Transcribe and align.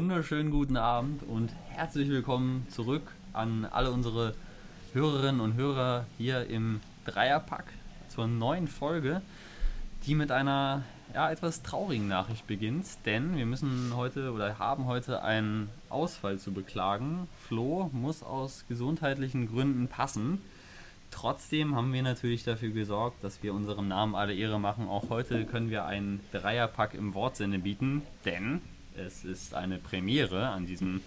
wunderschönen 0.00 0.50
guten 0.50 0.78
Abend 0.78 1.22
und 1.24 1.50
herzlich 1.68 2.08
willkommen 2.08 2.66
zurück 2.70 3.02
an 3.34 3.66
alle 3.66 3.90
unsere 3.90 4.34
Hörerinnen 4.94 5.42
und 5.42 5.56
Hörer 5.56 6.06
hier 6.16 6.46
im 6.46 6.80
Dreierpack 7.04 7.66
zur 8.08 8.26
neuen 8.26 8.66
Folge, 8.66 9.20
die 10.06 10.14
mit 10.14 10.32
einer 10.32 10.84
ja, 11.12 11.30
etwas 11.30 11.62
traurigen 11.62 12.08
Nachricht 12.08 12.46
beginnt, 12.46 12.86
denn 13.04 13.36
wir 13.36 13.44
müssen 13.44 13.92
heute 13.94 14.32
oder 14.32 14.58
haben 14.58 14.86
heute 14.86 15.22
einen 15.22 15.68
Ausfall 15.90 16.38
zu 16.38 16.50
beklagen. 16.52 17.28
Flo 17.46 17.90
muss 17.92 18.22
aus 18.22 18.64
gesundheitlichen 18.70 19.50
Gründen 19.50 19.86
passen. 19.86 20.40
Trotzdem 21.10 21.76
haben 21.76 21.92
wir 21.92 22.02
natürlich 22.02 22.42
dafür 22.42 22.70
gesorgt, 22.70 23.22
dass 23.22 23.42
wir 23.42 23.52
unserem 23.52 23.88
Namen 23.88 24.14
alle 24.14 24.34
Ehre 24.34 24.58
machen. 24.58 24.88
Auch 24.88 25.10
heute 25.10 25.44
können 25.44 25.68
wir 25.68 25.84
einen 25.84 26.20
Dreierpack 26.32 26.94
im 26.94 27.12
Wortsinne 27.12 27.58
bieten, 27.58 28.00
denn 28.24 28.62
es 29.06 29.24
ist 29.24 29.54
eine 29.54 29.78
Premiere 29.78 30.48
an 30.48 30.66
diesem, 30.66 31.00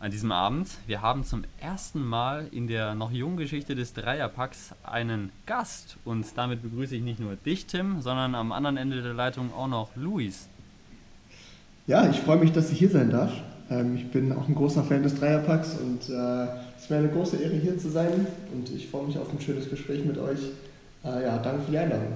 an 0.00 0.10
diesem 0.10 0.32
Abend. 0.32 0.68
Wir 0.86 1.02
haben 1.02 1.24
zum 1.24 1.44
ersten 1.60 2.04
Mal 2.04 2.48
in 2.52 2.66
der 2.66 2.94
noch 2.94 3.12
jungen 3.12 3.36
Geschichte 3.36 3.74
des 3.74 3.92
Dreierpacks 3.92 4.74
einen 4.82 5.30
Gast. 5.46 5.96
Und 6.04 6.26
damit 6.36 6.62
begrüße 6.62 6.96
ich 6.96 7.02
nicht 7.02 7.20
nur 7.20 7.36
dich, 7.36 7.66
Tim, 7.66 8.00
sondern 8.02 8.34
am 8.34 8.52
anderen 8.52 8.76
Ende 8.76 9.02
der 9.02 9.14
Leitung 9.14 9.52
auch 9.54 9.68
noch 9.68 9.94
Luis. 9.96 10.48
Ja, 11.86 12.08
ich 12.08 12.20
freue 12.20 12.38
mich, 12.38 12.52
dass 12.52 12.70
ich 12.70 12.78
hier 12.78 12.90
sein 12.90 13.10
darf. 13.10 13.32
Ähm, 13.70 13.96
ich 13.96 14.10
bin 14.10 14.32
auch 14.32 14.48
ein 14.48 14.54
großer 14.54 14.84
Fan 14.84 15.02
des 15.02 15.14
Dreierpacks 15.14 15.76
und 15.78 16.08
äh, 16.08 16.44
es 16.76 16.84
ist 16.84 16.90
mir 16.90 16.98
eine 16.98 17.08
große 17.08 17.36
Ehre, 17.36 17.54
hier 17.54 17.78
zu 17.78 17.90
sein. 17.90 18.26
Und 18.52 18.70
ich 18.70 18.88
freue 18.88 19.06
mich 19.06 19.18
auf 19.18 19.32
ein 19.32 19.40
schönes 19.40 19.68
Gespräch 19.68 20.04
mit 20.04 20.18
euch. 20.18 20.40
Äh, 21.04 21.24
ja, 21.24 21.38
danke 21.38 21.62
für 21.62 21.70
die 21.70 21.78
Einladung. 21.78 22.12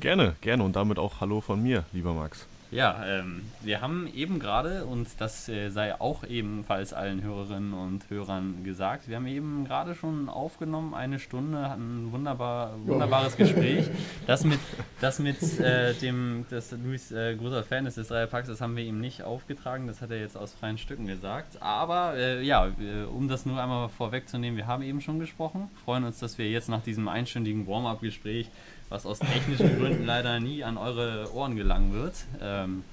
Gerne, 0.00 0.34
gerne 0.40 0.62
und 0.62 0.76
damit 0.76 0.98
auch 0.98 1.20
Hallo 1.20 1.40
von 1.40 1.62
mir, 1.62 1.84
lieber 1.92 2.12
Max. 2.12 2.46
Ja, 2.72 3.04
ähm, 3.06 3.42
wir 3.62 3.80
haben 3.80 4.08
eben 4.12 4.40
gerade, 4.40 4.84
und 4.86 5.08
das 5.20 5.48
äh, 5.48 5.68
sei 5.70 6.00
auch 6.00 6.24
ebenfalls 6.24 6.92
allen 6.92 7.22
Hörerinnen 7.22 7.72
und 7.72 8.10
Hörern 8.10 8.64
gesagt, 8.64 9.08
wir 9.08 9.16
haben 9.16 9.26
eben 9.26 9.64
gerade 9.64 9.94
schon 9.94 10.28
aufgenommen, 10.28 10.92
eine 10.92 11.20
Stunde, 11.20 11.70
hatten 11.70 12.06
ein 12.06 12.12
wunderbar, 12.12 12.74
wunderbares 12.84 13.36
Gespräch. 13.36 13.88
Das 14.26 14.44
mit, 14.44 14.58
das 15.00 15.20
mit 15.20 15.60
äh, 15.60 15.94
dem, 15.94 16.44
dass 16.50 16.72
Luis 16.72 17.12
äh, 17.12 17.36
großer 17.36 17.62
Fan 17.62 17.86
ist 17.86 17.98
des 17.98 18.08
Dreierpacks, 18.08 18.48
das 18.48 18.60
haben 18.60 18.76
wir 18.76 18.84
ihm 18.84 19.00
nicht 19.00 19.22
aufgetragen, 19.22 19.86
das 19.86 20.00
hat 20.00 20.10
er 20.10 20.18
jetzt 20.18 20.36
aus 20.36 20.52
freien 20.52 20.78
Stücken 20.78 21.06
gesagt. 21.06 21.62
Aber 21.62 22.14
äh, 22.16 22.42
ja, 22.42 22.68
um 23.14 23.28
das 23.28 23.46
nur 23.46 23.62
einmal 23.62 23.88
vorwegzunehmen, 23.88 24.56
wir 24.56 24.66
haben 24.66 24.82
eben 24.82 25.00
schon 25.00 25.20
gesprochen, 25.20 25.70
freuen 25.84 26.02
uns, 26.02 26.18
dass 26.18 26.36
wir 26.36 26.50
jetzt 26.50 26.68
nach 26.68 26.82
diesem 26.82 27.06
einstündigen 27.06 27.66
Warm-up-Gespräch 27.68 28.50
was 28.88 29.06
aus 29.06 29.18
technischen 29.18 29.78
Gründen 29.78 30.04
leider 30.04 30.40
nie 30.40 30.62
an 30.64 30.76
eure 30.76 31.32
Ohren 31.34 31.56
gelangen 31.56 31.92
wird, 31.92 32.14
ähm, 32.40 32.84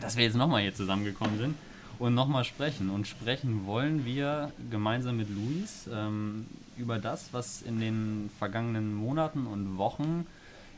dass 0.00 0.16
wir 0.16 0.24
jetzt 0.24 0.36
nochmal 0.36 0.62
hier 0.62 0.74
zusammengekommen 0.74 1.38
sind 1.38 1.54
und 1.98 2.14
nochmal 2.14 2.44
sprechen. 2.44 2.90
Und 2.90 3.06
sprechen 3.06 3.66
wollen 3.66 4.04
wir 4.04 4.52
gemeinsam 4.70 5.16
mit 5.16 5.28
Luis 5.30 5.88
ähm, 5.92 6.46
über 6.76 6.98
das, 6.98 7.28
was 7.32 7.62
in 7.62 7.80
den 7.80 8.30
vergangenen 8.38 8.94
Monaten 8.94 9.46
und 9.46 9.78
Wochen 9.78 10.26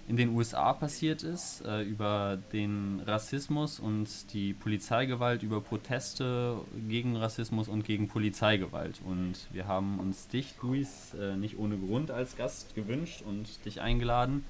in 0.06 0.16
den 0.16 0.30
USA 0.30 0.72
passiert 0.74 1.22
ist, 1.22 1.64
äh, 1.64 1.82
über 1.82 2.38
den 2.52 3.00
Rassismus 3.06 3.80
und 3.80 4.32
die 4.32 4.52
Polizeigewalt, 4.52 5.42
über 5.42 5.60
Proteste 5.60 6.58
gegen 6.88 7.16
Rassismus 7.16 7.68
und 7.68 7.84
gegen 7.84 8.08
Polizeigewalt. 8.08 9.00
Und 9.04 9.34
wir 9.50 9.66
haben 9.66 9.98
uns 9.98 10.28
dich, 10.28 10.54
Luis, 10.62 11.14
äh, 11.14 11.36
nicht 11.36 11.58
ohne 11.58 11.78
Grund 11.78 12.10
als 12.10 12.36
Gast 12.36 12.74
gewünscht 12.74 13.22
und 13.22 13.64
dich 13.64 13.80
eingeladen. 13.80 14.44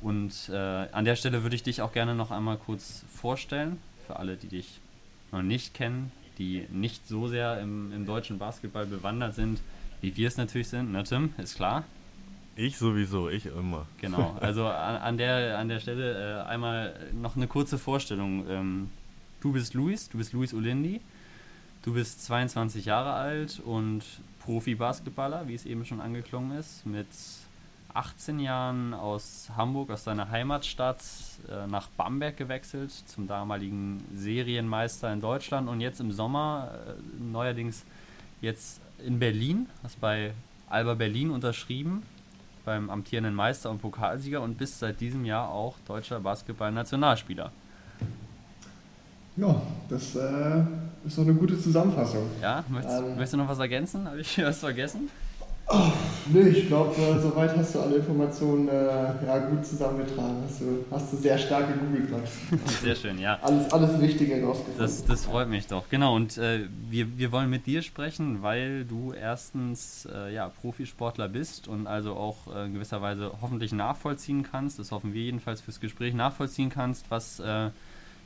Und 0.00 0.48
äh, 0.48 0.56
an 0.56 1.04
der 1.04 1.16
Stelle 1.16 1.42
würde 1.42 1.56
ich 1.56 1.62
dich 1.62 1.82
auch 1.82 1.92
gerne 1.92 2.14
noch 2.14 2.30
einmal 2.30 2.56
kurz 2.56 3.04
vorstellen, 3.14 3.78
für 4.06 4.16
alle, 4.16 4.36
die 4.36 4.48
dich 4.48 4.80
noch 5.32 5.42
nicht 5.42 5.74
kennen, 5.74 6.12
die 6.38 6.66
nicht 6.70 7.06
so 7.06 7.28
sehr 7.28 7.60
im, 7.60 7.92
im 7.92 8.06
deutschen 8.06 8.38
Basketball 8.38 8.86
bewandert 8.86 9.34
sind, 9.34 9.60
wie 10.00 10.16
wir 10.16 10.28
es 10.28 10.36
natürlich 10.36 10.68
sind. 10.68 10.92
Na, 10.92 11.02
Tim, 11.02 11.34
ist 11.36 11.56
klar. 11.56 11.84
Ich 12.58 12.76
sowieso, 12.76 13.28
ich 13.28 13.46
immer. 13.46 13.86
Genau, 14.00 14.36
also 14.40 14.66
an, 14.66 14.96
an 14.96 15.16
der, 15.16 15.56
an 15.58 15.68
der 15.68 15.78
Stelle 15.78 16.40
äh, 16.40 16.48
einmal 16.48 16.92
noch 17.12 17.36
eine 17.36 17.46
kurze 17.46 17.78
Vorstellung. 17.78 18.50
Ähm, 18.50 18.90
du 19.40 19.52
bist 19.52 19.74
Luis, 19.74 20.08
du 20.08 20.18
bist 20.18 20.32
Luis 20.32 20.52
Olindi, 20.52 21.00
du 21.82 21.94
bist 21.94 22.24
22 22.24 22.84
Jahre 22.84 23.12
alt 23.12 23.60
und 23.64 24.02
Profi-Basketballer, 24.40 25.46
wie 25.46 25.54
es 25.54 25.66
eben 25.66 25.84
schon 25.84 26.00
angeklungen 26.00 26.58
ist, 26.58 26.84
mit 26.84 27.06
18 27.94 28.40
Jahren 28.40 28.92
aus 28.92 29.50
Hamburg, 29.56 29.90
aus 29.90 30.02
deiner 30.02 30.28
Heimatstadt, 30.28 31.04
äh, 31.48 31.68
nach 31.68 31.86
Bamberg 31.90 32.36
gewechselt, 32.36 32.90
zum 32.90 33.28
damaligen 33.28 34.02
Serienmeister 34.16 35.12
in 35.12 35.20
Deutschland 35.20 35.68
und 35.68 35.80
jetzt 35.80 36.00
im 36.00 36.10
Sommer 36.10 36.72
äh, 36.88 37.22
neuerdings 37.22 37.84
jetzt 38.40 38.80
in 39.06 39.20
Berlin, 39.20 39.68
hast 39.84 40.00
bei 40.00 40.32
Alba 40.68 40.94
Berlin 40.94 41.30
unterschrieben 41.30 42.02
beim 42.68 42.90
amtierenden 42.90 43.34
Meister 43.34 43.70
und 43.70 43.80
Pokalsieger 43.80 44.42
und 44.42 44.58
bist 44.58 44.78
seit 44.78 45.00
diesem 45.00 45.24
Jahr 45.24 45.48
auch 45.48 45.76
deutscher 45.86 46.20
Basketball-Nationalspieler. 46.20 47.50
Ja, 49.36 49.62
das 49.88 50.14
äh, 50.16 50.62
ist 51.06 51.16
doch 51.16 51.22
eine 51.22 51.32
gute 51.32 51.58
Zusammenfassung. 51.58 52.28
Ja, 52.42 52.62
möchtest, 52.68 52.98
ähm, 52.98 53.08
möchtest 53.10 53.32
du 53.32 53.36
noch 53.38 53.48
was 53.48 53.58
ergänzen? 53.58 54.06
Habe 54.06 54.20
ich 54.20 54.38
was 54.42 54.58
vergessen? 54.58 55.08
Oh, 55.70 55.92
nee, 56.32 56.48
ich 56.48 56.66
glaube, 56.66 56.94
äh, 56.96 57.20
soweit 57.20 57.54
hast 57.54 57.74
du 57.74 57.80
alle 57.80 57.96
Informationen 57.96 58.68
äh, 58.68 59.26
ja, 59.26 59.38
gut 59.50 59.66
zusammengetragen. 59.66 60.42
Hast 60.46 60.62
du, 60.62 60.84
hast 60.90 61.12
du 61.12 61.16
sehr 61.18 61.36
stark 61.36 61.68
gegoogelt, 61.68 62.10
Max. 62.10 62.30
Sehr 62.80 62.96
schön, 62.96 63.18
ja. 63.18 63.38
Alles, 63.42 63.70
alles 63.70 64.00
Richtige 64.00 64.42
rausgefunden. 64.42 64.80
Das, 64.80 65.04
das 65.04 65.26
freut 65.26 65.48
mich 65.48 65.66
doch. 65.66 65.84
Genau, 65.90 66.16
und 66.16 66.38
äh, 66.38 66.66
wir, 66.88 67.18
wir 67.18 67.32
wollen 67.32 67.50
mit 67.50 67.66
dir 67.66 67.82
sprechen, 67.82 68.42
weil 68.42 68.86
du 68.86 69.12
erstens 69.12 70.08
äh, 70.10 70.32
ja, 70.32 70.48
Profisportler 70.48 71.28
bist 71.28 71.68
und 71.68 71.86
also 71.86 72.14
auch 72.14 72.54
äh, 72.54 72.64
in 72.64 72.72
gewisser 72.72 73.02
Weise 73.02 73.32
hoffentlich 73.42 73.72
nachvollziehen 73.72 74.44
kannst, 74.50 74.78
das 74.78 74.90
hoffen 74.90 75.12
wir 75.12 75.22
jedenfalls 75.22 75.60
fürs 75.60 75.80
Gespräch, 75.80 76.14
nachvollziehen 76.14 76.70
kannst, 76.70 77.10
was 77.10 77.40
äh, 77.40 77.68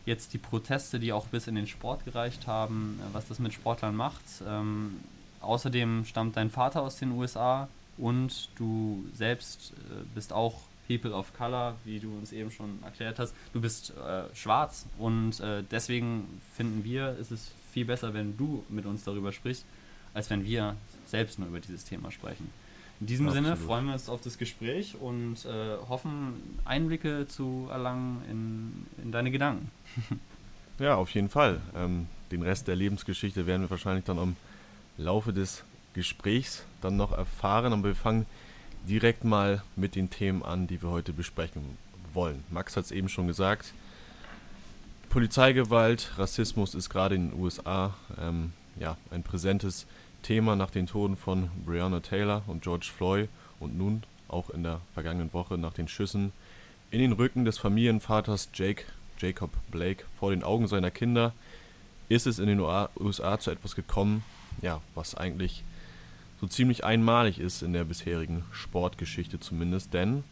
jetzt 0.07 0.33
die 0.33 0.39
Proteste, 0.39 1.01
die 1.01 1.13
auch 1.13 1.27
bis 1.27 1.49
in 1.49 1.57
den 1.57 1.67
Sport 1.67 2.05
gereicht 2.05 2.47
haben, 2.47 3.01
was 3.13 3.27
das 3.27 3.41
mit 3.41 3.53
Sportlern 3.53 3.97
macht. 3.97 4.23
Ähm, 4.49 5.01
Außerdem 5.43 6.05
stammt 6.05 6.37
dein 6.37 6.51
Vater 6.51 6.83
aus 6.83 6.97
den 6.97 7.13
USA 7.13 7.69
und 7.99 8.49
du 8.57 9.05
selbst 9.15 9.73
äh, 9.91 10.05
bist 10.15 10.33
auch 10.33 10.55
People 10.89 11.13
of 11.13 11.33
Color, 11.37 11.77
wie 11.85 12.01
du 12.01 12.09
uns 12.09 12.33
eben 12.33 12.51
schon 12.51 12.83
erklärt 12.83 13.19
hast. 13.19 13.35
Du 13.53 13.61
bist 13.61 13.93
äh, 13.97 14.35
schwarz 14.35 14.87
und 14.99 15.41
äh, 15.41 15.63
deswegen 15.71 16.41
finden 16.55 16.85
wir, 16.85 17.17
ist 17.19 17.31
es 17.31 17.53
viel 17.73 17.85
besser, 17.85 18.15
wenn 18.15 18.37
du 18.37 18.65
mit 18.69 18.87
uns 18.87 19.05
darüber 19.05 19.33
sprichst, 19.33 19.65
als 20.15 20.29
wenn 20.31 20.45
wir 20.45 20.77
selbst 21.07 21.39
nur 21.39 21.49
über 21.49 21.61
dieses 21.61 21.85
Thema 21.85 22.11
sprechen. 22.11 22.51
In 23.01 23.07
diesem 23.07 23.27
Absolut. 23.27 23.47
Sinne 23.47 23.57
freuen 23.57 23.87
wir 23.87 23.95
uns 23.95 24.09
auf 24.09 24.21
das 24.21 24.39
Gespräch 24.39 24.95
und 25.01 25.45
äh, 25.45 25.77
hoffen, 25.89 26.35
Einblicke 26.65 27.27
zu 27.27 27.69
erlangen 27.71 28.23
in, 28.31 29.05
in 29.05 29.13
deine 29.13 29.31
Gedanken. 29.31 29.71
ja, 30.79 30.95
auf 30.95 31.11
jeden 31.11 31.29
Fall. 31.29 31.61
Ähm, 31.75 32.07
den 32.31 32.43
Rest 32.43 32.69
der 32.69 32.77
Lebensgeschichte 32.77 33.47
werden 33.47 33.63
wir 33.63 33.71
wahrscheinlich 33.71 34.05
dann 34.05 34.19
am 34.19 34.37
Laufe 34.97 35.33
des 35.33 35.65
Gesprächs 35.95 36.65
dann 36.81 36.97
noch 36.97 37.13
erfahren. 37.13 37.73
Und 37.73 37.85
wir 37.85 37.95
fangen 37.95 38.27
direkt 38.89 39.25
mal 39.25 39.63
mit 39.77 39.95
den 39.95 40.11
Themen 40.11 40.43
an, 40.43 40.67
die 40.67 40.83
wir 40.83 40.91
heute 40.91 41.13
besprechen 41.13 41.77
wollen. 42.15 42.45
Max 42.51 42.77
hat 42.77 42.85
es 42.85 42.91
eben 42.91 43.09
schon 43.09 43.27
gesagt. 43.27 43.73
Polizeigewalt, 45.09 46.13
Rassismus 46.17 46.75
ist 46.75 46.89
gerade 46.89 47.15
in 47.15 47.31
den 47.31 47.41
USA 47.41 47.95
ähm, 48.21 48.53
ja, 48.81 48.97
ein 49.11 49.23
präsentes 49.23 49.87
Thema 50.23 50.57
nach 50.57 50.71
den 50.71 50.87
Toten 50.87 51.17
von 51.17 51.51
Breonna 51.67 52.01
Taylor 52.01 52.43
und 52.47 52.63
George 52.63 52.91
Floyd 52.97 53.29
und 53.61 53.77
nun 53.77 54.05
auch 54.29 54.49
in 54.51 54.63
der 54.63 54.81
vergangenen 54.95 55.33
Woche 55.33 55.59
nach 55.59 55.75
den 55.75 55.89
Schüssen 55.89 56.33
in 56.91 57.01
den 57.01 57.13
Rücken 57.13 57.45
des 57.45 57.59
Familienvaters 57.59 58.51
Jake, 58.55 58.85
Jacob 59.19 59.51
Blake 59.71 60.05
vor 60.19 60.31
den 60.31 60.43
Augen 60.43 60.67
seiner 60.67 60.91
Kinder 60.91 61.33
ist 62.09 62.27
es 62.27 62.39
in 62.39 62.47
den 62.47 62.61
USA 62.61 63.41
zu 63.41 63.51
etwas 63.51 63.75
gekommen, 63.75 64.23
ja, 64.61 64.81
was 64.95 65.15
eigentlich 65.15 65.65
so 66.41 66.47
ziemlich 66.47 66.85
einmalig 66.85 67.39
ist 67.39 67.63
in 67.63 67.73
der 67.73 67.85
bisherigen 67.85 68.45
Sportgeschichte 68.51 69.39
zumindest, 69.39 69.95
denn 69.95 70.25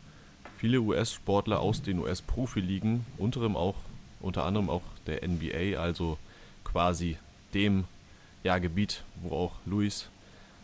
viele 0.59 0.81
US-Sportler 0.81 1.61
aus 1.61 1.83
den 1.83 2.01
US-Profiligen, 2.01 3.07
unter, 3.17 3.75
unter 4.21 4.45
anderem 4.45 4.69
auch 4.69 4.83
der 5.07 5.27
NBA, 5.27 5.81
also 5.81 6.19
quasi 6.65 7.17
dem 7.55 7.85
ja, 8.43 8.59
Gebiet, 8.59 9.05
wo 9.23 9.35
auch 9.35 9.53
Luis 9.67 10.09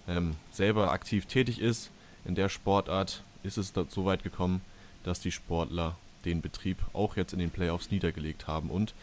ähm, 0.08 0.36
selber 0.50 0.90
aktiv 0.90 1.26
tätig 1.26 1.60
ist, 1.60 1.90
in 2.24 2.34
der 2.34 2.48
Sportart 2.48 3.22
ist 3.42 3.56
es 3.56 3.72
so 3.88 4.04
weit 4.04 4.22
gekommen, 4.22 4.60
dass 5.04 5.20
die 5.20 5.30
Sportler 5.30 5.96
den 6.24 6.40
Betrieb 6.40 6.78
auch 6.92 7.16
jetzt 7.16 7.32
in 7.32 7.38
den 7.38 7.50
Playoffs 7.50 7.90
niedergelegt 7.90 8.48
haben 8.48 8.70
und 8.70 8.94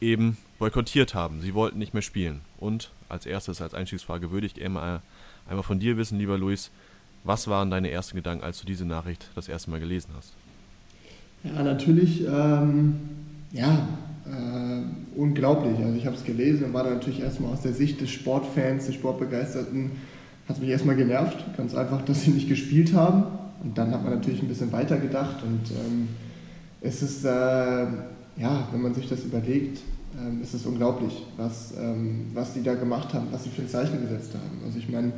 eben 0.00 0.36
boykottiert 0.58 1.14
haben. 1.14 1.40
Sie 1.40 1.54
wollten 1.54 1.78
nicht 1.78 1.94
mehr 1.94 2.02
spielen. 2.02 2.40
Und 2.58 2.90
als 3.08 3.26
erstes, 3.26 3.60
als 3.60 3.74
Einstiegsfrage, 3.74 4.30
würde 4.30 4.46
ich 4.46 4.54
gerne 4.54 5.02
einmal 5.48 5.62
von 5.62 5.80
dir 5.80 5.96
wissen, 5.96 6.18
lieber 6.18 6.38
Luis, 6.38 6.70
was 7.24 7.48
waren 7.48 7.70
deine 7.70 7.90
ersten 7.90 8.16
Gedanken, 8.16 8.44
als 8.44 8.60
du 8.60 8.66
diese 8.66 8.84
Nachricht 8.84 9.28
das 9.34 9.48
erste 9.48 9.70
Mal 9.70 9.80
gelesen 9.80 10.10
hast? 10.16 10.32
Ja, 11.44 11.62
natürlich, 11.62 12.24
ähm, 12.26 13.00
ja, 13.52 13.88
äh, 14.26 15.18
unglaublich. 15.18 15.78
Also 15.78 15.96
ich 15.96 16.06
habe 16.06 16.16
es 16.16 16.24
gelesen 16.24 16.66
und 16.66 16.72
war 16.72 16.84
dann 16.84 16.94
natürlich 16.94 17.20
erstmal 17.20 17.52
aus 17.52 17.62
der 17.62 17.72
Sicht 17.72 18.00
des 18.00 18.10
Sportfans, 18.10 18.86
des 18.86 18.94
Sportbegeisterten, 18.94 19.92
hat 20.48 20.56
es 20.56 20.62
mich 20.62 20.70
erstmal 20.70 20.96
genervt. 20.96 21.44
Ganz 21.56 21.74
einfach, 21.74 22.02
dass 22.02 22.22
sie 22.22 22.30
nicht 22.30 22.48
gespielt 22.48 22.94
haben. 22.94 23.24
Und 23.62 23.76
dann 23.76 23.90
hat 23.92 24.02
man 24.02 24.14
natürlich 24.14 24.42
ein 24.42 24.48
bisschen 24.48 24.72
weiter 24.72 24.96
gedacht 24.96 25.42
und 25.42 25.70
ähm, 25.70 26.08
es 26.80 27.02
ist, 27.02 27.24
äh, 27.26 27.86
ja, 28.36 28.68
wenn 28.72 28.82
man 28.82 28.94
sich 28.94 29.08
das 29.08 29.24
überlegt, 29.24 29.80
ähm, 30.18 30.42
ist 30.42 30.54
es 30.54 30.66
unglaublich, 30.66 31.24
was, 31.36 31.74
ähm, 31.78 32.26
was 32.34 32.54
die 32.54 32.62
da 32.62 32.74
gemacht 32.74 33.14
haben, 33.14 33.28
was 33.30 33.44
sie 33.44 33.50
für 33.50 33.62
ein 33.62 33.68
Zeichen 33.68 34.00
gesetzt 34.00 34.34
haben. 34.34 34.64
Also 34.64 34.78
ich 34.78 34.88
meine, 34.88 35.12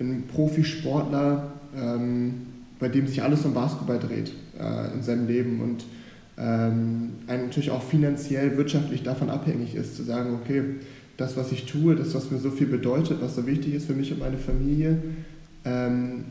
ein 0.00 0.24
Profisportler, 0.28 1.52
ähm, 1.76 2.34
bei 2.78 2.88
dem 2.88 3.06
sich 3.06 3.22
alles 3.22 3.44
um 3.44 3.54
Basketball 3.54 3.98
dreht 3.98 4.32
äh, 4.58 4.94
in 4.94 5.02
seinem 5.02 5.26
Leben 5.26 5.60
und 5.60 5.84
ähm, 6.38 7.12
natürlich 7.26 7.70
auch 7.70 7.82
finanziell, 7.82 8.56
wirtschaftlich 8.56 9.02
davon 9.02 9.30
abhängig 9.30 9.74
ist, 9.74 9.96
zu 9.96 10.02
sagen, 10.02 10.38
okay, 10.42 10.62
das, 11.16 11.36
was 11.36 11.52
ich 11.52 11.64
tue, 11.64 11.96
das, 11.96 12.14
was 12.14 12.30
mir 12.30 12.38
so 12.38 12.50
viel 12.50 12.66
bedeutet, 12.66 13.22
was 13.22 13.36
so 13.36 13.46
wichtig 13.46 13.74
ist 13.74 13.86
für 13.86 13.94
mich 13.94 14.12
und 14.12 14.18
meine 14.18 14.36
Familie, 14.36 14.98
ähm, 15.64 16.24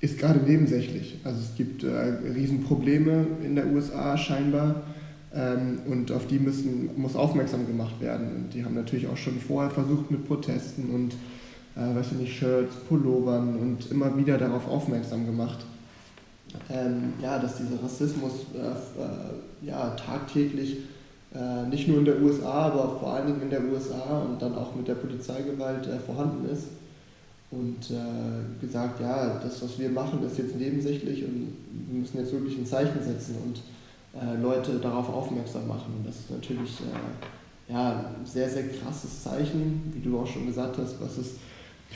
ist 0.00 0.18
gerade 0.18 0.40
nebensächlich. 0.40 1.18
Also 1.24 1.40
es 1.40 1.56
gibt 1.56 1.82
äh, 1.82 1.88
Riesenprobleme 2.34 3.26
in 3.44 3.56
der 3.56 3.66
USA 3.66 4.16
scheinbar 4.16 4.82
und 5.34 6.12
auf 6.12 6.26
die 6.26 6.38
müssen, 6.38 6.90
muss 7.00 7.16
aufmerksam 7.16 7.66
gemacht 7.66 8.00
werden. 8.00 8.28
Und 8.36 8.54
die 8.54 8.64
haben 8.64 8.74
natürlich 8.74 9.06
auch 9.06 9.16
schon 9.16 9.40
vorher 9.40 9.70
versucht 9.70 10.10
mit 10.10 10.26
Protesten 10.26 10.90
und 10.90 11.14
äh, 11.76 11.94
weiß 11.94 12.12
ich 12.12 12.18
nicht, 12.18 12.36
Shirts, 12.36 12.74
Pullovern 12.88 13.56
und 13.56 13.90
immer 13.90 14.14
wieder 14.16 14.36
darauf 14.36 14.68
aufmerksam 14.68 15.24
gemacht, 15.26 15.64
ähm, 16.70 17.14
ja, 17.20 17.38
dass 17.38 17.56
dieser 17.56 17.82
Rassismus 17.82 18.32
äh, 18.54 18.58
äh, 18.58 19.66
ja, 19.66 19.90
tagtäglich 19.90 20.78
äh, 21.34 21.66
nicht 21.68 21.88
nur 21.88 21.98
in 21.98 22.04
der 22.04 22.20
USA, 22.20 22.66
aber 22.66 22.98
vor 23.00 23.14
allen 23.14 23.26
Dingen 23.28 23.42
in 23.42 23.50
der 23.50 23.62
USA 23.64 24.20
und 24.28 24.42
dann 24.42 24.54
auch 24.54 24.74
mit 24.74 24.86
der 24.86 24.96
Polizeigewalt 24.96 25.86
äh, 25.86 25.98
vorhanden 25.98 26.48
ist. 26.50 26.66
Und 27.50 27.90
äh, 27.90 28.64
gesagt, 28.64 29.00
ja, 29.00 29.38
das, 29.42 29.62
was 29.62 29.78
wir 29.78 29.90
machen, 29.90 30.24
ist 30.24 30.38
jetzt 30.38 30.56
nebensächlich 30.56 31.22
und 31.22 31.52
wir 31.88 32.00
müssen 32.00 32.18
jetzt 32.18 32.32
wirklich 32.32 32.56
ein 32.56 32.64
Zeichen 32.64 33.02
setzen 33.02 33.36
und 33.44 33.60
Leute 34.42 34.78
darauf 34.78 35.08
aufmerksam 35.08 35.66
machen. 35.66 36.04
Das 36.04 36.16
ist 36.16 36.30
natürlich 36.30 36.82
ja, 37.68 38.04
ein 38.18 38.26
sehr, 38.26 38.48
sehr 38.48 38.64
krasses 38.68 39.22
Zeichen, 39.22 39.92
wie 39.94 40.00
du 40.00 40.18
auch 40.18 40.26
schon 40.26 40.46
gesagt 40.46 40.76
hast, 40.78 41.00
was 41.00 41.16
es 41.16 41.36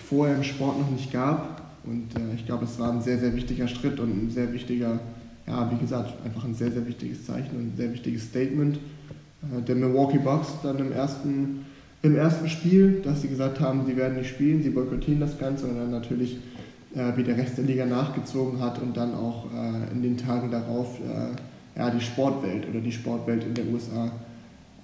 vorher 0.09 0.37
im 0.37 0.43
Sport 0.43 0.79
noch 0.79 0.91
nicht 0.91 1.13
gab. 1.13 1.63
Und 1.85 2.15
äh, 2.17 2.35
ich 2.35 2.47
glaube, 2.47 2.65
es 2.65 2.79
war 2.79 2.93
ein 2.93 3.01
sehr, 3.01 3.19
sehr 3.19 3.35
wichtiger 3.35 3.69
Schritt 3.69 4.01
und 4.01 4.11
ein 4.11 4.31
sehr 4.31 4.53
wichtiger, 4.53 4.99
ja, 5.47 5.71
wie 5.71 5.79
gesagt, 5.79 6.15
einfach 6.25 6.45
ein 6.45 6.55
sehr, 6.55 6.71
sehr 6.71 6.87
wichtiges 6.87 7.27
Zeichen 7.27 7.57
und 7.57 7.73
ein 7.73 7.77
sehr 7.77 7.93
wichtiges 7.93 8.25
Statement 8.25 8.77
äh, 8.77 9.63
der 9.63 9.77
Milwaukee 9.77 10.19
Bucks 10.19 10.49
dann 10.63 10.79
im 10.79 10.93
ersten, 10.93 11.67
im 12.03 12.17
ersten 12.17 12.49
Spiel, 12.49 13.03
dass 13.05 13.23
sie 13.23 13.29
gesagt 13.29 13.61
haben, 13.61 13.87
sie 13.87 13.97
werden 13.97 14.17
nicht 14.17 14.31
spielen, 14.31 14.63
sie 14.63 14.71
boykottieren 14.71 15.21
das 15.21 15.39
Ganze 15.39 15.67
und 15.67 15.77
dann 15.77 15.91
natürlich 15.91 16.39
äh, 16.95 17.17
wie 17.17 17.23
der 17.23 17.37
Rest 17.37 17.59
der 17.59 17.65
Liga 17.65 17.87
nachgezogen 17.87 18.61
hat 18.61 18.81
und 18.81 18.97
dann 18.97 19.15
auch 19.15 19.47
äh, 19.53 19.93
in 19.93 20.03
den 20.03 20.17
Tagen 20.17 20.51
darauf 20.51 20.99
äh, 20.99 21.37
ja, 21.77 21.91
die 21.91 22.01
Sportwelt 22.01 22.69
oder 22.69 22.81
die 22.81 22.93
Sportwelt 22.93 23.45
in 23.45 23.55
der 23.55 23.67
USA 23.67 24.11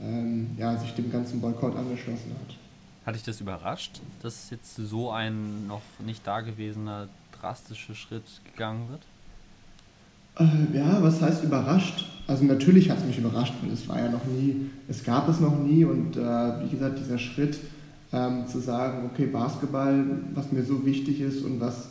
ähm, 0.01 0.51
ja, 0.57 0.77
sich 0.77 0.93
dem 0.95 1.11
ganzen 1.11 1.41
Boykott 1.41 1.77
angeschlossen 1.77 2.33
hat. 2.33 2.57
Hat 3.07 3.15
dich 3.15 3.23
das 3.23 3.41
überrascht, 3.41 4.01
dass 4.23 4.51
jetzt 4.51 4.77
so 4.77 5.11
ein 5.11 5.67
noch 5.67 5.83
nicht 6.05 6.27
dagewesener 6.27 7.09
drastischer 7.41 7.95
Schritt 7.95 8.25
gegangen 8.53 8.89
wird? 8.91 9.03
Äh, 10.39 10.77
ja, 10.79 11.03
was 11.03 11.21
heißt 11.21 11.45
überrascht? 11.45 12.07
Also 12.27 12.45
natürlich 12.45 12.91
hat 12.91 12.99
es 12.99 13.05
mich 13.05 13.19
überrascht, 13.19 13.55
weil 13.63 13.73
es 13.73 13.89
war 13.89 13.99
ja 13.99 14.11
noch 14.11 14.25
nie, 14.25 14.71
es 14.89 15.03
gab 15.05 15.29
es 15.29 15.41
noch 15.41 15.59
nie 15.59 15.85
und 15.85 16.17
äh, 16.17 16.21
wie 16.21 16.71
gesagt, 16.71 16.99
dieser 16.99 17.19
Schritt 17.19 17.59
ähm, 18.13 18.47
zu 18.47 18.61
sagen, 18.61 19.11
okay, 19.13 19.27
Basketball, 19.27 20.05
was 20.35 20.53
mir 20.53 20.63
so 20.63 20.87
wichtig 20.87 21.21
ist 21.21 21.45
und 21.45 21.61
was 21.61 21.89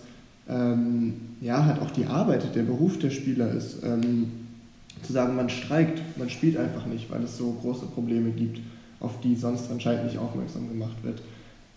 ähm, 0.48 1.14
ja 1.42 1.66
halt 1.66 1.82
auch 1.82 1.92
die 1.92 2.06
Arbeit, 2.06 2.56
der 2.56 2.64
Beruf 2.64 2.98
der 3.00 3.10
Spieler 3.10 3.52
ist, 3.52 3.84
ähm, 3.84 4.41
zu 5.04 5.14
sagen, 5.14 5.36
man 5.36 5.50
streikt, 5.50 6.18
man 6.18 6.30
spielt 6.30 6.58
einfach 6.58 6.86
nicht, 6.86 7.10
weil 7.12 7.24
es 7.24 7.38
so 7.38 7.52
große 7.54 7.88
Probleme 7.88 8.32
gibt 8.32 8.60
auf 9.02 9.20
die 9.20 9.36
sonst 9.36 9.70
anscheinend 9.70 10.06
nicht 10.06 10.18
aufmerksam 10.18 10.70
gemacht 10.70 11.04
wird. 11.04 11.22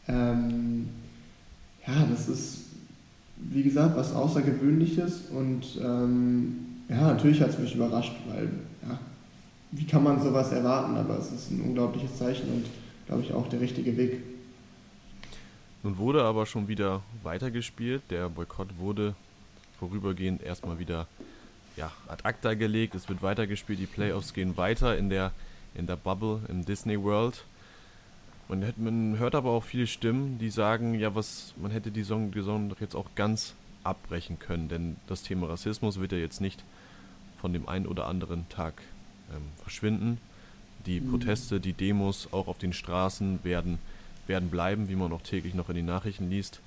Ähm, 0.07 0.89
ja, 1.87 2.07
das 2.11 2.29
ist, 2.29 2.59
wie 3.37 3.63
gesagt, 3.63 3.97
was 3.97 4.15
Außergewöhnliches 4.15 5.23
und 5.33 5.63
ähm, 5.83 6.57
ja, 6.89 7.01
natürlich 7.13 7.41
hat 7.41 7.51
es 7.51 7.59
mich 7.59 7.75
überrascht, 7.75 8.13
weil, 8.29 8.51
ja, 8.87 8.99
wie 9.73 9.87
kann 9.87 10.05
man 10.05 10.23
sowas 10.23 10.53
erwarten, 10.53 10.97
aber 10.97 11.19
es 11.19 11.33
ist 11.33 11.51
ein 11.51 11.63
unglaubliches 11.63 12.19
Zeichen 12.19 12.49
und, 12.49 12.67
glaube 13.07 13.23
ich, 13.23 13.33
auch 13.33 13.49
der 13.49 13.61
richtige 13.61 13.97
Weg. 13.97 14.23
Nun 15.83 15.99
wurde 15.99 16.23
aber 16.23 16.47
schon 16.47 16.69
wieder 16.69 17.03
weitergespielt. 17.23 18.03
Der 18.11 18.29
Boykott 18.29 18.79
wurde 18.79 19.15
vorübergehend 19.79 20.43
erstmal 20.43 20.79
wieder 20.79 21.07
ja, 21.77 21.93
ad 22.09 22.25
acta 22.25 22.55
gelegt. 22.55 22.95
Es 22.95 23.09
wird 23.09 23.23
weitergespielt, 23.23 23.79
die 23.79 23.87
Playoffs 23.87 24.33
gehen 24.33 24.57
weiter 24.57 24.97
in 24.97 25.11
der 25.11 25.33
in 25.75 25.87
der 25.87 25.97
Bubble 25.97 26.41
im 26.49 26.65
Disney 26.65 27.03
World. 27.03 27.45
Man, 28.49 28.63
hört, 28.63 28.79
man 28.79 29.19
hört 29.19 29.35
aber 29.35 29.51
auch 29.51 29.65
viele 29.65 29.87
Stimmen, 29.87 30.39
die 30.39 30.51
sagen, 30.51 30.95
ja, 30.95 31.15
was, 31.15 31.55
man 31.61 31.71
hätte 31.71 31.91
die 31.91 32.03
Saison, 32.03 32.31
die 32.31 32.41
Saison 32.41 32.69
doch 32.69 32.81
jetzt 32.81 32.95
auch 32.95 33.07
ganz 33.15 33.55
abbrechen 33.83 34.39
können, 34.39 34.69
denn 34.69 34.97
das 35.07 35.23
Thema 35.23 35.49
Rassismus 35.49 36.01
wird 36.01 36.13
ja 36.13 36.19
jetzt 36.19 36.41
nicht 36.41 36.63
von 37.41 37.53
dem 37.53 37.69
einen 37.69 37.87
oder 37.87 38.07
anderen 38.07 38.49
Tag 38.49 38.75
ähm, 39.35 39.43
verschwinden. 39.63 40.19
Die 40.87 41.01
mhm. 41.01 41.11
Proteste, 41.11 41.61
die 41.61 41.73
Demos 41.73 42.29
auch 42.33 42.47
auf 42.47 42.59
den 42.59 42.73
Straßen 42.73 43.41
werden, 43.45 43.79
werden 44.27 44.51
bleiben, 44.51 44.89
wie 44.89 44.97
man 44.97 45.13
auch 45.13 45.23
täglich 45.23 45.55
noch 45.55 45.69
in 45.69 45.77
den 45.77 45.87
Nachrichten 45.87 46.31
liest. 46.31 46.61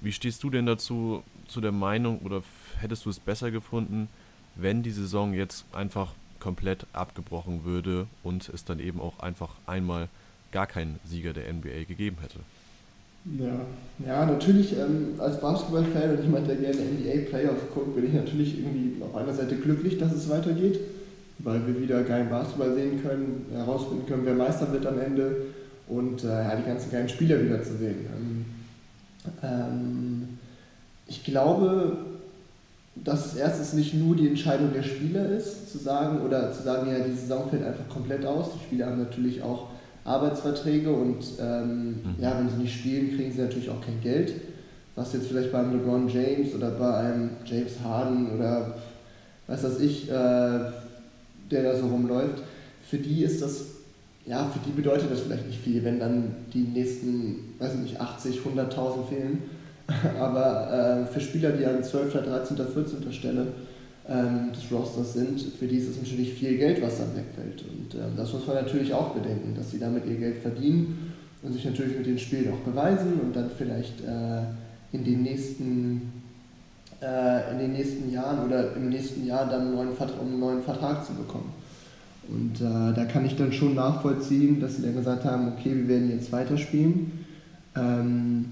Wie 0.00 0.12
stehst 0.12 0.42
du 0.42 0.50
denn 0.50 0.66
dazu, 0.66 1.22
zu 1.48 1.60
der 1.60 1.72
Meinung 1.72 2.18
oder 2.20 2.42
hättest 2.78 3.06
du 3.06 3.10
es 3.10 3.20
besser 3.20 3.50
gefunden, 3.50 4.08
wenn 4.56 4.82
die 4.82 4.90
Saison 4.90 5.34
jetzt 5.34 5.64
einfach 5.72 6.12
komplett 6.40 6.86
abgebrochen 6.92 7.64
würde 7.64 8.06
und 8.22 8.48
es 8.50 8.64
dann 8.64 8.78
eben 8.78 9.00
auch 9.00 9.20
einfach 9.20 9.50
einmal 9.66 10.08
gar 10.52 10.66
keinen 10.66 11.00
Sieger 11.04 11.32
der 11.32 11.52
NBA 11.52 11.84
gegeben 11.88 12.18
hätte. 12.20 12.38
Ja, 13.38 13.60
ja 14.06 14.26
natürlich 14.26 14.78
ähm, 14.78 15.14
als 15.18 15.40
Basketballfan 15.40 16.18
und 16.18 16.22
jemand, 16.24 16.46
der 16.46 16.56
gerne 16.56 16.76
NBA 16.76 17.30
Playoffs 17.30 17.62
guckt, 17.72 17.96
bin 17.96 18.06
ich 18.06 18.12
natürlich 18.12 18.58
irgendwie 18.58 19.02
auf 19.02 19.16
einer 19.16 19.32
Seite 19.32 19.56
glücklich, 19.56 19.98
dass 19.98 20.12
es 20.12 20.28
weitergeht, 20.28 20.78
weil 21.38 21.66
wir 21.66 21.80
wieder 21.80 22.02
geilen 22.02 22.28
Basketball 22.28 22.74
sehen 22.74 23.02
können, 23.02 23.46
herausfinden 23.50 24.06
können, 24.06 24.26
wer 24.26 24.34
Meister 24.34 24.70
wird 24.72 24.86
am 24.86 25.00
Ende 25.00 25.46
und 25.88 26.22
äh, 26.24 26.28
ja, 26.28 26.56
die 26.56 26.66
ganzen 26.66 26.90
geilen 26.90 27.08
Spieler 27.08 27.42
wieder 27.42 27.62
zu 27.62 27.76
sehen. 27.78 28.06
Ähm, 28.14 28.44
ähm, 29.42 30.28
ich 31.06 31.24
glaube, 31.24 31.96
dass 32.96 33.26
es 33.26 33.34
erstens 33.34 33.72
nicht 33.72 33.94
nur 33.94 34.14
die 34.14 34.28
Entscheidung 34.28 34.72
der 34.72 34.82
Spieler 34.82 35.28
ist, 35.30 35.70
zu 35.70 35.78
sagen, 35.78 36.20
oder 36.20 36.52
zu 36.52 36.62
sagen, 36.62 36.90
ja, 36.90 37.00
die 37.00 37.14
Saison 37.14 37.50
fällt 37.50 37.64
einfach 37.64 37.88
komplett 37.88 38.24
aus. 38.24 38.50
Die 38.54 38.64
Spieler 38.64 38.86
haben 38.86 38.98
natürlich 38.98 39.42
auch 39.42 39.68
Arbeitsverträge 40.04 40.90
und 40.90 41.24
ähm, 41.40 41.88
mhm. 41.88 42.14
ja, 42.20 42.38
wenn 42.38 42.48
sie 42.48 42.56
nicht 42.56 42.74
spielen, 42.74 43.16
kriegen 43.16 43.32
sie 43.32 43.40
natürlich 43.40 43.70
auch 43.70 43.80
kein 43.80 44.00
Geld. 44.00 44.34
Was 44.94 45.12
jetzt 45.12 45.26
vielleicht 45.26 45.50
beim 45.50 45.72
LeBron 45.72 46.08
James 46.08 46.54
oder 46.54 46.70
bei 46.70 46.94
einem 46.94 47.30
James 47.44 47.80
Harden 47.82 48.30
oder 48.36 48.76
was 49.46 49.64
weiß 49.64 49.80
ich, 49.80 50.08
äh, 50.08 50.12
der 50.12 51.62
da 51.62 51.76
so 51.76 51.88
rumläuft, 51.88 52.42
für 52.88 52.98
die 52.98 53.24
ist 53.24 53.42
das, 53.42 53.64
ja, 54.24 54.46
für 54.46 54.60
die 54.60 54.72
bedeutet 54.72 55.10
das 55.10 55.20
vielleicht 55.20 55.46
nicht 55.46 55.60
viel, 55.60 55.82
wenn 55.84 55.98
dann 55.98 56.36
die 56.52 56.62
nächsten, 56.62 57.54
weiß 57.58 57.74
ich 57.74 57.80
nicht, 57.80 58.00
80, 58.00 58.40
100.000 58.40 59.08
fehlen. 59.08 59.42
Aber 60.18 61.06
äh, 61.08 61.12
für 61.12 61.20
Spieler, 61.20 61.52
die 61.52 61.66
an 61.66 61.82
12., 61.82 62.12
13., 62.12 62.56
14. 62.56 63.12
Stelle 63.12 63.48
ähm, 64.08 64.50
des 64.52 64.70
Rosters 64.70 65.14
sind, 65.14 65.40
für 65.40 65.66
die 65.66 65.76
ist 65.76 65.88
es 65.88 65.98
natürlich 65.98 66.34
viel 66.34 66.56
Geld, 66.56 66.82
was 66.82 66.98
dann 66.98 67.14
wegfällt. 67.16 67.62
Und 67.62 67.94
äh, 67.94 68.04
das 68.16 68.32
muss 68.32 68.46
man 68.46 68.56
natürlich 68.56 68.92
auch 68.94 69.14
bedenken, 69.14 69.54
dass 69.56 69.70
sie 69.70 69.78
damit 69.78 70.06
ihr 70.06 70.16
Geld 70.16 70.38
verdienen 70.38 71.12
und 71.42 71.52
sich 71.52 71.64
natürlich 71.64 71.96
mit 71.96 72.06
den 72.06 72.18
Spielen 72.18 72.52
auch 72.52 72.70
beweisen 72.70 73.20
und 73.22 73.34
dann 73.36 73.50
vielleicht 73.56 74.00
äh, 74.00 74.42
in 74.92 75.04
den 75.04 75.22
nächsten 75.22 76.12
äh, 77.02 77.52
in 77.52 77.58
den 77.58 77.72
nächsten 77.72 78.10
Jahren 78.10 78.46
oder 78.46 78.74
im 78.76 78.88
nächsten 78.88 79.26
Jahr 79.26 79.46
dann 79.46 79.62
einen 79.62 79.74
neuen 79.74 79.94
Vertrag, 79.94 80.20
um 80.20 80.28
einen 80.28 80.40
neuen 80.40 80.62
Vertrag 80.62 81.04
zu 81.04 81.12
bekommen. 81.12 81.52
Und 82.28 82.60
äh, 82.60 82.94
da 82.94 83.04
kann 83.04 83.26
ich 83.26 83.36
dann 83.36 83.52
schon 83.52 83.74
nachvollziehen, 83.74 84.60
dass 84.60 84.76
sie 84.76 84.82
dann 84.82 84.96
gesagt 84.96 85.24
haben, 85.24 85.48
okay, 85.48 85.74
wir 85.74 85.88
werden 85.88 86.10
jetzt 86.10 86.32
weiterspielen. 86.32 87.26
Ähm, 87.76 88.46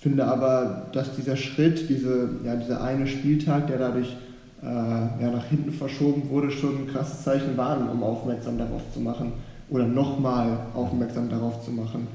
finde 0.00 0.24
aber, 0.24 0.88
dass 0.92 1.14
dieser 1.14 1.36
Schritt, 1.36 1.88
diese, 1.88 2.30
ja, 2.44 2.56
dieser 2.56 2.82
eine 2.82 3.06
Spieltag, 3.06 3.66
der 3.66 3.78
dadurch 3.78 4.16
äh, 4.62 4.66
ja, 4.66 5.30
nach 5.30 5.44
hinten 5.44 5.72
verschoben 5.72 6.28
wurde, 6.30 6.50
schon 6.50 6.78
ein 6.78 6.86
krasses 6.86 7.22
Zeichen 7.22 7.56
war, 7.56 7.78
um 7.90 8.02
aufmerksam 8.02 8.58
darauf 8.58 8.82
zu 8.92 9.00
machen 9.00 9.32
oder 9.68 9.86
nochmal 9.86 10.58
aufmerksam 10.74 11.28
darauf 11.28 11.64
zu 11.64 11.70
machen, 11.70 12.06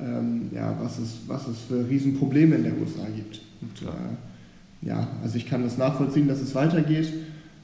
ähm, 0.00 0.50
ja, 0.52 0.76
was, 0.80 0.98
es, 0.98 1.18
was 1.26 1.46
es 1.48 1.58
für 1.68 1.88
Riesenprobleme 1.88 2.56
in 2.56 2.64
der 2.64 2.78
USA 2.78 3.06
gibt. 3.14 3.40
Und, 3.60 3.88
äh, 3.88 4.88
ja, 4.88 5.08
also 5.22 5.36
ich 5.36 5.46
kann 5.46 5.62
das 5.62 5.78
nachvollziehen, 5.78 6.28
dass 6.28 6.40
es 6.40 6.54
weitergeht. 6.54 7.12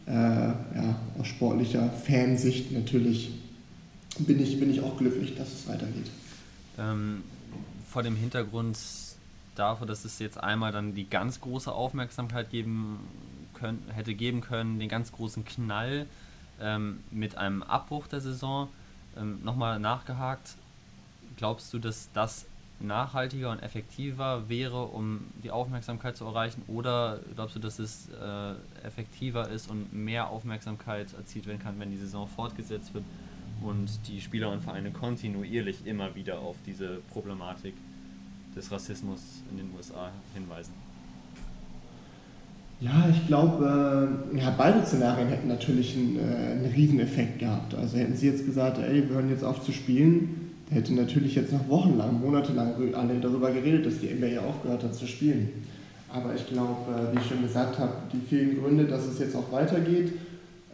Äh, 0.06 0.12
ja, 0.12 0.96
aus 1.18 1.26
sportlicher 1.26 1.88
Fansicht 1.90 2.72
natürlich 2.72 3.32
bin 4.18 4.40
ich, 4.40 4.58
bin 4.58 4.70
ich 4.70 4.80
auch 4.80 4.96
glücklich, 4.96 5.36
dass 5.36 5.52
es 5.52 5.68
weitergeht. 5.68 6.10
Ähm, 6.78 7.22
vor 7.88 8.02
dem 8.02 8.16
Hintergrund 8.16 8.76
dafür, 9.58 9.86
dass 9.86 10.04
es 10.04 10.18
jetzt 10.18 10.42
einmal 10.42 10.72
dann 10.72 10.94
die 10.94 11.08
ganz 11.08 11.40
große 11.40 11.72
Aufmerksamkeit 11.72 12.50
geben 12.50 13.00
können, 13.54 13.82
hätte 13.92 14.14
geben 14.14 14.40
können, 14.40 14.78
den 14.78 14.88
ganz 14.88 15.12
großen 15.12 15.44
Knall 15.44 16.06
ähm, 16.60 17.00
mit 17.10 17.36
einem 17.36 17.62
Abbruch 17.62 18.06
der 18.06 18.20
Saison. 18.20 18.68
Ähm, 19.16 19.40
Nochmal 19.44 19.78
nachgehakt, 19.78 20.56
glaubst 21.36 21.72
du, 21.72 21.78
dass 21.78 22.10
das 22.12 22.46
nachhaltiger 22.80 23.50
und 23.50 23.60
effektiver 23.60 24.48
wäre, 24.48 24.84
um 24.84 25.26
die 25.42 25.50
Aufmerksamkeit 25.50 26.16
zu 26.16 26.24
erreichen? 26.24 26.62
Oder 26.68 27.20
glaubst 27.34 27.56
du, 27.56 27.60
dass 27.60 27.78
es 27.78 28.08
äh, 28.10 28.86
effektiver 28.86 29.48
ist 29.48 29.68
und 29.68 29.92
mehr 29.92 30.28
Aufmerksamkeit 30.28 31.12
erzielt 31.14 31.46
werden 31.46 31.60
kann, 31.60 31.80
wenn 31.80 31.90
die 31.90 31.96
Saison 31.96 32.28
fortgesetzt 32.28 32.94
wird 32.94 33.04
und 33.62 33.88
die 34.06 34.20
Spieler 34.20 34.50
und 34.50 34.62
Vereine 34.62 34.92
kontinuierlich 34.92 35.86
immer 35.86 36.14
wieder 36.14 36.38
auf 36.38 36.56
diese 36.64 37.00
Problematik 37.12 37.74
des 38.58 38.70
Rassismus 38.70 39.20
in 39.50 39.58
den 39.58 39.70
USA 39.76 40.10
hinweisen? 40.34 40.72
Ja, 42.80 43.08
ich 43.10 43.26
glaube, 43.26 44.10
äh, 44.34 44.38
ja, 44.38 44.54
beide 44.56 44.84
Szenarien 44.84 45.28
hätten 45.28 45.48
natürlich 45.48 45.96
einen, 45.96 46.16
äh, 46.16 46.52
einen 46.52 46.72
Rieseneffekt 46.74 47.40
gehabt. 47.40 47.74
Also 47.74 47.96
hätten 47.96 48.14
sie 48.14 48.26
jetzt 48.26 48.44
gesagt, 48.44 48.78
ey, 48.78 49.08
wir 49.08 49.16
hören 49.16 49.30
jetzt 49.30 49.42
auf 49.42 49.64
zu 49.64 49.72
spielen, 49.72 50.52
hätte 50.70 50.94
natürlich 50.94 51.34
jetzt 51.34 51.52
noch 51.52 51.68
wochenlang, 51.68 52.20
monatelang 52.20 52.94
alle 52.94 53.18
darüber 53.18 53.50
geredet, 53.50 53.86
dass 53.86 53.98
die 53.98 54.08
NBA 54.08 54.40
aufgehört 54.46 54.84
hat 54.84 54.94
zu 54.94 55.06
spielen. 55.06 55.48
Aber 56.12 56.34
ich 56.34 56.46
glaube, 56.46 56.92
äh, 56.92 57.14
wie 57.14 57.20
ich 57.20 57.26
schon 57.26 57.42
gesagt 57.42 57.78
habe, 57.78 57.92
die 58.12 58.20
vielen 58.28 58.60
Gründe, 58.60 58.84
dass 58.84 59.06
es 59.06 59.18
jetzt 59.18 59.34
auch 59.34 59.50
weitergeht, 59.50 60.12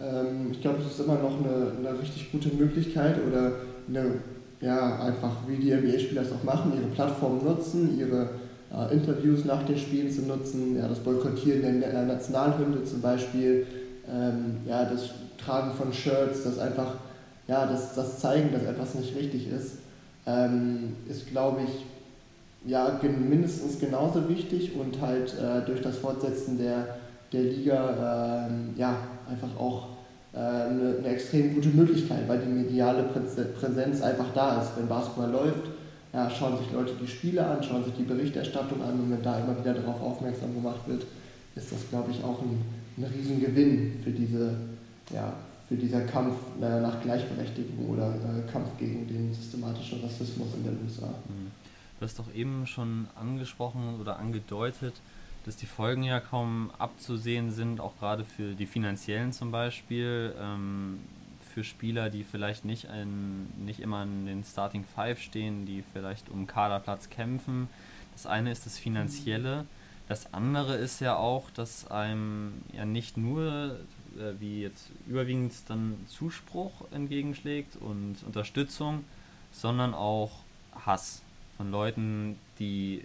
ähm, 0.00 0.48
ich 0.52 0.60
glaube, 0.60 0.80
es 0.80 0.92
ist 0.92 1.00
immer 1.00 1.18
noch 1.18 1.38
eine, 1.38 1.72
eine 1.78 2.00
richtig 2.00 2.30
gute 2.32 2.50
Möglichkeit 2.54 3.16
oder 3.26 3.52
eine, 3.88 4.16
ja, 4.64 5.00
einfach 5.00 5.32
wie 5.46 5.56
die 5.56 5.74
NBA-Spieler 5.74 6.22
es 6.22 6.32
auch 6.32 6.42
machen, 6.42 6.72
ihre 6.74 6.88
Plattform 6.88 7.44
nutzen, 7.44 7.98
ihre 7.98 8.30
äh, 8.72 8.94
Interviews 8.94 9.44
nach 9.44 9.62
den 9.64 9.76
Spielen 9.76 10.10
zu 10.10 10.22
nutzen, 10.22 10.76
ja, 10.76 10.88
das 10.88 11.00
Boykottieren 11.00 11.80
der 11.80 12.02
Nationalhymne 12.04 12.84
zum 12.84 13.00
Beispiel, 13.00 13.66
ähm, 14.10 14.56
ja, 14.66 14.84
das 14.84 15.10
Tragen 15.38 15.72
von 15.72 15.92
Shirts, 15.92 16.44
das 16.44 16.58
einfach, 16.58 16.94
ja, 17.46 17.66
das, 17.66 17.94
das 17.94 18.18
Zeigen, 18.20 18.52
dass 18.52 18.62
etwas 18.62 18.94
nicht 18.94 19.14
richtig 19.16 19.50
ist 19.50 19.84
ähm, 20.26 20.96
ist, 21.08 21.28
glaube 21.28 21.62
ich, 21.62 22.70
ja, 22.70 22.98
mindestens 23.02 23.78
genauso 23.78 24.28
wichtig 24.28 24.72
und 24.74 25.00
halt 25.00 25.34
äh, 25.34 25.64
durch 25.66 25.82
das 25.82 25.98
Fortsetzen 25.98 26.58
der, 26.58 26.96
der 27.32 27.42
Liga 27.42 28.48
äh, 28.48 28.80
ja, 28.80 28.96
einfach 29.30 29.58
auch 29.58 29.88
eine, 30.40 30.96
eine, 30.98 31.08
extrem 31.08 31.54
gute 31.54 31.68
Möglichkeit, 31.68 32.28
weil 32.28 32.40
die 32.40 32.50
mediale 32.50 33.04
Präsenz 33.04 34.02
einfach 34.02 34.32
da 34.34 34.60
ist. 34.60 34.76
Wenn 34.76 34.88
Basketball 34.88 35.30
läuft, 35.30 35.70
ja, 36.12 36.28
schauen 36.30 36.58
sich 36.58 36.72
Leute 36.72 36.92
die 37.00 37.06
Spiele 37.06 37.44
an, 37.44 37.62
schauen 37.62 37.84
sich 37.84 37.94
die 37.94 38.02
Berichterstattung 38.02 38.82
an 38.82 38.98
und 38.98 39.10
wenn 39.10 39.22
da 39.22 39.38
immer 39.38 39.58
wieder 39.58 39.74
darauf 39.74 40.00
aufmerksam 40.00 40.54
gemacht 40.54 40.80
wird, 40.86 41.04
ist 41.54 41.72
das, 41.72 41.88
glaube 41.90 42.10
ich, 42.10 42.22
auch 42.24 42.40
ein, 42.42 42.60
ein 42.96 43.04
Riesengewinn 43.04 44.00
für 44.02 44.10
diese 44.10 44.54
ja, 45.12 45.32
für 45.68 45.76
dieser 45.76 46.02
Kampf 46.02 46.36
äh, 46.60 46.80
nach 46.80 47.00
Gleichberechtigung 47.02 47.88
oder 47.88 48.14
äh, 48.14 48.50
Kampf 48.50 48.68
gegen 48.78 49.06
den 49.06 49.32
systematischen 49.32 50.00
Rassismus 50.02 50.48
in 50.54 50.64
den 50.64 50.78
USA. 50.84 51.06
Mhm. 51.06 51.50
Du 51.98 52.04
hast 52.04 52.18
doch 52.18 52.32
eben 52.34 52.66
schon 52.66 53.06
angesprochen 53.14 54.00
oder 54.00 54.18
angedeutet, 54.18 54.94
dass 55.44 55.56
die 55.56 55.66
Folgen 55.66 56.02
ja 56.02 56.20
kaum 56.20 56.70
abzusehen 56.78 57.50
sind, 57.50 57.80
auch 57.80 57.96
gerade 57.98 58.24
für 58.24 58.54
die 58.54 58.66
finanziellen 58.66 59.32
zum 59.32 59.50
Beispiel, 59.50 60.34
ähm, 60.40 61.00
für 61.54 61.62
Spieler, 61.64 62.10
die 62.10 62.24
vielleicht 62.24 62.64
nicht, 62.64 62.88
ein, 62.88 63.52
nicht 63.64 63.80
immer 63.80 64.02
in 64.02 64.26
den 64.26 64.42
Starting 64.42 64.84
Five 64.84 65.20
stehen, 65.20 65.66
die 65.66 65.84
vielleicht 65.92 66.28
um 66.28 66.46
Kaderplatz 66.46 67.10
kämpfen. 67.10 67.68
Das 68.12 68.26
eine 68.26 68.50
ist 68.50 68.66
das 68.66 68.78
Finanzielle. 68.78 69.64
Das 70.08 70.34
andere 70.34 70.74
ist 70.74 71.00
ja 71.00 71.16
auch, 71.16 71.50
dass 71.50 71.90
einem 71.90 72.54
ja 72.72 72.84
nicht 72.84 73.16
nur 73.16 73.78
äh, 74.18 74.40
wie 74.40 74.62
jetzt 74.62 74.90
überwiegend 75.06 75.52
dann 75.68 75.96
Zuspruch 76.08 76.72
entgegenschlägt 76.92 77.76
und 77.76 78.16
Unterstützung, 78.26 79.04
sondern 79.52 79.94
auch 79.94 80.32
Hass 80.84 81.22
von 81.56 81.70
Leuten, 81.70 82.36
die 82.58 83.04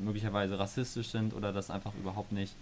möglicherweise 0.00 0.58
rassistisch 0.58 1.08
sind 1.08 1.34
oder 1.34 1.52
das 1.52 1.70
einfach 1.70 1.92
überhaupt 1.94 2.32
nicht 2.32 2.54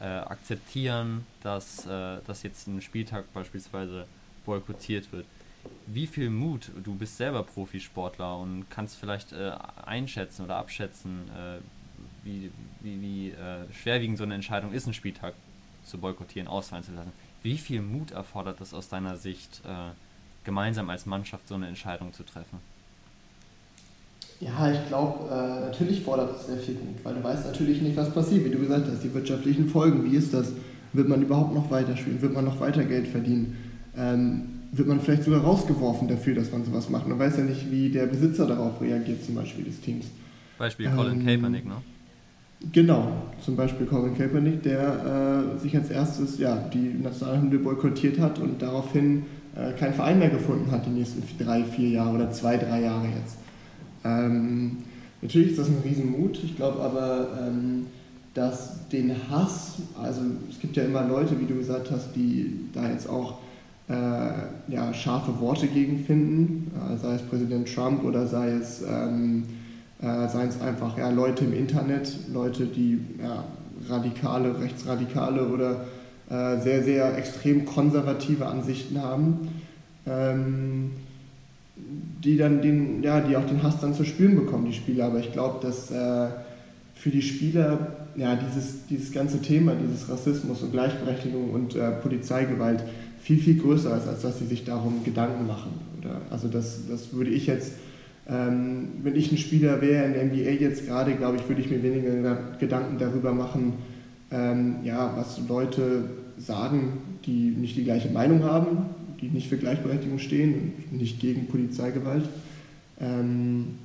äh, 0.00 0.04
akzeptieren, 0.04 1.26
dass, 1.42 1.86
äh, 1.86 2.18
dass 2.26 2.42
jetzt 2.42 2.66
ein 2.66 2.80
Spieltag 2.80 3.32
beispielsweise 3.32 4.06
boykottiert 4.44 5.12
wird. 5.12 5.26
Wie 5.86 6.06
viel 6.06 6.30
Mut, 6.30 6.70
du 6.82 6.94
bist 6.94 7.16
selber 7.18 7.42
Profisportler 7.42 8.38
und 8.38 8.70
kannst 8.70 8.96
vielleicht 8.96 9.32
äh, 9.32 9.52
einschätzen 9.84 10.44
oder 10.44 10.56
abschätzen, 10.56 11.28
äh, 11.28 11.58
wie, 12.24 12.50
wie, 12.80 13.00
wie 13.02 13.30
äh, 13.30 13.72
schwerwiegend 13.72 14.18
so 14.18 14.24
eine 14.24 14.34
Entscheidung 14.34 14.72
ist, 14.72 14.84
einen 14.84 14.94
Spieltag 14.94 15.34
zu 15.84 15.98
boykottieren, 15.98 16.48
ausfallen 16.48 16.84
zu 16.84 16.92
lassen. 16.92 17.12
Wie 17.42 17.58
viel 17.58 17.82
Mut 17.82 18.10
erfordert 18.10 18.60
es 18.60 18.74
aus 18.74 18.88
deiner 18.88 19.16
Sicht, 19.16 19.62
äh, 19.66 19.90
gemeinsam 20.44 20.88
als 20.90 21.06
Mannschaft 21.06 21.48
so 21.48 21.54
eine 21.54 21.68
Entscheidung 21.68 22.12
zu 22.12 22.22
treffen? 22.22 22.58
Ja, 24.40 24.72
ich 24.72 24.88
glaube, 24.88 25.28
äh, 25.30 25.66
natürlich 25.66 26.00
fordert 26.00 26.34
es 26.34 26.46
sehr 26.46 26.56
viel 26.56 26.74
Mut, 26.74 27.04
weil 27.04 27.14
du 27.14 27.22
weißt 27.22 27.46
natürlich 27.46 27.82
nicht, 27.82 27.94
was 27.96 28.10
passiert, 28.10 28.46
wie 28.46 28.50
du 28.50 28.58
gesagt 28.58 28.86
hast, 28.90 29.04
die 29.04 29.12
wirtschaftlichen 29.12 29.68
Folgen, 29.68 30.10
wie 30.10 30.16
ist 30.16 30.32
das? 30.32 30.52
Wird 30.94 31.08
man 31.08 31.20
überhaupt 31.22 31.54
noch 31.54 31.70
weiterspielen? 31.70 32.20
Wird 32.22 32.32
man 32.32 32.46
noch 32.46 32.58
weiter 32.58 32.84
Geld 32.84 33.06
verdienen? 33.06 33.56
Ähm, 33.96 34.42
wird 34.72 34.88
man 34.88 35.00
vielleicht 35.00 35.24
sogar 35.24 35.42
rausgeworfen 35.42 36.08
dafür, 36.08 36.34
dass 36.34 36.50
man 36.50 36.64
sowas 36.64 36.88
macht? 36.88 37.06
Man 37.06 37.18
weiß 37.18 37.36
ja 37.36 37.44
nicht, 37.44 37.70
wie 37.70 37.90
der 37.90 38.06
Besitzer 38.06 38.46
darauf 38.46 38.80
reagiert, 38.80 39.22
zum 39.24 39.34
Beispiel 39.34 39.64
des 39.64 39.80
Teams. 39.80 40.06
Beispiel 40.58 40.88
Colin 40.88 41.20
ähm, 41.20 41.26
Kaepernick, 41.26 41.66
ne? 41.66 41.74
Genau, 42.72 43.12
zum 43.44 43.56
Beispiel 43.56 43.86
Colin 43.86 44.16
Kaepernick, 44.16 44.62
der 44.62 45.54
äh, 45.56 45.58
sich 45.58 45.76
als 45.76 45.90
erstes 45.90 46.38
ja, 46.38 46.56
die 46.72 46.94
Nationalhymne 47.02 47.58
boykottiert 47.58 48.18
hat 48.18 48.38
und 48.38 48.60
daraufhin 48.60 49.24
äh, 49.54 49.72
keinen 49.72 49.94
Verein 49.94 50.18
mehr 50.18 50.30
gefunden 50.30 50.70
hat 50.70 50.86
die 50.86 50.90
nächsten 50.90 51.22
drei, 51.42 51.64
vier 51.64 51.90
Jahre 51.90 52.14
oder 52.14 52.30
zwei, 52.30 52.56
drei 52.56 52.82
Jahre 52.82 53.06
jetzt. 53.06 53.36
Ähm, 54.04 54.78
natürlich 55.22 55.50
ist 55.50 55.58
das 55.58 55.68
ein 55.68 55.82
Riesenmut, 55.84 56.42
ich 56.42 56.56
glaube 56.56 56.80
aber, 56.80 57.28
ähm, 57.40 57.86
dass 58.34 58.88
den 58.88 59.14
Hass, 59.28 59.78
also 60.00 60.20
es 60.48 60.60
gibt 60.60 60.76
ja 60.76 60.84
immer 60.84 61.06
Leute, 61.06 61.38
wie 61.40 61.46
du 61.46 61.56
gesagt 61.56 61.90
hast, 61.90 62.14
die 62.14 62.68
da 62.72 62.88
jetzt 62.90 63.08
auch 63.08 63.38
äh, 63.88 63.92
ja, 64.72 64.94
scharfe 64.94 65.40
Worte 65.40 65.66
gegen 65.66 66.04
finden, 66.04 66.70
äh, 66.74 66.96
sei 66.96 67.14
es 67.14 67.22
Präsident 67.22 67.72
Trump 67.72 68.04
oder 68.04 68.26
sei 68.26 68.50
es... 68.50 68.82
Ähm, 68.82 69.44
äh, 70.02 70.28
seien 70.28 70.48
es 70.48 70.60
einfach 70.60 70.96
ja, 70.96 71.10
Leute 71.10 71.44
im 71.44 71.52
Internet, 71.52 72.10
Leute, 72.32 72.66
die 72.66 73.00
ja, 73.22 73.44
radikale, 73.88 74.58
rechtsradikale 74.58 75.46
oder 75.46 75.84
äh, 76.30 76.60
sehr, 76.60 76.82
sehr 76.84 77.18
extrem 77.18 77.66
konservative 77.66 78.46
Ansichten 78.46 79.02
haben, 79.02 79.48
ähm, 80.06 80.92
die 82.24 82.36
dann 82.36 82.62
den, 82.62 83.02
ja, 83.02 83.20
die 83.20 83.36
auch 83.36 83.46
den 83.46 83.62
Hass 83.62 83.80
dann 83.80 83.94
zu 83.94 84.04
spüren 84.04 84.36
bekommen, 84.36 84.66
die 84.66 84.72
Spieler. 84.72 85.06
Aber 85.06 85.20
ich 85.20 85.32
glaube, 85.32 85.64
dass 85.66 85.90
äh, 85.90 86.28
für 86.94 87.10
die 87.10 87.22
Spieler 87.22 87.96
ja, 88.16 88.36
dieses, 88.36 88.86
dieses 88.86 89.12
ganze 89.12 89.40
Thema, 89.40 89.74
dieses 89.74 90.08
Rassismus 90.08 90.62
und 90.62 90.72
Gleichberechtigung 90.72 91.50
und 91.50 91.76
äh, 91.76 91.90
Polizeigewalt 91.92 92.84
viel, 93.20 93.38
viel 93.38 93.58
größer 93.58 93.96
ist, 93.96 94.08
als 94.08 94.22
dass 94.22 94.38
sie 94.38 94.46
sich 94.46 94.64
darum 94.64 95.04
Gedanken 95.04 95.46
machen. 95.46 95.72
Oder, 95.98 96.20
also 96.30 96.48
das, 96.48 96.80
das 96.88 97.12
würde 97.12 97.30
ich 97.30 97.46
jetzt 97.46 97.72
ähm, 98.30 98.88
wenn 99.02 99.16
ich 99.16 99.32
ein 99.32 99.38
Spieler 99.38 99.80
wäre 99.80 100.04
in 100.04 100.12
der 100.12 100.24
NBA 100.24 100.62
jetzt 100.62 100.86
gerade, 100.86 101.14
glaube 101.14 101.36
ich, 101.36 101.48
würde 101.48 101.62
ich 101.62 101.70
mir 101.70 101.82
weniger 101.82 102.38
Gedanken 102.60 102.98
darüber 102.98 103.32
machen, 103.32 103.72
ähm, 104.30 104.76
ja, 104.84 105.12
was 105.16 105.40
Leute 105.48 106.04
sagen, 106.38 106.98
die 107.26 107.50
nicht 107.50 107.76
die 107.76 107.84
gleiche 107.84 108.10
Meinung 108.10 108.44
haben, 108.44 108.78
die 109.20 109.28
nicht 109.28 109.48
für 109.48 109.56
Gleichberechtigung 109.56 110.18
stehen, 110.18 110.72
nicht 110.90 111.20
gegen 111.20 111.46
Polizeigewalt, 111.46 112.28
ähm, 113.00 113.78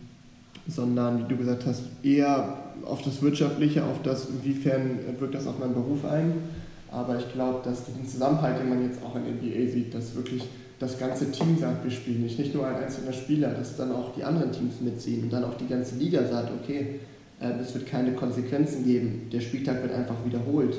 sondern, 0.68 1.24
wie 1.24 1.28
du 1.30 1.38
gesagt 1.38 1.66
hast, 1.66 1.84
eher 2.04 2.58
auf 2.86 3.02
das 3.04 3.22
Wirtschaftliche, 3.22 3.84
auf 3.84 4.02
das, 4.04 4.30
inwiefern 4.30 5.00
wirkt 5.20 5.36
das 5.36 5.48
auf 5.48 5.60
meinen 5.60 5.74
Beruf 5.74 6.06
ein. 6.06 6.34
Aber 6.92 7.18
ich 7.18 7.32
glaube, 7.34 7.60
dass 7.64 7.86
diesen 7.86 8.08
Zusammenhalt, 8.08 8.60
den 8.60 8.70
man 8.70 8.84
jetzt 8.84 9.04
auch 9.04 9.16
in 9.16 9.24
NBA 9.24 9.72
sieht, 9.72 9.94
dass 9.94 10.16
wirklich 10.16 10.44
das 10.80 11.00
ganze 11.00 11.32
Team 11.32 11.58
sagt, 11.58 11.84
wir 11.84 11.92
spielen 11.92 12.24
nicht, 12.24 12.38
nicht 12.38 12.54
nur 12.54 12.68
ein 12.68 12.76
einzelner 12.76 13.14
Spieler, 13.14 13.50
dass 13.50 13.78
dann 13.78 13.92
auch 13.92 14.14
die 14.16 14.24
anderen 14.24 14.52
Teams 14.52 14.82
mitziehen 14.82 15.24
und 15.24 15.34
dann 15.34 15.44
auch 15.44 15.56
die 15.56 15.68
ganze 15.68 15.96
Liga 15.96 16.26
sagt, 16.26 16.52
okay, 16.62 17.00
äh, 17.40 17.52
es 17.62 17.74
wird 17.74 17.86
keine 17.86 18.14
Konsequenzen 18.14 18.84
geben, 18.84 19.30
der 19.32 19.42
Spieltag 19.42 19.82
wird 19.84 19.94
einfach 19.94 20.16
wiederholt. 20.26 20.78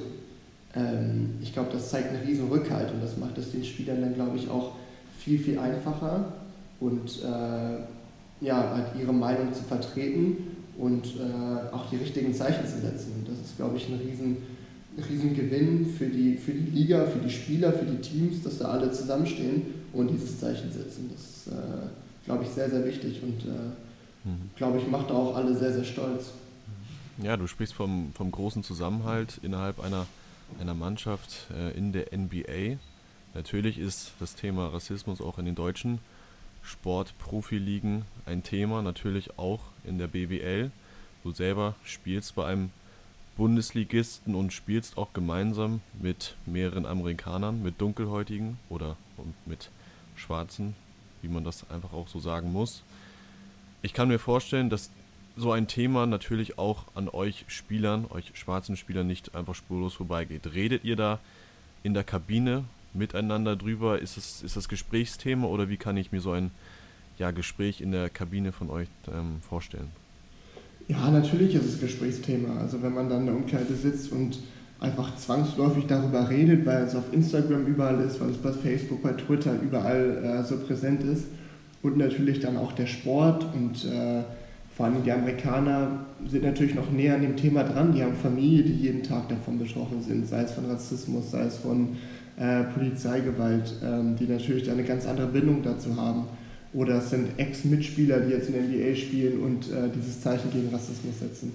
Ähm, 0.77 1.35
ich 1.41 1.53
glaube, 1.53 1.71
das 1.73 1.91
zeigt 1.91 2.11
einen 2.11 2.23
riesen 2.23 2.49
Rückhalt 2.49 2.93
und 2.93 3.03
das 3.03 3.17
macht 3.17 3.39
es 3.39 3.53
den 3.53 3.65
Spielern 3.65 4.01
dann, 4.01 4.15
glaube 4.15 4.37
ich, 4.37 4.49
auch 4.49 4.73
viel, 5.19 5.39
viel 5.39 5.59
einfacher 5.59 6.33
und 6.81 7.23
äh, 7.23 8.45
ja, 8.45 8.71
halt 8.75 8.87
ihre 9.01 9.13
Meinung 9.13 9.53
zu 9.55 9.63
vertreten 9.63 10.37
und 10.77 11.07
äh, 11.07 11.75
auch 11.75 11.89
die 11.91 11.97
richtigen 11.97 12.35
Zeichen 12.35 12.67
zu 12.67 12.81
setzen. 12.81 13.13
Und 13.19 13.29
das 13.29 13.39
ist, 13.41 13.57
glaube 13.57 13.77
ich, 13.77 13.89
ein 13.89 13.99
riesen 13.99 14.37
Riesengewinn 14.97 15.87
für 15.87 16.07
die, 16.07 16.37
für 16.37 16.53
die 16.53 16.71
Liga, 16.71 17.05
für 17.05 17.19
die 17.19 17.31
Spieler, 17.31 17.73
für 17.73 17.85
die 17.85 17.99
Teams, 17.99 18.43
dass 18.43 18.59
da 18.59 18.69
alle 18.69 18.91
zusammenstehen 18.93 19.63
und 19.93 20.09
dieses 20.09 20.41
Zeichen 20.41 20.73
setzen. 20.73 21.11
Das 21.13 21.23
ist, 21.23 21.47
äh, 21.49 21.87
glaube 22.25 22.45
ich, 22.45 22.51
sehr, 22.51 22.71
sehr 22.71 22.85
wichtig 22.85 23.23
und 23.23 23.45
äh, 23.45 24.29
mhm. 24.29 24.51
glaube 24.57 24.79
ich, 24.79 24.87
macht 24.89 25.11
auch 25.11 25.37
alle 25.37 25.55
sehr, 25.55 25.73
sehr 25.73 25.85
stolz. 25.85 26.33
Ja, 27.23 27.37
du 27.37 27.47
sprichst 27.47 27.75
vom, 27.75 28.13
vom 28.15 28.31
großen 28.31 28.63
Zusammenhalt 28.63 29.39
innerhalb 29.43 29.81
einer, 29.81 30.07
einer 30.61 30.75
Mannschaft 30.75 31.49
äh, 31.53 31.77
in 31.77 31.93
der 31.93 32.17
NBA. 32.17 32.79
Natürlich 33.35 33.79
ist 33.79 34.13
das 34.21 34.35
Thema 34.35 34.69
Rassismus 34.69 35.21
auch 35.21 35.39
in 35.39 35.45
den 35.45 35.55
deutschen 35.55 35.99
Sportprofiligen 36.63 38.05
ein 38.25 38.43
Thema, 38.43 38.83
natürlich 38.83 39.39
auch 39.39 39.61
in 39.85 39.99
der 39.99 40.09
BBL. 40.09 40.71
Du 41.23 41.33
selber 41.33 41.75
spielst 41.85 42.35
bei 42.35 42.47
einem 42.47 42.71
Bundesligisten 43.37 44.35
und 44.35 44.53
spielst 44.53 44.97
auch 44.97 45.13
gemeinsam 45.13 45.81
mit 46.01 46.37
mehreren 46.47 46.87
Amerikanern, 46.87 47.63
mit 47.63 47.81
Dunkelhäutigen 47.81 48.59
oder 48.69 48.97
mit 49.45 49.71
Schwarzen, 50.17 50.75
wie 51.23 51.29
man 51.29 51.45
das 51.45 51.69
einfach 51.71 51.93
auch 51.93 52.09
so 52.09 52.19
sagen 52.19 52.53
muss. 52.53 52.83
Ich 53.83 53.93
kann 53.93 54.09
mir 54.09 54.19
vorstellen, 54.19 54.71
dass 54.71 54.91
so 55.37 55.53
ein 55.53 55.67
Thema 55.67 56.07
natürlich 56.07 56.59
auch 56.59 56.85
an 56.95 57.09
euch 57.09 57.45
Spielern, 57.49 58.07
euch 58.11 58.33
schwarzen 58.35 58.77
Spielern 58.77 59.07
nicht 59.07 59.35
einfach 59.35 59.55
spurlos 59.55 59.95
vorbeigeht. 59.95 60.55
Redet 60.55 60.85
ihr 60.85 60.97
da 60.97 61.19
in 61.83 61.95
der 61.95 62.05
Kabine 62.05 62.65
miteinander 62.95 63.55
drüber? 63.55 64.01
Ist 64.01 64.17
das, 64.17 64.43
ist 64.43 64.57
das 64.57 64.69
Gesprächsthema 64.69 65.47
oder 65.47 65.69
wie 65.69 65.77
kann 65.77 65.97
ich 65.97 66.11
mir 66.11 66.21
so 66.21 66.33
ein 66.33 66.51
ja, 67.19 67.31
Gespräch 67.31 67.81
in 67.81 67.93
der 67.93 68.09
Kabine 68.09 68.53
von 68.53 68.71
euch 68.71 68.89
ähm, 69.13 69.37
vorstellen? 69.47 69.91
Ja, 70.89 71.11
natürlich 71.11 71.55
ist 71.55 71.65
es 71.65 71.81
Gesprächsthema. 71.81 72.61
Also 72.61 72.83
wenn 72.83 72.95
man 72.95 73.11
dann 73.11 73.21
in 73.21 73.27
der 73.27 73.37
Umkleide 73.37 73.75
sitzt 73.75 74.13
und 74.13 74.39
einfach 74.81 75.17
zwangsläufig 75.17 75.87
darüber 75.87 76.29
redet, 76.31 76.65
weil 76.65 76.85
es 76.85 76.95
auf 76.95 77.13
Instagram 77.13 77.67
überall 77.67 78.01
ist, 78.01 78.21
weil 78.21 78.31
es 78.31 78.37
bei 78.37 78.53
Facebook, 78.53 79.03
bei 79.03 79.13
Twitter 79.13 79.55
überall 79.61 80.23
äh, 80.23 80.45
so 80.45 80.59
präsent 80.59 81.03
ist. 81.03 81.27
Und 81.83 81.99
natürlich 81.99 82.41
dann 82.41 82.57
auch 82.57 82.73
der 82.73 82.87
Sport 82.87 83.47
und 83.55 83.85
äh, 83.85 84.23
vor 84.77 84.85
allem 84.85 85.03
die 85.03 85.11
Amerikaner 85.11 86.05
sind 86.29 86.45
natürlich 86.45 86.75
noch 86.75 86.91
näher 86.91 87.15
an 87.15 87.23
dem 87.23 87.35
Thema 87.35 87.65
dran. 87.65 87.95
Die 87.95 88.03
haben 88.03 88.15
Familie, 88.15 88.63
die 88.63 88.75
jeden 88.75 89.03
Tag 89.03 89.27
davon 89.31 89.59
betroffen 89.59 90.03
sind, 90.03 90.29
sei 90.29 90.43
es 90.43 90.53
von 90.53 90.67
Rassismus, 90.67 91.31
sei 91.31 91.45
es 91.45 91.57
von 91.57 91.97
äh, 92.39 92.65
Polizeigewalt, 92.65 93.73
ähm, 93.83 94.17
die 94.17 94.27
natürlich 94.27 94.65
da 94.65 94.73
eine 94.73 94.85
ganz 94.85 95.07
andere 95.07 95.29
Bindung 95.29 95.63
dazu 95.63 95.97
haben. 95.97 96.25
Oder 96.75 96.99
es 96.99 97.09
sind 97.09 97.39
Ex-Mitspieler, 97.39 98.21
die 98.21 98.33
jetzt 98.33 98.51
in 98.51 98.53
der 98.53 98.65
NBA 98.65 98.97
spielen 98.97 99.41
und 99.41 99.71
äh, 99.73 99.89
dieses 99.95 100.21
Zeichen 100.21 100.51
gegen 100.53 100.69
Rassismus 100.69 101.21
setzen. 101.21 101.53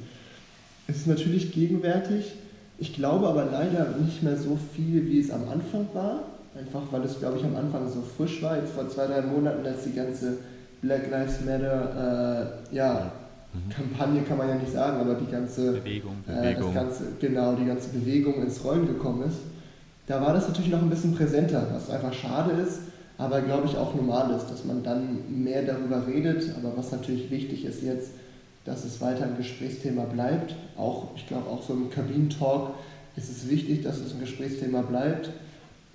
Es 0.88 0.98
ist 0.98 1.08
natürlich 1.08 1.52
gegenwärtig. 1.54 2.34
Ich 2.80 2.96
glaube 2.96 3.28
aber 3.28 3.46
leider 3.46 3.98
nicht 4.04 4.24
mehr 4.24 4.36
so 4.36 4.58
viel, 4.76 5.08
wie 5.08 5.20
es 5.20 5.30
am 5.30 5.48
Anfang 5.48 5.86
war. 5.94 6.24
Einfach 6.58 6.82
weil 6.90 7.04
es, 7.04 7.20
glaube 7.20 7.38
ich, 7.38 7.44
am 7.46 7.56
Anfang 7.56 7.88
so 7.88 8.02
frisch 8.02 8.42
war. 8.42 8.58
Jetzt 8.58 8.72
vor 8.72 8.90
zwei, 8.90 9.06
drei 9.06 9.22
Monaten, 9.22 9.64
als 9.64 9.84
die 9.84 9.94
ganze 9.94 10.40
Black 10.82 11.10
Lives 11.12 11.42
Matter 11.46 12.58
äh, 12.72 12.76
ja, 12.76 13.12
mhm. 13.54 13.70
Kampagne 13.70 14.22
kann 14.24 14.38
man 14.38 14.50
ja 14.50 14.56
nicht 14.56 14.72
sagen, 14.72 15.00
aber 15.00 15.16
die 15.16 15.32
ganze 15.32 15.74
Bewegung, 15.74 16.16
äh, 16.28 16.56
Das 16.56 16.74
ganze, 16.74 17.04
genau, 17.20 17.54
die 17.54 17.66
ganze 17.66 17.90
Bewegung 17.90 18.42
ins 18.42 18.64
Rollen 18.64 18.88
gekommen 18.88 19.24
ist. 19.28 19.38
Da 20.08 20.20
war 20.20 20.34
das 20.34 20.48
natürlich 20.48 20.72
noch 20.72 20.82
ein 20.82 20.90
bisschen 20.90 21.16
präsenter, 21.16 21.68
was 21.72 21.90
einfach 21.90 22.14
schade 22.14 22.52
ist, 22.62 22.80
aber 23.18 23.42
glaube 23.42 23.68
ich 23.68 23.78
auch 23.78 23.94
normal 23.94 24.36
ist, 24.36 24.48
dass 24.48 24.66
man 24.66 24.84
dann 24.84 25.20
mehr 25.30 25.62
darüber 25.62 26.06
redet. 26.08 26.56
Aber 26.58 26.76
was 26.76 26.92
natürlich 26.92 27.30
wichtig 27.30 27.66
ist 27.66 27.84
jetzt, 27.84 28.12
dass 28.66 28.84
es 28.84 29.00
weiter 29.02 29.26
ein 29.26 29.38
Gesprächsthema 29.38 30.04
bleibt. 30.06 30.56
Auch, 30.78 31.10
ich 31.16 31.28
glaube, 31.28 31.50
auch 31.50 31.64
so 31.64 31.74
im 31.74 31.90
Kabinentalk 31.90 32.72
ist 33.16 33.30
es 33.30 33.50
wichtig, 33.50 33.84
dass 33.84 34.00
es 34.00 34.14
ein 34.14 34.20
Gesprächsthema 34.20 34.82
bleibt, 34.82 35.30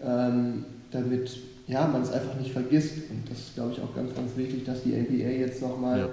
ähm, 0.05 0.65
damit 0.91 1.39
ja, 1.69 1.87
man 1.87 2.03
es 2.03 2.11
einfach 2.11 2.35
nicht 2.39 2.53
vergisst. 2.53 2.95
Und 3.11 3.29
das 3.31 3.39
ist, 3.39 3.55
glaube 3.55 3.73
ich, 3.73 3.81
auch 3.81 3.95
ganz, 3.95 4.15
ganz 4.15 4.37
wichtig, 4.37 4.65
dass 4.65 4.83
die 4.83 4.91
NBA 4.91 5.31
jetzt 5.41 5.61
nochmal 5.63 5.99
ja. 5.99 6.09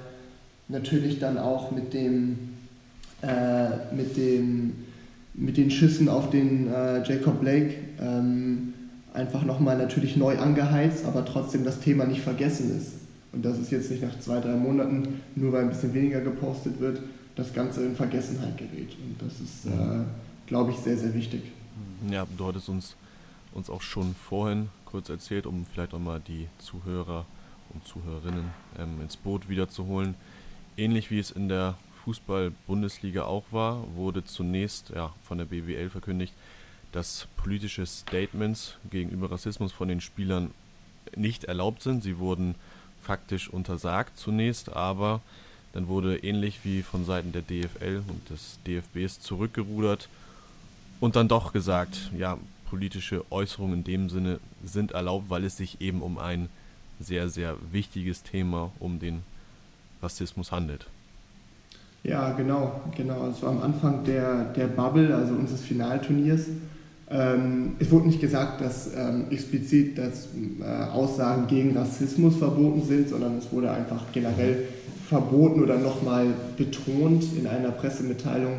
natürlich 0.68 1.20
dann 1.20 1.38
auch 1.38 1.72
mit 1.72 1.94
dem, 1.94 2.38
äh, 3.22 3.94
mit 3.96 4.18
dem, 4.18 4.74
mit 5.34 5.58
den 5.58 5.72
Schüssen 5.72 6.10
auf 6.10 6.30
den 6.30 6.72
äh, 6.72 7.04
Jacob 7.04 7.40
Blake 7.42 7.76
ähm, 8.00 8.74
einfach 9.14 9.44
nochmal 9.44 9.78
natürlich 9.78 10.18
neu 10.18 10.38
angeheizt, 10.38 11.06
aber 11.06 11.26
trotzdem 11.26 11.64
das 11.64 11.80
Thema 11.80 12.06
nicht 12.06 12.22
vergessen 12.22 12.76
ist. 12.76 12.94
Und 13.32 13.44
das 13.46 13.58
ist 13.58 13.72
jetzt 13.72 13.90
nicht 13.90 14.04
nach 14.04 14.20
zwei, 14.20 14.40
drei 14.40 14.56
Monaten, 14.56 15.22
nur 15.36 15.54
weil 15.54 15.64
ein 15.64 15.70
bisschen 15.70 15.94
weniger 15.94 16.22
gepostet 16.22 16.80
wird, 16.80 17.02
das 17.36 17.54
Ganze 17.54 17.84
in 17.84 17.96
Vergessenheit 17.96 18.58
gerät. 18.58 18.96
Und 19.04 19.16
das 19.20 19.40
ist, 19.40 19.66
äh, 19.66 20.04
glaube 20.46 20.72
ich, 20.72 20.78
sehr, 20.78 20.98
sehr 20.98 21.14
wichtig. 21.14 21.42
Ja, 22.10 22.28
du 22.38 22.46
hattest 22.46 22.70
uns, 22.70 22.96
uns 23.54 23.70
auch 23.70 23.82
schon 23.82 24.14
vorhin 24.16 24.70
kurz 24.94 25.10
erzählt, 25.10 25.48
um 25.48 25.66
vielleicht 25.66 25.96
auch 25.96 26.00
mal 26.00 26.20
die 26.20 26.48
Zuhörer 26.60 27.26
und 27.74 27.84
Zuhörerinnen 27.88 28.52
ähm, 28.78 29.02
ins 29.02 29.18
Boot 29.18 29.50
wiederzuholen. 29.50 30.14
Ähnlich 30.78 31.10
wie 31.10 31.18
es 31.18 31.32
in 31.32 31.50
der 31.50 31.80
Fußball-Bundesliga 32.06 33.24
auch 33.24 33.46
war, 33.50 33.84
wurde 33.96 34.24
zunächst 34.24 34.92
ja, 34.92 35.12
von 35.24 35.40
der 35.40 35.46
BWL 35.46 35.90
verkündigt, 35.90 36.36
dass 36.92 37.28
politische 37.38 37.88
Statements 37.88 38.78
gegenüber 38.92 39.32
Rassismus 39.32 39.72
von 39.72 39.88
den 39.88 40.00
Spielern 40.00 40.52
nicht 41.16 41.46
erlaubt 41.46 41.82
sind. 41.82 42.04
Sie 42.04 42.20
wurden 42.20 42.54
faktisch 43.02 43.50
untersagt 43.50 44.20
zunächst, 44.20 44.74
aber 44.74 45.22
dann 45.74 45.88
wurde 45.88 46.18
ähnlich 46.18 46.60
wie 46.66 46.84
von 46.84 47.04
Seiten 47.04 47.32
der 47.32 47.42
DFL 47.42 48.04
und 48.08 48.30
des 48.30 48.60
DFBs 48.68 49.22
zurückgerudert 49.22 50.08
und 51.00 51.16
dann 51.16 51.28
doch 51.28 51.52
gesagt, 51.52 52.12
ja, 52.16 52.38
politische 52.74 53.24
Äußerungen 53.30 53.80
in 53.80 53.84
dem 53.84 54.10
Sinne 54.10 54.40
sind 54.66 54.94
erlaubt, 54.94 55.30
weil 55.30 55.44
es 55.44 55.58
sich 55.58 55.80
eben 55.80 56.02
um 56.02 56.18
ein 56.18 56.50
sehr, 57.00 57.30
sehr 57.30 57.56
wichtiges 57.72 58.24
Thema, 58.24 58.72
um 58.80 58.98
den 58.98 59.22
Rassismus 60.02 60.52
handelt. 60.52 60.88
Ja, 62.04 62.32
genau, 62.32 62.82
genau. 62.98 63.22
Also 63.22 63.46
am 63.46 63.62
Anfang 63.62 64.04
der, 64.06 64.46
der 64.56 64.66
Bubble, 64.66 65.16
also 65.16 65.36
unseres 65.36 65.62
Finalturniers, 65.62 66.48
ähm, 67.12 67.74
es 67.78 67.92
wurde 67.92 68.08
nicht 68.08 68.20
gesagt, 68.20 68.60
dass 68.60 68.92
ähm, 68.96 69.26
explizit 69.30 69.96
dass, 70.00 70.30
äh, 70.60 70.66
Aussagen 70.66 71.46
gegen 71.46 71.78
Rassismus 71.78 72.38
verboten 72.38 72.82
sind, 72.82 73.08
sondern 73.08 73.38
es 73.38 73.52
wurde 73.52 73.70
einfach 73.70 74.02
generell 74.14 74.68
verboten 75.08 75.62
oder 75.62 75.78
nochmal 75.78 76.26
betont 76.58 77.24
in 77.38 77.46
einer 77.46 77.70
Pressemitteilung, 77.70 78.54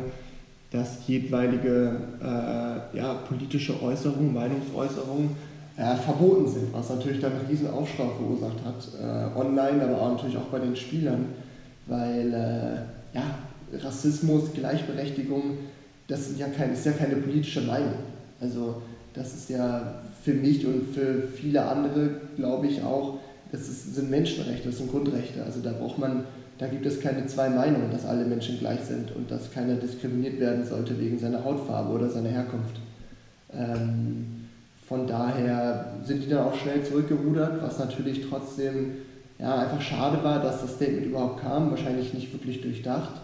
dass 0.71 1.07
jedweilige 1.07 1.95
äh, 2.21 2.97
ja, 2.97 3.13
politische 3.27 3.81
Äußerungen, 3.81 4.33
Meinungsäußerungen 4.33 5.29
äh, 5.77 5.95
verboten 5.95 6.47
sind, 6.47 6.73
was 6.73 6.89
natürlich 6.89 7.19
dann 7.19 7.33
einen 7.33 7.47
riesen 7.47 7.69
Aufschrei 7.69 8.05
verursacht 8.17 8.57
hat, 8.65 8.87
äh, 8.99 9.39
online, 9.39 9.83
aber 9.83 10.01
auch 10.01 10.11
natürlich 10.13 10.37
auch 10.37 10.49
bei 10.51 10.59
den 10.59 10.75
Spielern, 10.75 11.25
weil 11.87 12.33
äh, 12.33 13.15
ja, 13.15 13.23
Rassismus, 13.83 14.53
Gleichberechtigung, 14.53 15.57
das 16.07 16.29
ist 16.29 16.39
ja, 16.39 16.47
kein, 16.47 16.73
ist 16.73 16.85
ja 16.85 16.91
keine 16.91 17.15
politische 17.15 17.61
Meinung. 17.61 17.95
Also 18.39 18.81
das 19.13 19.33
ist 19.33 19.49
ja 19.49 20.03
für 20.23 20.33
mich 20.33 20.65
und 20.65 20.93
für 20.93 21.27
viele 21.27 21.65
andere, 21.65 22.09
glaube 22.35 22.67
ich 22.67 22.83
auch, 22.83 23.19
das 23.51 23.61
ist, 23.61 23.95
sind 23.95 24.09
Menschenrechte, 24.09 24.69
das 24.69 24.77
sind 24.77 24.91
Grundrechte. 24.91 25.43
Also 25.43 25.61
da 25.61 25.71
braucht 25.71 25.97
man 25.97 26.25
da 26.57 26.67
gibt 26.67 26.85
es 26.85 27.01
keine 27.01 27.25
zwei 27.27 27.49
Meinungen, 27.49 27.91
dass 27.91 28.05
alle 28.05 28.25
Menschen 28.25 28.59
gleich 28.59 28.81
sind 28.81 29.13
und 29.15 29.29
dass 29.29 29.51
keiner 29.51 29.75
diskriminiert 29.75 30.39
werden 30.39 30.65
sollte 30.65 30.99
wegen 30.99 31.19
seiner 31.19 31.43
Hautfarbe 31.43 31.93
oder 31.93 32.09
seiner 32.09 32.29
Herkunft. 32.29 32.79
Ähm, 33.53 34.47
von 34.87 35.07
daher 35.07 35.93
sind 36.03 36.23
die 36.23 36.29
dann 36.29 36.45
auch 36.45 36.55
schnell 36.55 36.83
zurückgerudert, 36.83 37.61
was 37.61 37.79
natürlich 37.79 38.27
trotzdem 38.29 38.93
ja, 39.39 39.59
einfach 39.59 39.81
schade 39.81 40.23
war, 40.23 40.41
dass 40.41 40.61
das 40.61 40.75
Statement 40.75 41.07
überhaupt 41.07 41.41
kam, 41.41 41.71
wahrscheinlich 41.71 42.13
nicht 42.13 42.31
wirklich 42.31 42.61
durchdacht. 42.61 43.21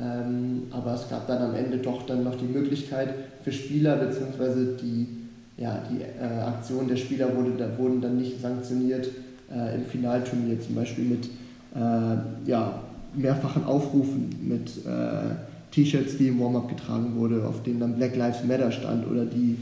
Ähm, 0.00 0.64
aber 0.70 0.94
es 0.94 1.08
gab 1.08 1.26
dann 1.26 1.42
am 1.42 1.54
Ende 1.56 1.78
doch 1.78 2.06
dann 2.06 2.22
noch 2.22 2.36
die 2.36 2.44
Möglichkeit 2.44 3.14
für 3.42 3.50
Spieler, 3.50 3.96
beziehungsweise 3.96 4.76
die, 4.76 5.08
ja, 5.56 5.82
die 5.90 6.02
äh, 6.02 6.40
Aktion 6.42 6.86
der 6.86 6.96
Spieler 6.96 7.34
wurde, 7.34 7.52
da, 7.58 7.76
wurden 7.78 8.00
dann 8.00 8.16
nicht 8.16 8.40
sanktioniert 8.40 9.08
äh, 9.52 9.74
im 9.74 9.86
Finalturnier, 9.86 10.60
zum 10.60 10.76
Beispiel 10.76 11.04
mit 11.04 11.28
äh, 11.74 12.48
ja, 12.48 12.80
mehrfachen 13.14 13.64
Aufrufen 13.64 14.30
mit 14.42 14.84
äh, 14.86 15.34
T-Shirts, 15.70 16.16
die 16.16 16.28
im 16.28 16.40
Warm-up 16.40 16.68
getragen 16.68 17.14
wurde, 17.16 17.46
auf 17.46 17.62
denen 17.62 17.80
dann 17.80 17.96
Black 17.96 18.16
Lives 18.16 18.44
Matter 18.44 18.70
stand 18.72 19.06
oder 19.06 19.24
die, 19.24 19.56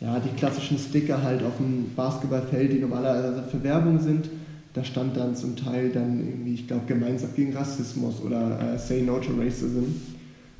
ja, 0.00 0.18
die 0.18 0.34
klassischen 0.36 0.78
Sticker 0.78 1.22
halt 1.22 1.42
auf 1.42 1.56
dem 1.58 1.94
Basketballfeld, 1.94 2.72
die 2.72 2.78
normalerweise 2.78 3.42
für 3.50 3.62
Werbung 3.62 3.98
sind. 4.00 4.28
Da 4.74 4.82
stand 4.82 5.16
dann 5.16 5.36
zum 5.36 5.54
Teil 5.54 5.90
dann 5.90 6.20
irgendwie, 6.20 6.54
ich 6.54 6.66
glaube, 6.66 6.84
gemeinsam 6.86 7.30
gegen 7.36 7.54
Rassismus 7.54 8.22
oder 8.22 8.74
äh, 8.74 8.78
Say 8.78 9.02
No 9.02 9.18
to 9.18 9.32
Racism, 9.38 9.84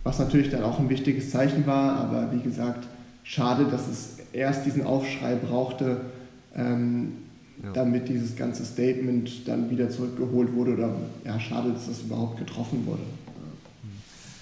was 0.05 0.19
natürlich 0.19 0.51
dann 0.51 0.63
auch 0.63 0.79
ein 0.79 0.91
wichtiges 0.91 1.31
Zeichen 1.31 1.67
war, 1.67 1.97
aber 1.97 2.31
wie 2.33 2.43
gesagt, 2.43 2.87
schade, 3.23 3.67
dass 3.71 3.89
es 3.89 4.19
erst 4.33 4.67
diesen 4.67 4.85
Aufschrei 4.85 5.37
brauchte, 5.37 6.03
ähm, 6.55 7.13
ja. 7.63 7.73
damit 7.73 8.09
dieses 8.09 8.37
ganze 8.37 8.65
Statement 8.65 9.47
dann 9.47 9.71
wieder 9.71 9.89
zurückgeholt 9.89 10.53
wurde 10.53 10.75
oder 10.75 10.95
ja, 11.25 11.39
schade, 11.39 11.73
dass 11.73 11.87
das 11.87 12.03
überhaupt 12.03 12.39
getroffen 12.39 12.87
wurde. 12.87 13.03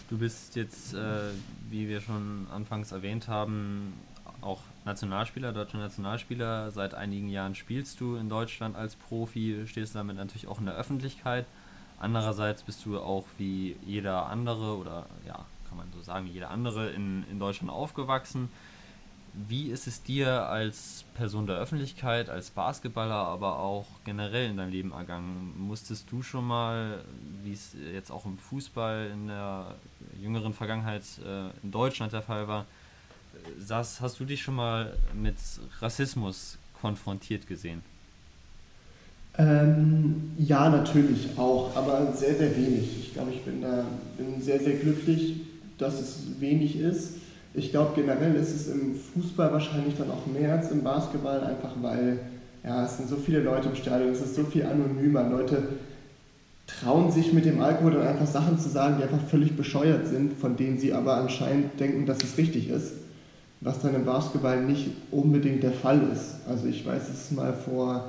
Du 0.09 0.19
bist 0.19 0.57
jetzt, 0.57 0.95
äh, 0.95 0.99
wie 1.71 1.89
wir 1.89 2.01
schon 2.01 2.47
anfangs 2.53 2.91
erwähnt 2.91 3.29
haben, 3.29 3.93
auch 4.41 4.61
Nationalspieler, 4.85 5.53
deutscher 5.53 5.79
Nationalspieler. 5.79 6.71
Seit 6.73 6.95
einigen 6.95 7.29
Jahren 7.29 7.55
spielst 7.55 8.01
du 8.01 8.17
in 8.17 8.29
Deutschland 8.29 8.75
als 8.75 8.97
Profi, 8.97 9.63
stehst 9.67 9.95
damit 9.95 10.17
natürlich 10.17 10.49
auch 10.49 10.59
in 10.59 10.67
der 10.67 10.75
Öffentlichkeit. 10.75 11.47
Andererseits 12.01 12.63
bist 12.63 12.85
du 12.87 12.99
auch 12.99 13.25
wie 13.39 13.77
jeder 13.87 14.27
andere 14.27 14.77
oder 14.79 15.07
ja, 15.27 15.45
kann 15.69 15.77
man 15.77 15.87
so 15.95 16.03
sagen, 16.03 16.27
wie 16.27 16.31
jeder 16.31 16.51
andere 16.51 16.91
in, 16.91 17.25
in 17.31 17.39
Deutschland 17.39 17.71
aufgewachsen. 17.71 18.49
Wie 19.33 19.71
ist 19.71 19.87
es 19.87 20.03
dir 20.03 20.47
als 20.49 21.05
Person 21.15 21.47
der 21.47 21.57
Öffentlichkeit, 21.57 22.29
als 22.29 22.51
Basketballer, 22.51 23.15
aber 23.15 23.61
auch 23.61 23.87
generell 24.05 24.51
in 24.51 24.57
deinem 24.57 24.73
Leben 24.73 24.93
ergangen? 24.93 25.55
Musstest 25.57 26.11
du 26.11 26.23
schon 26.23 26.47
mal, 26.47 27.05
wie 27.45 27.53
es 27.53 27.77
jetzt 27.95 28.11
auch 28.11 28.27
im 28.27 28.39
Fußball 28.39 29.11
in 29.13 29.29
der 29.29 29.75
jüngeren 30.21 30.53
Vergangenheit 30.53 31.05
äh, 31.25 31.51
in 31.63 31.71
Deutschland 31.71 32.13
der 32.13 32.23
Fall 32.23 32.49
war, 32.49 32.67
saß, 33.59 34.01
hast 34.01 34.19
du 34.19 34.25
dich 34.25 34.43
schon 34.43 34.57
mal 34.57 34.93
mit 35.15 35.37
Rassismus 35.81 36.59
konfrontiert 36.81 37.47
gesehen? 37.47 37.83
Ähm, 39.39 40.33
ja, 40.39 40.69
natürlich 40.69 41.39
auch, 41.39 41.75
aber 41.77 42.13
sehr, 42.13 42.35
sehr 42.35 42.57
wenig. 42.57 42.99
Ich 42.99 43.15
glaube, 43.15 43.31
ich 43.31 43.43
bin 43.43 43.63
da 43.63 43.87
bin 44.19 44.43
sehr, 44.43 44.59
sehr 44.59 44.75
glücklich, 44.75 45.37
dass 45.79 46.01
es 46.01 46.41
wenig 46.41 46.77
ist. 46.77 47.20
Ich 47.55 47.71
glaube, 47.71 47.93
generell 47.97 48.35
ist 48.37 48.55
es 48.55 48.69
im 48.69 48.95
Fußball 48.95 49.53
wahrscheinlich 49.53 49.97
dann 49.97 50.11
auch 50.11 50.27
mehr 50.27 50.53
als 50.53 50.71
im 50.71 50.83
Basketball, 50.83 51.41
einfach 51.43 51.73
weil 51.81 52.19
ja, 52.63 52.85
es 52.85 52.99
sind 52.99 53.09
so 53.09 53.17
viele 53.17 53.41
Leute 53.41 53.69
im 53.69 53.75
Stadion, 53.75 54.11
es 54.11 54.21
ist 54.21 54.37
so 54.37 54.45
viel 54.45 54.65
anonymer. 54.65 55.29
Leute 55.29 55.63
trauen 56.67 57.11
sich 57.11 57.33
mit 57.33 57.45
dem 57.45 57.61
Alkohol 57.61 57.93
dann 57.93 58.07
einfach 58.07 58.27
Sachen 58.27 58.59
zu 58.59 58.69
sagen, 58.69 58.97
die 58.99 59.03
einfach 59.03 59.27
völlig 59.29 59.57
bescheuert 59.57 60.07
sind, 60.07 60.39
von 60.39 60.57
denen 60.57 60.79
sie 60.79 60.93
aber 60.93 61.17
anscheinend 61.17 61.81
denken, 61.81 62.07
dass 62.07 62.23
es 62.23 62.39
richtig 62.39 62.69
ist 62.69 62.93
was 63.61 63.81
dann 63.81 63.95
im 63.95 64.05
Basketball 64.05 64.63
nicht 64.63 64.91
unbedingt 65.11 65.63
der 65.63 65.73
Fall 65.73 66.01
ist. 66.13 66.37
Also 66.49 66.67
ich 66.67 66.85
weiß 66.85 67.09
es 67.11 67.31
mal 67.31 67.53
vor 67.53 68.07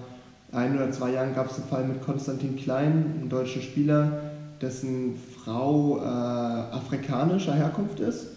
ein 0.52 0.76
oder 0.76 0.92
zwei 0.92 1.12
Jahren 1.12 1.36
gab 1.36 1.50
es 1.50 1.58
einen 1.58 1.68
Fall 1.68 1.84
mit 1.86 2.02
Konstantin 2.02 2.56
Klein, 2.56 3.16
einem 3.18 3.30
deutschen 3.30 3.62
Spieler, 3.62 4.22
dessen 4.62 5.16
Frau 5.44 5.98
äh, 5.98 6.02
afrikanischer 6.02 7.54
Herkunft 7.54 8.00
ist 8.00 8.28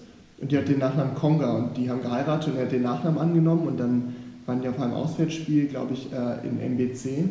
und 0.44 0.52
die 0.52 0.59
hat 0.59 0.68
den 0.68 0.78
Nachnamen 0.78 1.14
Konga 1.14 1.52
und 1.52 1.74
die 1.74 1.88
haben 1.88 2.02
geheiratet 2.02 2.52
und 2.52 2.59
er 2.59 2.66
hat 2.66 2.72
den 2.72 2.83
Nachnamen 2.83 3.18
angenommen 3.18 3.66
und 3.66 3.80
dann 3.80 4.14
waren 4.44 4.61
die 4.61 4.68
auf 4.68 4.78
einem 4.78 4.92
Auswärtsspiel, 4.92 5.68
glaube 5.68 5.94
ich, 5.94 6.12
äh, 6.12 6.46
in 6.46 6.61
MBC 6.61 7.30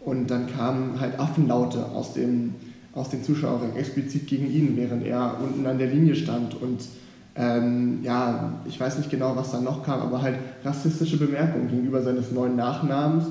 und 0.00 0.30
dann 0.30 0.46
kamen 0.46 1.00
halt 1.00 1.18
Affenlaute 1.18 1.86
aus 1.86 2.12
dem, 2.12 2.52
aus 2.94 3.08
den 3.08 3.24
Zuschauern 3.24 3.74
explizit 3.74 4.26
gegen 4.26 4.52
ihn, 4.52 4.76
während 4.76 5.06
er 5.06 5.38
unten 5.42 5.66
an 5.66 5.78
der 5.78 5.86
Linie 5.86 6.14
stand 6.14 6.60
und 6.60 6.82
ähm, 7.36 8.00
ja, 8.02 8.60
ich 8.66 8.78
weiß 8.78 8.98
nicht 8.98 9.08
genau, 9.08 9.34
was 9.34 9.52
da 9.52 9.62
noch 9.62 9.82
kam, 9.82 10.00
aber 10.00 10.20
halt 10.20 10.36
rassistische 10.62 11.16
Bemerkungen 11.16 11.68
gegenüber 11.68 12.02
seines 12.02 12.32
neuen 12.32 12.54
Nachnamens 12.54 13.28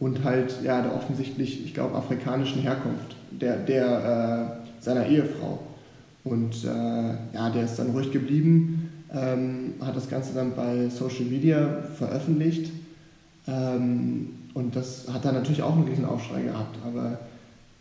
und 0.00 0.24
halt 0.24 0.56
ja, 0.64 0.82
der 0.82 0.96
offensichtlich, 0.96 1.64
ich 1.64 1.74
glaube, 1.74 1.94
afrikanischen 1.94 2.60
Herkunft 2.62 3.14
der, 3.30 3.56
der 3.58 4.58
äh, 4.80 4.82
seiner 4.82 5.06
Ehefrau. 5.06 5.60
Und 6.24 6.64
äh, 6.64 7.34
ja, 7.34 7.50
der 7.50 7.64
ist 7.64 7.78
dann 7.78 7.90
ruhig 7.90 8.12
geblieben, 8.12 8.90
ähm, 9.12 9.74
hat 9.80 9.96
das 9.96 10.08
Ganze 10.08 10.34
dann 10.34 10.54
bei 10.54 10.88
Social 10.90 11.24
Media 11.24 11.82
veröffentlicht 11.96 12.70
ähm, 13.46 14.30
und 14.52 14.76
das 14.76 15.06
hat 15.10 15.24
dann 15.24 15.34
natürlich 15.34 15.62
auch 15.62 15.74
einen 15.74 15.88
riesen 15.88 16.04
Aufschrei 16.04 16.42
gehabt. 16.42 16.76
Aber 16.84 17.18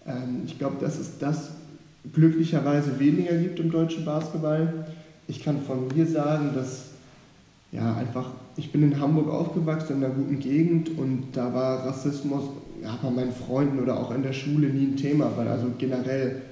ähm, 0.05 0.43
ich 0.45 0.57
glaube, 0.57 0.77
dass 0.79 0.97
es 0.97 1.17
das 1.17 1.51
glücklicherweise 2.13 2.99
weniger 2.99 3.35
gibt 3.35 3.59
im 3.59 3.71
deutschen 3.71 4.05
Basketball 4.05 4.85
ich 5.27 5.43
kann 5.43 5.61
von 5.61 5.87
mir 5.93 6.05
sagen, 6.05 6.51
dass 6.55 6.91
ja 7.71 7.95
einfach, 7.95 8.31
ich 8.55 8.71
bin 8.71 8.83
in 8.83 8.99
Hamburg 8.99 9.29
aufgewachsen, 9.29 9.97
in 9.97 10.03
einer 10.03 10.13
guten 10.13 10.39
Gegend 10.39 10.97
und 10.97 11.27
da 11.33 11.53
war 11.53 11.85
Rassismus 11.85 12.43
ja, 12.81 12.97
bei 13.01 13.09
meinen 13.09 13.33
Freunden 13.33 13.79
oder 13.79 13.99
auch 13.99 14.11
in 14.11 14.23
der 14.23 14.33
Schule 14.33 14.69
nie 14.69 14.85
ein 14.85 14.95
Thema, 14.95 15.31
weil 15.35 15.47
also 15.47 15.67
generell 15.77 16.43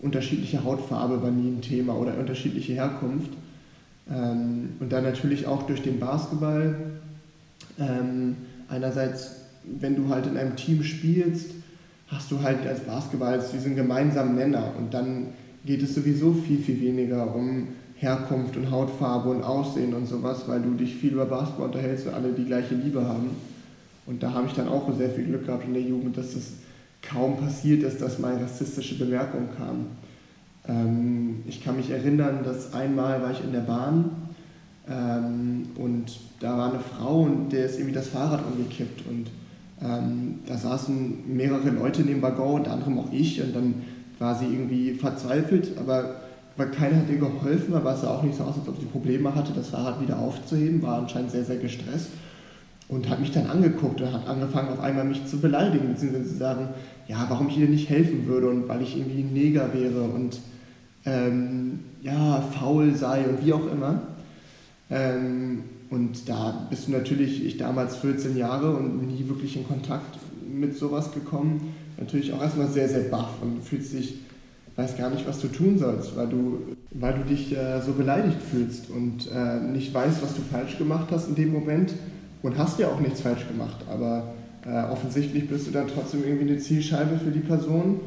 unterschiedliche 0.00 0.64
Hautfarbe 0.64 1.22
war 1.22 1.30
nie 1.30 1.48
ein 1.48 1.60
Thema 1.60 1.94
oder 1.94 2.16
unterschiedliche 2.18 2.74
Herkunft. 2.74 3.30
Ähm, 4.10 4.70
und 4.80 4.92
dann 4.92 5.04
natürlich 5.04 5.46
auch 5.46 5.64
durch 5.64 5.82
den 5.82 5.98
Basketball. 5.98 6.76
Ähm, 7.78 8.36
einerseits, 8.68 9.36
wenn 9.64 9.96
du 9.96 10.08
halt 10.08 10.26
in 10.26 10.36
einem 10.36 10.56
Team 10.56 10.82
spielst, 10.82 11.50
hast 12.08 12.30
du 12.30 12.42
halt 12.42 12.66
als 12.66 12.80
Basketball 12.80 13.42
diesen 13.52 13.76
gemeinsamen 13.76 14.34
Nenner 14.34 14.72
und 14.78 14.94
dann 14.94 15.28
geht 15.64 15.82
es 15.82 15.94
sowieso 15.94 16.32
viel, 16.32 16.58
viel 16.58 16.80
weniger 16.80 17.34
um 17.34 17.68
Herkunft 17.96 18.56
und 18.56 18.70
Hautfarbe 18.70 19.28
und 19.28 19.42
Aussehen 19.42 19.92
und 19.92 20.06
sowas, 20.06 20.44
weil 20.46 20.62
du 20.62 20.70
dich 20.74 20.94
viel 20.94 21.12
über 21.12 21.26
Basketball 21.26 21.66
unterhältst 21.66 22.06
und 22.06 22.14
alle 22.14 22.32
die 22.32 22.44
gleiche 22.44 22.74
Liebe 22.74 23.04
haben. 23.04 23.30
Und 24.06 24.22
da 24.22 24.32
habe 24.32 24.46
ich 24.46 24.54
dann 24.54 24.68
auch 24.68 24.90
sehr 24.96 25.10
viel 25.10 25.24
Glück 25.24 25.46
gehabt 25.46 25.66
in 25.66 25.74
der 25.74 25.82
Jugend, 25.82 26.16
dass 26.16 26.32
das 26.32 26.52
kaum 27.08 27.36
passiert 27.38 27.82
ist, 27.82 28.00
dass 28.02 28.18
mal 28.18 28.36
rassistische 28.36 28.98
Bemerkungen 28.98 29.48
kamen. 29.56 29.86
Ähm, 30.66 31.42
ich 31.46 31.64
kann 31.64 31.76
mich 31.76 31.90
erinnern, 31.90 32.40
dass 32.44 32.72
einmal 32.74 33.22
war 33.22 33.30
ich 33.30 33.42
in 33.42 33.52
der 33.52 33.60
Bahn 33.60 34.10
ähm, 34.88 35.66
und 35.76 36.20
da 36.40 36.56
war 36.56 36.70
eine 36.70 36.80
Frau 36.80 37.22
und 37.22 37.52
der 37.52 37.66
ist 37.66 37.76
irgendwie 37.76 37.94
das 37.94 38.08
Fahrrad 38.08 38.42
umgekippt 38.46 39.04
und 39.08 39.30
ähm, 39.82 40.40
da 40.46 40.56
saßen 40.56 41.34
mehrere 41.36 41.70
Leute 41.70 42.02
in 42.02 42.08
dem 42.08 42.22
Waggon, 42.22 42.60
unter 42.60 42.72
anderem 42.72 42.98
auch 42.98 43.12
ich 43.12 43.42
und 43.42 43.54
dann 43.54 43.74
war 44.18 44.34
sie 44.34 44.46
irgendwie 44.46 44.94
verzweifelt, 44.94 45.78
aber 45.78 46.22
weil 46.56 46.72
keiner 46.72 46.96
hat 46.96 47.08
ihr 47.08 47.18
geholfen, 47.18 47.74
aber 47.74 47.94
es 47.94 48.00
sah 48.00 48.16
auch 48.16 48.24
nicht 48.24 48.36
so 48.36 48.42
aus, 48.42 48.56
als 48.58 48.68
ob 48.68 48.80
sie 48.80 48.86
Probleme 48.86 49.32
hatte, 49.32 49.52
das 49.54 49.68
Fahrrad 49.68 50.00
wieder 50.00 50.18
aufzuheben, 50.18 50.82
war 50.82 50.98
anscheinend 50.98 51.30
sehr, 51.30 51.44
sehr 51.44 51.58
gestresst 51.58 52.08
und 52.88 53.08
hat 53.08 53.20
mich 53.20 53.32
dann 53.32 53.46
angeguckt 53.46 54.00
und 54.00 54.12
hat 54.12 54.26
angefangen, 54.26 54.70
auf 54.70 54.80
einmal 54.80 55.04
mich 55.04 55.26
zu 55.26 55.38
beleidigen, 55.38 55.88
beziehungsweise 55.88 56.28
zu 56.28 56.36
sagen, 56.36 56.68
ja, 57.06 57.26
warum 57.28 57.48
ich 57.48 57.58
ihr 57.58 57.68
nicht 57.68 57.88
helfen 57.88 58.26
würde 58.26 58.48
und 58.48 58.68
weil 58.68 58.82
ich 58.82 58.96
irgendwie 58.96 59.22
ein 59.22 59.32
Neger 59.32 59.72
wäre 59.74 60.02
und 60.02 60.40
ähm, 61.04 61.80
ja, 62.02 62.42
faul 62.58 62.94
sei 62.94 63.24
und 63.26 63.44
wie 63.44 63.52
auch 63.52 63.70
immer. 63.70 64.02
Ähm, 64.90 65.64
und 65.90 66.28
da 66.28 66.66
bist 66.68 66.88
du 66.88 66.92
natürlich, 66.92 67.44
ich 67.44 67.56
damals 67.56 67.96
14 67.96 68.36
Jahre 68.36 68.74
und 68.74 69.06
nie 69.06 69.28
wirklich 69.28 69.56
in 69.56 69.66
Kontakt 69.66 70.18
mit 70.50 70.76
sowas 70.76 71.12
gekommen, 71.12 71.74
natürlich 71.98 72.32
auch 72.32 72.42
erstmal 72.42 72.68
sehr, 72.68 72.88
sehr 72.88 73.04
baff 73.04 73.42
und 73.42 73.62
fühlst 73.62 73.92
dich 73.92 74.18
weiß 74.78 74.96
gar 74.96 75.10
nicht, 75.10 75.26
was 75.26 75.40
du 75.40 75.48
tun 75.48 75.76
sollst, 75.76 76.16
weil 76.16 76.28
du, 76.28 76.76
weil 76.92 77.12
du 77.14 77.24
dich 77.24 77.54
äh, 77.54 77.82
so 77.82 77.92
beleidigt 77.92 78.38
fühlst 78.40 78.88
und 78.90 79.28
äh, 79.34 79.58
nicht 79.58 79.92
weißt, 79.92 80.22
was 80.22 80.36
du 80.36 80.40
falsch 80.40 80.78
gemacht 80.78 81.08
hast 81.10 81.28
in 81.28 81.34
dem 81.34 81.52
Moment 81.52 81.92
und 82.42 82.58
hast 82.58 82.78
ja 82.78 82.88
auch 82.88 83.00
nichts 83.00 83.20
falsch 83.20 83.46
gemacht, 83.48 83.78
aber 83.90 84.34
äh, 84.66 84.82
offensichtlich 84.90 85.48
bist 85.48 85.66
du 85.66 85.70
dann 85.70 85.88
trotzdem 85.88 86.24
irgendwie 86.24 86.50
eine 86.50 86.58
Zielscheibe 86.58 87.18
für 87.18 87.30
die 87.30 87.40
Person 87.40 88.00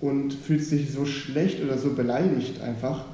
und 0.00 0.32
fühlst 0.34 0.70
dich 0.72 0.92
so 0.92 1.04
schlecht 1.04 1.62
oder 1.64 1.78
so 1.78 1.94
beleidigt 1.94 2.60
einfach. 2.60 3.04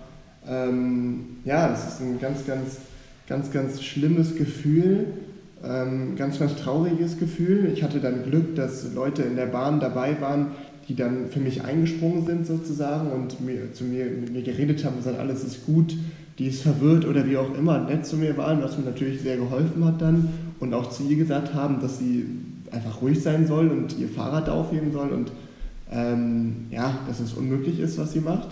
Ähm, 0.48 1.38
ja, 1.44 1.68
das 1.68 1.88
ist 1.88 2.00
ein 2.00 2.18
ganz, 2.18 2.46
ganz, 2.46 2.78
ganz, 3.28 3.52
ganz 3.52 3.82
schlimmes 3.82 4.36
Gefühl, 4.36 5.06
ähm, 5.62 6.16
ganz, 6.16 6.38
ganz 6.38 6.56
trauriges 6.56 7.18
Gefühl. 7.18 7.70
Ich 7.72 7.82
hatte 7.82 8.00
dann 8.00 8.24
Glück, 8.24 8.56
dass 8.56 8.92
Leute 8.94 9.22
in 9.22 9.36
der 9.36 9.46
Bahn 9.46 9.80
dabei 9.80 10.20
waren, 10.20 10.48
die 10.88 10.96
dann 10.96 11.28
für 11.28 11.40
mich 11.40 11.64
eingesprungen 11.64 12.24
sind 12.24 12.46
sozusagen 12.46 13.10
und 13.10 13.44
mir, 13.44 13.74
zu 13.74 13.84
mir, 13.84 14.06
mit 14.06 14.32
mir 14.32 14.42
geredet 14.42 14.84
haben 14.84 14.94
und 14.94 15.04
gesagt, 15.04 15.18
alles 15.18 15.44
ist 15.44 15.66
gut, 15.66 15.94
die 16.38 16.46
ist 16.46 16.62
verwirrt 16.62 17.04
oder 17.04 17.26
wie 17.26 17.36
auch 17.36 17.54
immer 17.54 17.78
nett 17.80 18.06
zu 18.06 18.16
mir 18.16 18.36
waren, 18.38 18.62
was 18.62 18.78
mir 18.78 18.84
natürlich 18.84 19.20
sehr 19.20 19.36
geholfen 19.36 19.84
hat 19.84 20.00
dann 20.00 20.28
und 20.60 20.74
auch 20.74 20.90
zu 20.90 21.04
ihr 21.04 21.16
gesagt 21.16 21.54
haben, 21.54 21.80
dass 21.80 21.98
sie 21.98 22.26
einfach 22.70 23.00
ruhig 23.00 23.22
sein 23.22 23.46
soll 23.46 23.68
und 23.68 23.98
ihr 23.98 24.08
Fahrrad 24.08 24.48
aufheben 24.48 24.92
soll 24.92 25.10
und 25.10 25.32
ähm, 25.90 26.66
ja, 26.70 26.98
dass 27.06 27.20
es 27.20 27.32
unmöglich 27.32 27.80
ist, 27.80 27.98
was 27.98 28.12
sie 28.12 28.20
macht. 28.20 28.48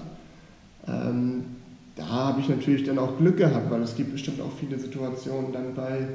Ähm, 0.88 1.44
da 1.96 2.06
habe 2.06 2.40
ich 2.40 2.48
natürlich 2.48 2.84
dann 2.84 2.98
auch 2.98 3.18
Glück 3.18 3.38
gehabt, 3.38 3.70
weil 3.70 3.82
es 3.82 3.94
gibt 3.96 4.12
bestimmt 4.12 4.40
auch 4.40 4.52
viele 4.58 4.78
Situationen 4.78 5.52
dann 5.52 5.74
bei 5.74 6.06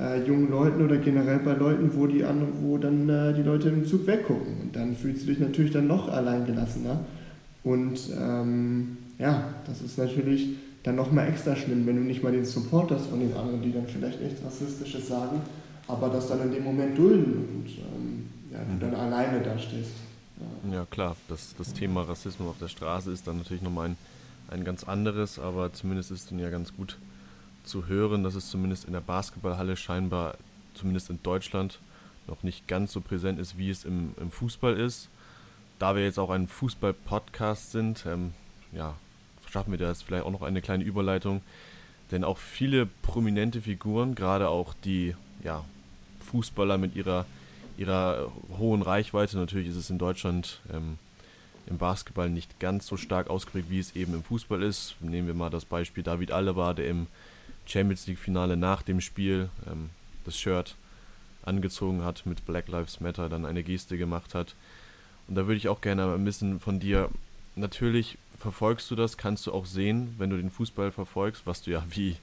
äh, 0.00 0.26
jungen 0.26 0.50
Leuten 0.50 0.84
oder 0.84 0.98
generell 0.98 1.38
bei 1.38 1.54
Leuten, 1.54 1.90
wo, 1.94 2.06
die 2.06 2.24
an, 2.24 2.46
wo 2.62 2.78
dann 2.78 3.08
äh, 3.08 3.34
die 3.34 3.42
Leute 3.42 3.68
im 3.68 3.86
Zug 3.86 4.06
weggucken. 4.06 4.60
Und 4.62 4.76
dann 4.76 4.94
fühlst 4.94 5.22
du 5.22 5.26
dich 5.26 5.40
natürlich 5.40 5.72
dann 5.72 5.86
noch 5.86 6.08
alleingelassener. 6.08 7.00
Und 7.64 7.98
ähm, 8.20 8.98
ja, 9.18 9.54
das 9.66 9.82
ist 9.82 9.98
natürlich 9.98 10.50
dann 10.86 10.94
nochmal 10.94 11.28
extra 11.28 11.56
schlimm, 11.56 11.84
wenn 11.84 11.96
du 11.96 12.02
nicht 12.02 12.22
mal 12.22 12.30
den 12.30 12.44
Support 12.44 12.92
hast 12.92 13.08
von 13.08 13.18
den 13.18 13.34
anderen, 13.34 13.60
die 13.60 13.72
dann 13.72 13.88
vielleicht 13.88 14.20
nichts 14.22 14.40
Rassistisches 14.44 15.08
sagen, 15.08 15.42
aber 15.88 16.08
das 16.08 16.28
dann 16.28 16.40
in 16.42 16.52
dem 16.52 16.62
Moment 16.62 16.96
dulden 16.96 17.48
und 17.54 17.68
ähm, 17.68 18.28
ja, 18.52 18.60
du 18.60 18.78
dann 18.78 18.94
alleine 18.94 19.42
dastehst. 19.42 19.90
Ja. 20.70 20.74
ja, 20.74 20.86
klar, 20.88 21.16
das, 21.28 21.56
das 21.58 21.72
Thema 21.72 22.02
Rassismus 22.02 22.48
auf 22.48 22.58
der 22.60 22.68
Straße 22.68 23.10
ist 23.10 23.26
dann 23.26 23.38
natürlich 23.38 23.64
nochmal 23.64 23.88
ein, 23.88 23.96
ein 24.48 24.64
ganz 24.64 24.84
anderes, 24.84 25.40
aber 25.40 25.72
zumindest 25.72 26.12
ist 26.12 26.30
dann 26.30 26.38
ja 26.38 26.50
ganz 26.50 26.72
gut 26.76 26.98
zu 27.64 27.88
hören, 27.88 28.22
dass 28.22 28.36
es 28.36 28.48
zumindest 28.48 28.84
in 28.84 28.92
der 28.92 29.00
Basketballhalle 29.00 29.76
scheinbar, 29.76 30.36
zumindest 30.74 31.10
in 31.10 31.18
Deutschland, 31.24 31.80
noch 32.28 32.44
nicht 32.44 32.68
ganz 32.68 32.92
so 32.92 33.00
präsent 33.00 33.40
ist, 33.40 33.58
wie 33.58 33.70
es 33.70 33.84
im, 33.84 34.14
im 34.20 34.30
Fußball 34.30 34.76
ist. 34.76 35.08
Da 35.80 35.96
wir 35.96 36.04
jetzt 36.04 36.18
auch 36.20 36.30
ein 36.30 36.46
Fußball-Podcast 36.46 37.72
sind, 37.72 38.04
ähm, 38.06 38.34
ja, 38.70 38.94
schaffen 39.50 39.70
wir 39.70 39.78
das 39.78 40.02
vielleicht 40.02 40.24
auch 40.24 40.30
noch 40.30 40.42
eine 40.42 40.62
kleine 40.62 40.84
Überleitung. 40.84 41.42
Denn 42.10 42.24
auch 42.24 42.38
viele 42.38 42.86
prominente 43.02 43.62
Figuren, 43.62 44.14
gerade 44.14 44.48
auch 44.48 44.74
die 44.84 45.14
ja, 45.42 45.64
Fußballer 46.30 46.78
mit 46.78 46.94
ihrer, 46.94 47.26
ihrer 47.78 48.30
hohen 48.58 48.82
Reichweite, 48.82 49.36
natürlich 49.36 49.68
ist 49.68 49.76
es 49.76 49.90
in 49.90 49.98
Deutschland 49.98 50.60
ähm, 50.72 50.98
im 51.66 51.78
Basketball 51.78 52.30
nicht 52.30 52.60
ganz 52.60 52.86
so 52.86 52.96
stark 52.96 53.28
ausgeprägt, 53.28 53.70
wie 53.70 53.80
es 53.80 53.96
eben 53.96 54.14
im 54.14 54.22
Fußball 54.22 54.62
ist. 54.62 54.94
Nehmen 55.00 55.26
wir 55.26 55.34
mal 55.34 55.50
das 55.50 55.64
Beispiel 55.64 56.04
David 56.04 56.30
Alaba, 56.30 56.74
der 56.74 56.88
im 56.88 57.08
Champions 57.66 58.06
League-Finale 58.06 58.56
nach 58.56 58.82
dem 58.82 59.00
Spiel 59.00 59.50
ähm, 59.66 59.90
das 60.24 60.38
Shirt 60.38 60.76
angezogen 61.42 62.04
hat, 62.04 62.26
mit 62.26 62.44
Black 62.46 62.68
Lives 62.68 63.00
Matter 63.00 63.28
dann 63.28 63.44
eine 63.44 63.62
Geste 63.62 63.98
gemacht 63.98 64.34
hat. 64.34 64.54
Und 65.28 65.34
da 65.34 65.46
würde 65.46 65.56
ich 65.56 65.68
auch 65.68 65.80
gerne 65.80 66.12
ein 66.12 66.24
bisschen 66.24 66.60
von 66.60 66.78
dir, 66.78 67.10
natürlich 67.56 68.18
verfolgst 68.38 68.90
du 68.90 68.96
das, 68.96 69.16
kannst 69.16 69.46
du 69.46 69.52
auch 69.52 69.66
sehen, 69.66 70.14
wenn 70.18 70.30
du 70.30 70.36
den 70.36 70.50
Fußball 70.50 70.92
verfolgst, 70.92 71.42
was 71.46 71.62
du 71.62 71.70
ja, 71.70 71.84
wie 71.90 72.16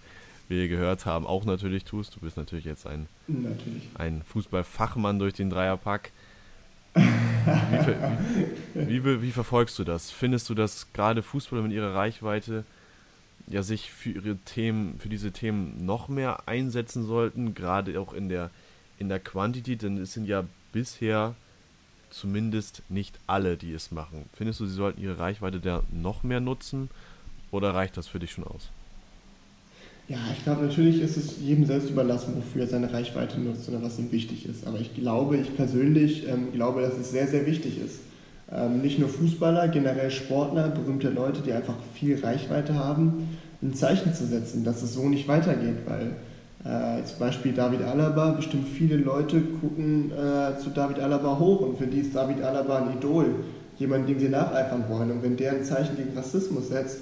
wir 0.47 0.67
gehört 0.67 1.05
haben, 1.05 1.25
auch 1.25 1.45
natürlich 1.45 1.83
tust. 1.85 2.15
Du 2.15 2.19
bist 2.19 2.37
natürlich 2.37 2.65
jetzt 2.65 2.85
ein, 2.85 3.07
natürlich. 3.27 3.83
ein 3.95 4.21
Fußballfachmann 4.23 5.19
durch 5.19 5.33
den 5.33 5.49
Dreierpack. 5.49 6.11
wie, 6.95 7.05
wie, 8.75 9.03
wie, 9.03 9.21
wie, 9.23 9.31
verfolgst 9.31 9.79
du 9.79 9.83
das? 9.83 10.11
Findest 10.11 10.49
du, 10.49 10.53
dass 10.53 10.93
gerade 10.93 11.23
Fußballer 11.23 11.63
mit 11.63 11.71
ihrer 11.71 11.95
Reichweite 11.95 12.65
ja 13.47 13.63
sich 13.63 13.91
für 13.91 14.11
ihre 14.11 14.37
Themen, 14.37 14.99
für 14.99 15.09
diese 15.09 15.31
Themen 15.31 15.83
noch 15.85 16.07
mehr 16.07 16.47
einsetzen 16.47 17.05
sollten, 17.05 17.55
gerade 17.55 17.99
auch 17.99 18.13
in 18.13 18.29
der 18.29 18.51
in 18.97 19.09
der 19.09 19.19
Quantität, 19.19 19.81
denn 19.81 19.97
es 19.97 20.13
sind 20.13 20.25
ja 20.25 20.45
bisher 20.71 21.35
zumindest 22.13 22.83
nicht 22.89 23.19
alle, 23.27 23.57
die 23.57 23.73
es 23.73 23.91
machen. 23.91 24.25
Findest 24.33 24.59
du, 24.59 24.67
sie 24.67 24.75
sollten 24.75 25.01
ihre 25.01 25.17
Reichweite 25.17 25.59
da 25.59 25.83
noch 25.91 26.23
mehr 26.23 26.39
nutzen 26.39 26.89
oder 27.51 27.73
reicht 27.73 27.97
das 27.97 28.07
für 28.07 28.19
dich 28.19 28.31
schon 28.31 28.43
aus? 28.43 28.69
Ja, 30.07 30.17
ich 30.37 30.43
glaube, 30.43 30.65
natürlich 30.65 31.01
ist 31.01 31.17
es 31.17 31.39
jedem 31.39 31.65
selbst 31.65 31.89
überlassen, 31.89 32.35
wofür 32.35 32.61
er 32.61 32.67
seine 32.67 32.91
Reichweite 32.91 33.39
nutzt 33.39 33.69
oder 33.69 33.81
was 33.81 33.97
ihm 33.99 34.11
wichtig 34.11 34.45
ist. 34.45 34.67
Aber 34.67 34.79
ich 34.79 34.93
glaube, 34.93 35.37
ich 35.37 35.55
persönlich 35.55 36.27
ähm, 36.27 36.51
glaube, 36.51 36.81
dass 36.81 36.97
es 36.97 37.11
sehr, 37.11 37.27
sehr 37.27 37.45
wichtig 37.45 37.79
ist. 37.79 37.99
Ähm, 38.51 38.81
nicht 38.81 38.99
nur 38.99 39.07
Fußballer, 39.07 39.69
generell 39.69 40.11
Sportler, 40.11 40.69
berühmte 40.69 41.09
Leute, 41.09 41.41
die 41.41 41.53
einfach 41.53 41.75
viel 41.93 42.19
Reichweite 42.19 42.75
haben, 42.75 43.37
ein 43.61 43.73
Zeichen 43.73 44.13
zu 44.13 44.27
setzen, 44.27 44.65
dass 44.65 44.83
es 44.83 44.93
so 44.93 45.07
nicht 45.07 45.27
weitergeht, 45.29 45.77
weil 45.85 46.17
äh, 46.65 47.03
zum 47.03 47.19
Beispiel 47.19 47.51
David 47.53 47.81
Alaba, 47.81 48.31
bestimmt 48.31 48.67
viele 48.69 48.95
Leute 48.95 49.41
gucken 49.41 50.11
äh, 50.11 50.57
zu 50.59 50.69
David 50.69 50.99
Alaba 50.99 51.37
hoch 51.37 51.61
und 51.61 51.77
für 51.77 51.87
die 51.87 51.99
ist 51.99 52.15
David 52.15 52.41
Alaba 52.41 52.85
ein 52.85 52.97
Idol, 52.97 53.35
jemand, 53.77 54.07
dem 54.07 54.19
sie 54.19 54.29
nacheifern 54.29 54.85
wollen. 54.87 55.11
Und 55.11 55.23
wenn 55.23 55.35
der 55.35 55.51
ein 55.51 55.63
Zeichen 55.63 55.97
gegen 55.97 56.15
Rassismus 56.15 56.69
setzt, 56.69 56.99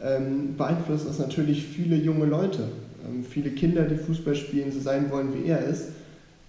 ähm, 0.00 0.56
beeinflusst 0.56 1.08
das 1.08 1.18
natürlich 1.18 1.64
viele 1.64 1.96
junge 1.96 2.26
Leute. 2.26 2.68
Ähm, 3.08 3.24
viele 3.24 3.50
Kinder, 3.50 3.82
die 3.82 3.96
Fußball 3.96 4.36
spielen, 4.36 4.70
so 4.70 4.78
sein 4.78 5.10
wollen, 5.10 5.34
wie 5.34 5.48
er 5.48 5.64
ist, 5.64 5.88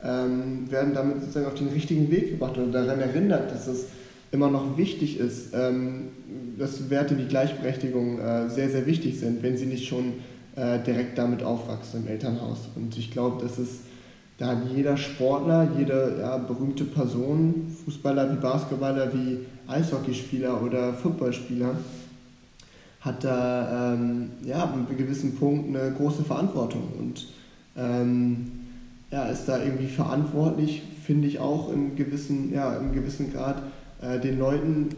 ähm, 0.03 0.69
werden 0.69 0.93
damit 0.93 1.21
sozusagen 1.21 1.47
auf 1.47 1.55
den 1.55 1.69
richtigen 1.69 2.11
Weg 2.11 2.31
gebracht 2.31 2.57
oder 2.57 2.83
daran 2.83 2.99
erinnert, 2.99 3.51
dass 3.51 3.67
es 3.67 3.87
immer 4.31 4.49
noch 4.49 4.77
wichtig 4.77 5.19
ist, 5.19 5.53
ähm, 5.53 6.09
dass 6.57 6.89
Werte 6.89 7.17
wie 7.17 7.25
Gleichberechtigung 7.25 8.19
äh, 8.19 8.49
sehr, 8.49 8.69
sehr 8.69 8.85
wichtig 8.85 9.19
sind, 9.19 9.41
wenn 9.43 9.57
sie 9.57 9.65
nicht 9.65 9.87
schon 9.87 10.13
äh, 10.55 10.79
direkt 10.79 11.17
damit 11.17 11.43
aufwachsen 11.43 12.03
im 12.03 12.07
Elternhaus. 12.07 12.69
Und 12.75 12.97
ich 12.97 13.11
glaube, 13.11 13.41
dass 13.41 13.57
es 13.57 13.79
da 14.37 14.47
hat 14.47 14.63
jeder 14.75 14.97
Sportler, 14.97 15.69
jede 15.77 16.17
ja, 16.19 16.37
berühmte 16.37 16.85
Person, 16.85 17.73
Fußballer 17.85 18.31
wie 18.31 18.41
Basketballer, 18.41 19.13
wie 19.13 19.39
Eishockeyspieler 19.67 20.61
oder 20.61 20.93
Footballspieler, 20.93 21.75
hat 23.01 23.23
da 23.23 23.93
ähm, 23.93 24.31
ja, 24.43 24.63
an 24.63 24.87
einem 24.87 24.97
gewissen 24.97 25.35
Punkt 25.35 25.67
eine 25.67 25.93
große 25.93 26.23
Verantwortung 26.23 26.83
und 26.97 27.27
ähm, 27.77 28.51
ja, 29.11 29.25
ist 29.25 29.45
da 29.45 29.63
irgendwie 29.63 29.87
verantwortlich, 29.87 30.81
finde 31.05 31.27
ich 31.27 31.39
auch 31.39 31.71
im 31.71 31.95
gewissen, 31.95 32.51
ja, 32.51 32.75
im 32.77 32.93
gewissen 32.93 33.31
Grad, 33.31 33.61
äh, 34.01 34.19
den 34.19 34.39
Leuten 34.39 34.89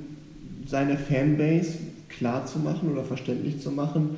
seine 0.66 0.98
Fanbase 0.98 1.80
klar 2.08 2.46
zu 2.46 2.60
machen 2.60 2.92
oder 2.92 3.04
verständlich 3.04 3.60
zu 3.60 3.72
machen, 3.72 4.18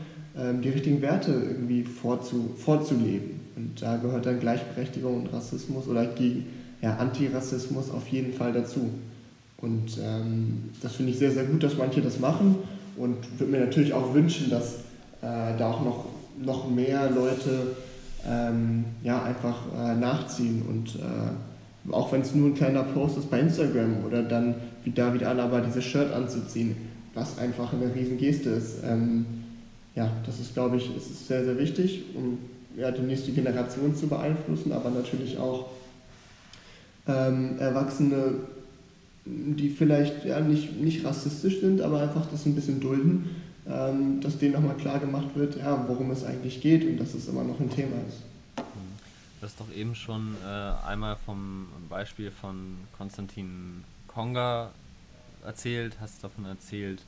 die 0.62 0.69
richtigen 0.69 1.02
Werte 1.02 1.32
irgendwie 1.32 1.84
vorzu, 1.84 2.52
vorzuleben. 2.58 3.39
Und 3.56 3.82
da 3.82 3.97
gehört 3.97 4.28
dann 4.28 4.39
Gleichberechtigung 4.39 5.23
und 5.23 5.34
Rassismus 5.34 5.88
oder 5.88 6.06
gegen 6.06 6.45
ja, 6.82 6.97
Antirassismus 6.97 7.89
auf 7.89 8.08
jeden 8.10 8.34
Fall 8.34 8.54
dazu. 8.54 8.91
Und 9.58 9.97
ähm, 10.00 10.69
das 10.82 10.93
finde 10.93 11.12
ich 11.12 11.17
sehr, 11.17 11.32
sehr 11.32 11.45
gut, 11.45 11.63
dass 11.63 11.78
manche 11.78 12.02
das 12.02 12.19
machen 12.19 12.56
und 12.95 13.17
würde 13.39 13.52
mir 13.52 13.65
natürlich 13.65 13.93
auch 13.93 14.13
wünschen, 14.13 14.50
dass 14.50 14.76
äh, 15.21 15.58
da 15.58 15.71
auch 15.71 15.84
noch, 15.84 16.06
noch 16.39 16.69
mehr 16.69 17.10
Leute 17.10 17.76
ähm, 18.28 18.86
ja, 19.04 19.23
einfach 19.23 19.58
äh, 19.76 19.95
nachziehen 19.95 20.63
und 20.67 20.95
äh, 20.95 21.91
auch 21.91 22.12
wenn 22.12 22.21
es 22.21 22.36
nur 22.36 22.50
ein 22.50 22.54
kleiner 22.54 22.84
Post 22.84 23.17
ist 23.17 23.32
bei 23.32 23.39
Instagram 23.39 24.04
oder 24.06 24.21
dann 24.21 24.56
wie 24.84 24.91
David 24.91 25.23
Alaba 25.23 25.62
dieses 25.62 25.86
Shirt 25.86 26.13
anzuziehen, 26.13 26.76
was 27.13 27.38
einfach 27.38 27.71
eine 27.73 27.95
riesen 27.95 28.17
Geste 28.17 28.50
ist. 28.50 28.84
Ähm, 28.84 29.26
ja, 29.98 30.12
das 30.28 30.40
ist, 30.40 30.54
glaube 30.54 30.78
ich, 30.78 30.96
ist 30.96 31.28
sehr, 31.28 31.44
sehr 31.44 31.58
wichtig, 31.58 32.04
um 32.14 32.38
ja, 32.78 32.92
die 32.92 33.02
nächste 33.02 33.32
Generation 33.32 33.96
zu 33.96 34.08
beeinflussen, 34.08 34.72
aber 34.72 34.92
natürlich 34.92 35.40
auch 35.40 35.72
ähm, 37.08 37.58
Erwachsene, 37.58 38.36
die 39.26 39.70
vielleicht 39.70 40.24
ja, 40.24 40.40
nicht, 40.40 40.80
nicht 40.80 41.04
rassistisch 41.04 41.62
sind, 41.62 41.82
aber 41.82 42.02
einfach 42.02 42.28
das 42.30 42.46
ein 42.46 42.54
bisschen 42.54 42.80
dulden, 42.80 43.42
ähm, 43.68 44.22
dass 44.22 44.38
denen 44.38 44.54
nochmal 44.54 44.76
klar 44.76 45.00
gemacht 45.00 45.30
wird, 45.34 45.58
ja, 45.58 45.84
worum 45.88 46.12
es 46.12 46.24
eigentlich 46.24 46.62
geht 46.62 46.86
und 46.86 46.98
dass 47.00 47.16
es 47.16 47.28
immer 47.28 47.44
noch 47.44 47.60
ein 47.60 47.72
Thema 47.72 47.96
ist. 48.08 48.22
Du 48.56 49.46
hast 49.46 49.60
doch 49.60 49.76
eben 49.76 49.96
schon 49.96 50.36
äh, 50.46 50.88
einmal 50.88 51.16
vom 51.26 51.68
Beispiel 51.90 52.30
von 52.30 52.78
Konstantin 52.96 53.84
Konga 54.08 54.72
erzählt, 55.44 55.98
hast 56.00 56.24
davon 56.24 56.46
erzählt, 56.46 57.02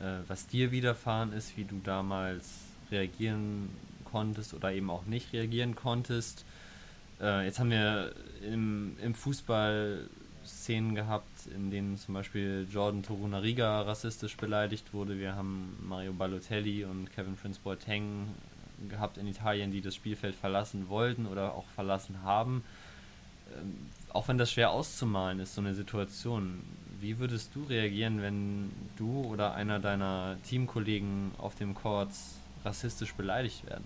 äh, 0.00 0.28
was 0.28 0.46
dir 0.46 0.70
widerfahren 0.70 1.32
ist, 1.32 1.56
wie 1.56 1.64
du 1.64 1.80
damals 1.82 2.60
reagieren 2.90 3.68
konntest 4.04 4.54
oder 4.54 4.72
eben 4.72 4.90
auch 4.90 5.06
nicht 5.06 5.32
reagieren 5.32 5.74
konntest. 5.74 6.44
Äh, 7.20 7.46
jetzt 7.46 7.58
haben 7.58 7.70
wir 7.70 8.12
im, 8.42 8.96
im 9.02 9.14
Fußball 9.14 10.08
Szenen 10.44 10.94
gehabt, 10.94 11.46
in 11.54 11.70
denen 11.70 11.98
zum 11.98 12.14
Beispiel 12.14 12.66
Jordan 12.70 13.02
Torunariga 13.02 13.82
rassistisch 13.82 14.36
beleidigt 14.36 14.94
wurde. 14.94 15.18
Wir 15.18 15.34
haben 15.34 15.76
Mario 15.82 16.12
Balotelli 16.12 16.84
und 16.84 17.12
Kevin 17.12 17.36
Prince 17.36 17.60
Boateng 17.62 18.28
gehabt 18.88 19.18
in 19.18 19.26
Italien, 19.26 19.72
die 19.72 19.80
das 19.80 19.94
Spielfeld 19.94 20.34
verlassen 20.34 20.88
wollten 20.88 21.26
oder 21.26 21.54
auch 21.54 21.66
verlassen 21.74 22.22
haben. 22.22 22.62
Ähm, 23.56 23.76
auch 24.12 24.28
wenn 24.28 24.38
das 24.38 24.52
schwer 24.52 24.70
auszumalen 24.70 25.40
ist, 25.40 25.54
so 25.54 25.60
eine 25.60 25.74
Situation. 25.74 26.62
Wie 27.06 27.20
würdest 27.20 27.50
du 27.54 27.62
reagieren, 27.62 28.20
wenn 28.20 28.70
du 28.96 29.30
oder 29.32 29.54
einer 29.54 29.78
deiner 29.78 30.38
Teamkollegen 30.42 31.30
auf 31.38 31.54
dem 31.54 31.72
Court 31.72 32.08
rassistisch 32.64 33.14
beleidigt 33.14 33.64
werden? 33.64 33.84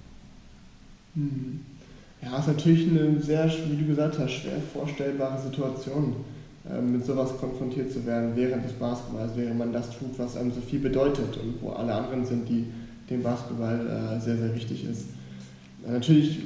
Mhm. 1.14 1.60
Ja, 2.22 2.38
ist 2.38 2.46
natürlich 2.46 2.88
eine 2.88 3.20
sehr, 3.20 3.44
wie 3.68 3.76
du 3.76 3.88
gesagt 3.88 4.18
hast, 4.18 4.32
schwer 4.32 4.58
vorstellbare 4.72 5.38
Situation, 5.38 6.16
ähm, 6.70 6.92
mit 6.92 7.04
sowas 7.04 7.36
konfrontiert 7.38 7.92
zu 7.92 8.06
werden 8.06 8.32
während 8.36 8.64
des 8.64 8.72
Basketballs, 8.72 9.32
während 9.36 9.58
man 9.58 9.70
das 9.70 9.90
tut, 9.98 10.18
was 10.18 10.38
einem 10.38 10.52
so 10.52 10.62
viel 10.62 10.80
bedeutet 10.80 11.36
und 11.36 11.60
wo 11.60 11.72
alle 11.72 11.92
anderen 11.92 12.24
sind, 12.24 12.48
die 12.48 12.64
dem 13.10 13.22
Basketball 13.22 13.86
äh, 13.86 14.18
sehr, 14.18 14.38
sehr 14.38 14.54
wichtig 14.54 14.84
ist. 14.84 15.08
Natürlich 15.86 16.38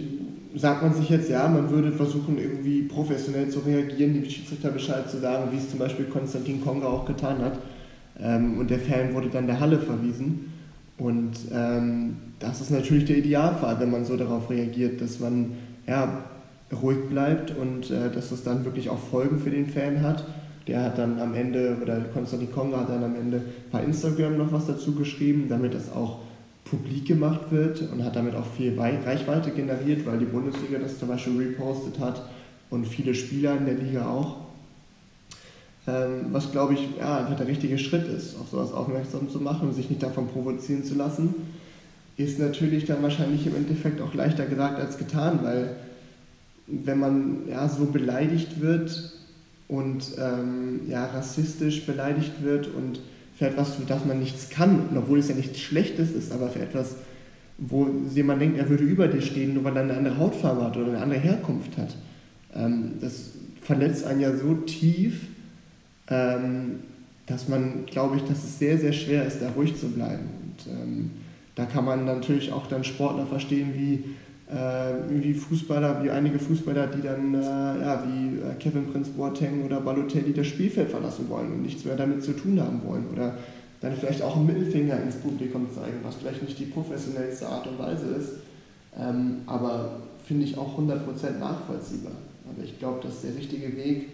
sagt 0.55 0.83
man 0.83 0.95
sich 0.95 1.09
jetzt, 1.09 1.29
ja, 1.29 1.49
man 1.49 1.69
würde 1.71 1.93
versuchen, 1.93 2.39
irgendwie 2.39 2.83
professionell 2.83 3.49
zu 3.49 3.61
reagieren, 3.61 4.15
dem 4.15 4.25
Schiedsrichter 4.25 4.71
Bescheid 4.71 5.11
zu 5.11 5.19
sagen, 5.19 5.51
wie 5.51 5.57
es 5.57 5.69
zum 5.71 5.79
Beispiel 5.79 6.07
Konstantin 6.07 6.63
Konga 6.63 6.87
auch 6.87 7.05
getan 7.05 7.39
hat. 7.39 7.59
Ähm, 8.21 8.59
und 8.59 8.71
der 8.71 8.79
Fan 8.79 9.15
wurde 9.15 9.29
dann 9.29 9.47
der 9.47 9.59
Halle 9.59 9.79
verwiesen. 9.79 10.53
Und 10.97 11.33
ähm, 11.53 12.17
das 12.39 12.61
ist 12.61 12.71
natürlich 12.71 13.05
der 13.05 13.19
Idealfall, 13.19 13.81
wenn 13.81 13.91
man 13.91 14.05
so 14.05 14.17
darauf 14.17 14.49
reagiert, 14.49 15.01
dass 15.01 15.19
man 15.19 15.53
ja, 15.89 16.25
ruhig 16.73 17.09
bleibt 17.11 17.53
und 17.57 17.91
äh, 17.91 18.11
dass 18.11 18.31
das 18.31 18.45
dann 18.45 18.65
wirklich 18.65 18.89
auch 18.91 18.99
Folgen 18.99 19.41
für 19.41 19.51
den 19.51 19.67
Fan 19.67 20.03
hat. 20.03 20.25
Der 20.69 20.83
hat 20.83 20.99
dann 20.99 21.21
am 21.21 21.35
Ende, 21.35 21.77
oder 21.83 22.01
Konstantin 22.13 22.51
Konga 22.51 22.81
hat 22.81 22.89
dann 22.89 23.05
am 23.05 23.17
Ende 23.17 23.43
bei 23.73 23.83
Instagram 23.83 24.39
noch 24.39 24.53
was 24.53 24.67
dazu 24.67 24.95
geschrieben, 24.95 25.47
damit 25.49 25.75
das 25.75 25.93
auch 25.93 26.21
publik 26.65 27.07
gemacht 27.07 27.51
wird 27.51 27.83
und 27.93 28.05
hat 28.05 28.17
damit 28.17 28.35
auch 28.35 28.47
viel 28.47 28.79
Reichweite 28.79 29.51
generiert, 29.51 30.07
weil 30.07 30.19
die 30.19 30.25
Bundesliga 30.25 30.79
das 30.79 30.99
zum 30.99 31.09
Beispiel 31.09 31.37
repostet 31.37 31.99
hat 31.99 32.23
und 32.71 32.87
viele 32.87 33.15
Spieler 33.15 33.57
in 33.57 33.67
der 33.67 33.75
Liga 33.75 34.09
auch. 34.09 34.37
Ähm, 35.87 36.27
was 36.33 36.51
glaube 36.51 36.75
ich 36.75 36.89
ja, 36.99 37.19
einfach 37.19 37.37
der 37.37 37.47
richtige 37.47 37.79
Schritt 37.79 38.09
ist, 38.09 38.37
auf 38.41 38.49
sowas 38.49 38.73
aufmerksam 38.73 39.29
zu 39.29 39.39
machen 39.41 39.69
und 39.69 39.75
sich 39.75 39.91
nicht 39.91 40.03
davon 40.03 40.29
provozieren 40.29 40.83
zu 40.83 40.95
lassen, 40.95 41.35
ist 42.17 42.39
natürlich 42.39 42.87
dann 42.87 43.03
wahrscheinlich 43.03 43.47
im 43.47 43.57
Endeffekt 43.57 44.01
auch 44.01 44.15
leichter 44.15 44.47
gesagt 44.47 44.81
als 44.81 44.97
getan, 44.97 45.41
weil 45.43 45.77
wenn 46.67 46.99
man 46.99 47.49
ja, 47.49 47.69
so 47.69 47.87
beleidigt 47.87 48.61
wird 48.63 49.13
und 49.69 50.13
ähm, 50.19 50.81
ja, 50.89 51.05
rassistisch 51.07 51.85
beleidigt 51.85 52.43
wird 52.43 52.69
und 52.69 53.01
für 53.37 53.47
etwas, 53.47 53.75
für 53.75 53.85
das 53.85 54.05
man 54.05 54.21
nichts 54.21 54.49
kann, 54.51 54.89
obwohl 54.97 55.19
es 55.19 55.29
ja 55.29 55.35
nichts 55.35 55.61
Schlechtes 55.61 56.13
ist, 56.13 56.33
aber 56.33 56.49
für 56.49 56.61
etwas, 56.61 56.97
wo 57.59 57.89
jemand 58.15 58.41
denkt, 58.41 58.59
er 58.59 58.69
würde 58.69 58.85
über 58.85 59.09
dir 59.09 59.23
stehen, 59.23 59.55
nur 59.55 59.65
weil 59.65 59.77
er 59.77 59.83
eine 59.83 59.97
andere 59.97 60.19
Hautfarbe 60.19 60.65
hat 60.65 60.77
oder 60.77 60.89
eine 60.89 61.03
andere 61.03 61.21
Herkunft 61.21 61.77
hat. 61.77 61.97
Ähm, 62.55 62.93
das 63.01 63.31
verletzt 63.63 64.05
einen 64.05 64.21
ja 64.21 64.37
so 64.37 64.55
tief, 64.55 65.27
ähm, 66.09 66.81
dass 67.27 67.49
man, 67.49 67.87
glaube 67.87 68.17
ich, 68.17 68.23
dass 68.25 68.45
es 68.45 68.59
sehr, 68.59 68.79
sehr 68.79 68.93
schwer 68.93 69.27
ist, 69.27 69.41
da 69.41 69.51
ruhig 69.51 69.77
zu 69.77 69.89
bleiben. 69.89 70.27
Und 70.43 70.73
ähm, 70.73 71.11
da 71.55 71.65
kann 71.65 71.85
man 71.85 72.05
natürlich 72.05 72.53
auch 72.53 72.67
dann 72.67 72.85
Sportler 72.85 73.27
verstehen 73.27 73.73
wie, 73.75 74.05
wie 75.09 75.33
Fußballer, 75.33 76.05
wie 76.05 76.11
einige 76.11 76.39
Fußballer, 76.39 76.89
die 76.89 77.01
dann, 77.01 77.35
äh, 77.35 77.41
ja, 77.41 78.05
wie 78.07 78.41
äh, 78.41 78.55
Kevin 78.59 78.93
Prince 78.93 79.11
Boateng 79.11 79.65
oder 79.65 79.81
Balotelli 79.81 80.35
das 80.35 80.47
Spielfeld 80.47 80.91
verlassen 80.91 81.29
wollen 81.31 81.53
und 81.53 81.63
nichts 81.63 81.85
mehr 81.85 81.97
damit 81.97 82.23
zu 82.23 82.33
tun 82.33 82.61
haben 82.61 82.83
wollen. 82.85 83.07
Oder 83.13 83.39
dann 83.81 83.97
vielleicht 83.97 84.23
auch 84.23 84.37
einen 84.37 84.47
Mittelfinger 84.47 85.01
ins 85.03 85.17
Publikum 85.17 85.67
zeigen, 85.75 85.99
was 86.03 86.17
vielleicht 86.17 86.43
nicht 86.43 86.59
die 86.59 86.67
professionellste 86.67 87.47
Art 87.49 87.67
und 87.67 87.79
Weise 87.79 88.07
ist, 88.07 88.33
ähm, 88.99 89.43
aber 89.47 90.01
finde 90.27 90.45
ich 90.45 90.57
auch 90.57 90.79
100% 90.79 91.39
nachvollziehbar. 91.39 92.13
Aber 92.49 92.65
ich 92.65 92.79
glaube, 92.79 93.01
dass 93.03 93.23
der 93.23 93.35
richtige 93.35 93.75
Weg 93.77 94.09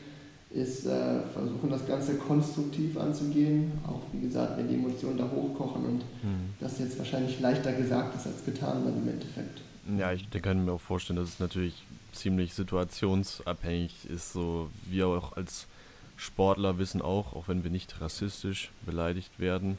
ist, 0.51 0.87
äh, 0.87 1.21
versuchen 1.33 1.71
das 1.71 1.87
Ganze 1.87 2.15
konstruktiv 2.15 2.99
anzugehen, 2.99 3.73
auch 3.87 4.01
wie 4.13 4.27
gesagt, 4.27 4.59
wenn 4.59 4.69
die 4.69 4.75
Emotionen 4.75 5.19
da 5.19 5.31
hochkochen 5.31 5.85
und 5.85 5.99
mhm. 5.99 6.51
das 6.59 6.79
jetzt 6.81 6.99
wahrscheinlich 6.99 7.41
leichter 7.41 7.73
gesagt 7.73 8.17
ist 8.17 8.27
als 8.27 8.45
getan 8.45 8.83
dann 8.85 8.97
im 8.97 9.09
Endeffekt. 9.09 9.61
Ja, 9.99 10.13
ich 10.13 10.31
kann 10.31 10.65
mir 10.65 10.73
auch 10.73 10.81
vorstellen, 10.81 11.19
dass 11.19 11.29
es 11.29 11.41
natürlich 11.41 11.75
ziemlich 12.13 12.55
situationsabhängig 12.55 14.09
ist, 14.09 14.33
so 14.33 14.71
wir 14.87 15.09
auch 15.09 15.37
als 15.37 15.67
Sportler 16.17 16.79
wissen 16.79 17.01
auch, 17.01 17.33
auch 17.35 17.49
wenn 17.49 17.65
wir 17.65 17.71
nicht 17.71 18.01
rassistisch 18.01 18.71
beleidigt 18.85 19.39
werden, 19.39 19.79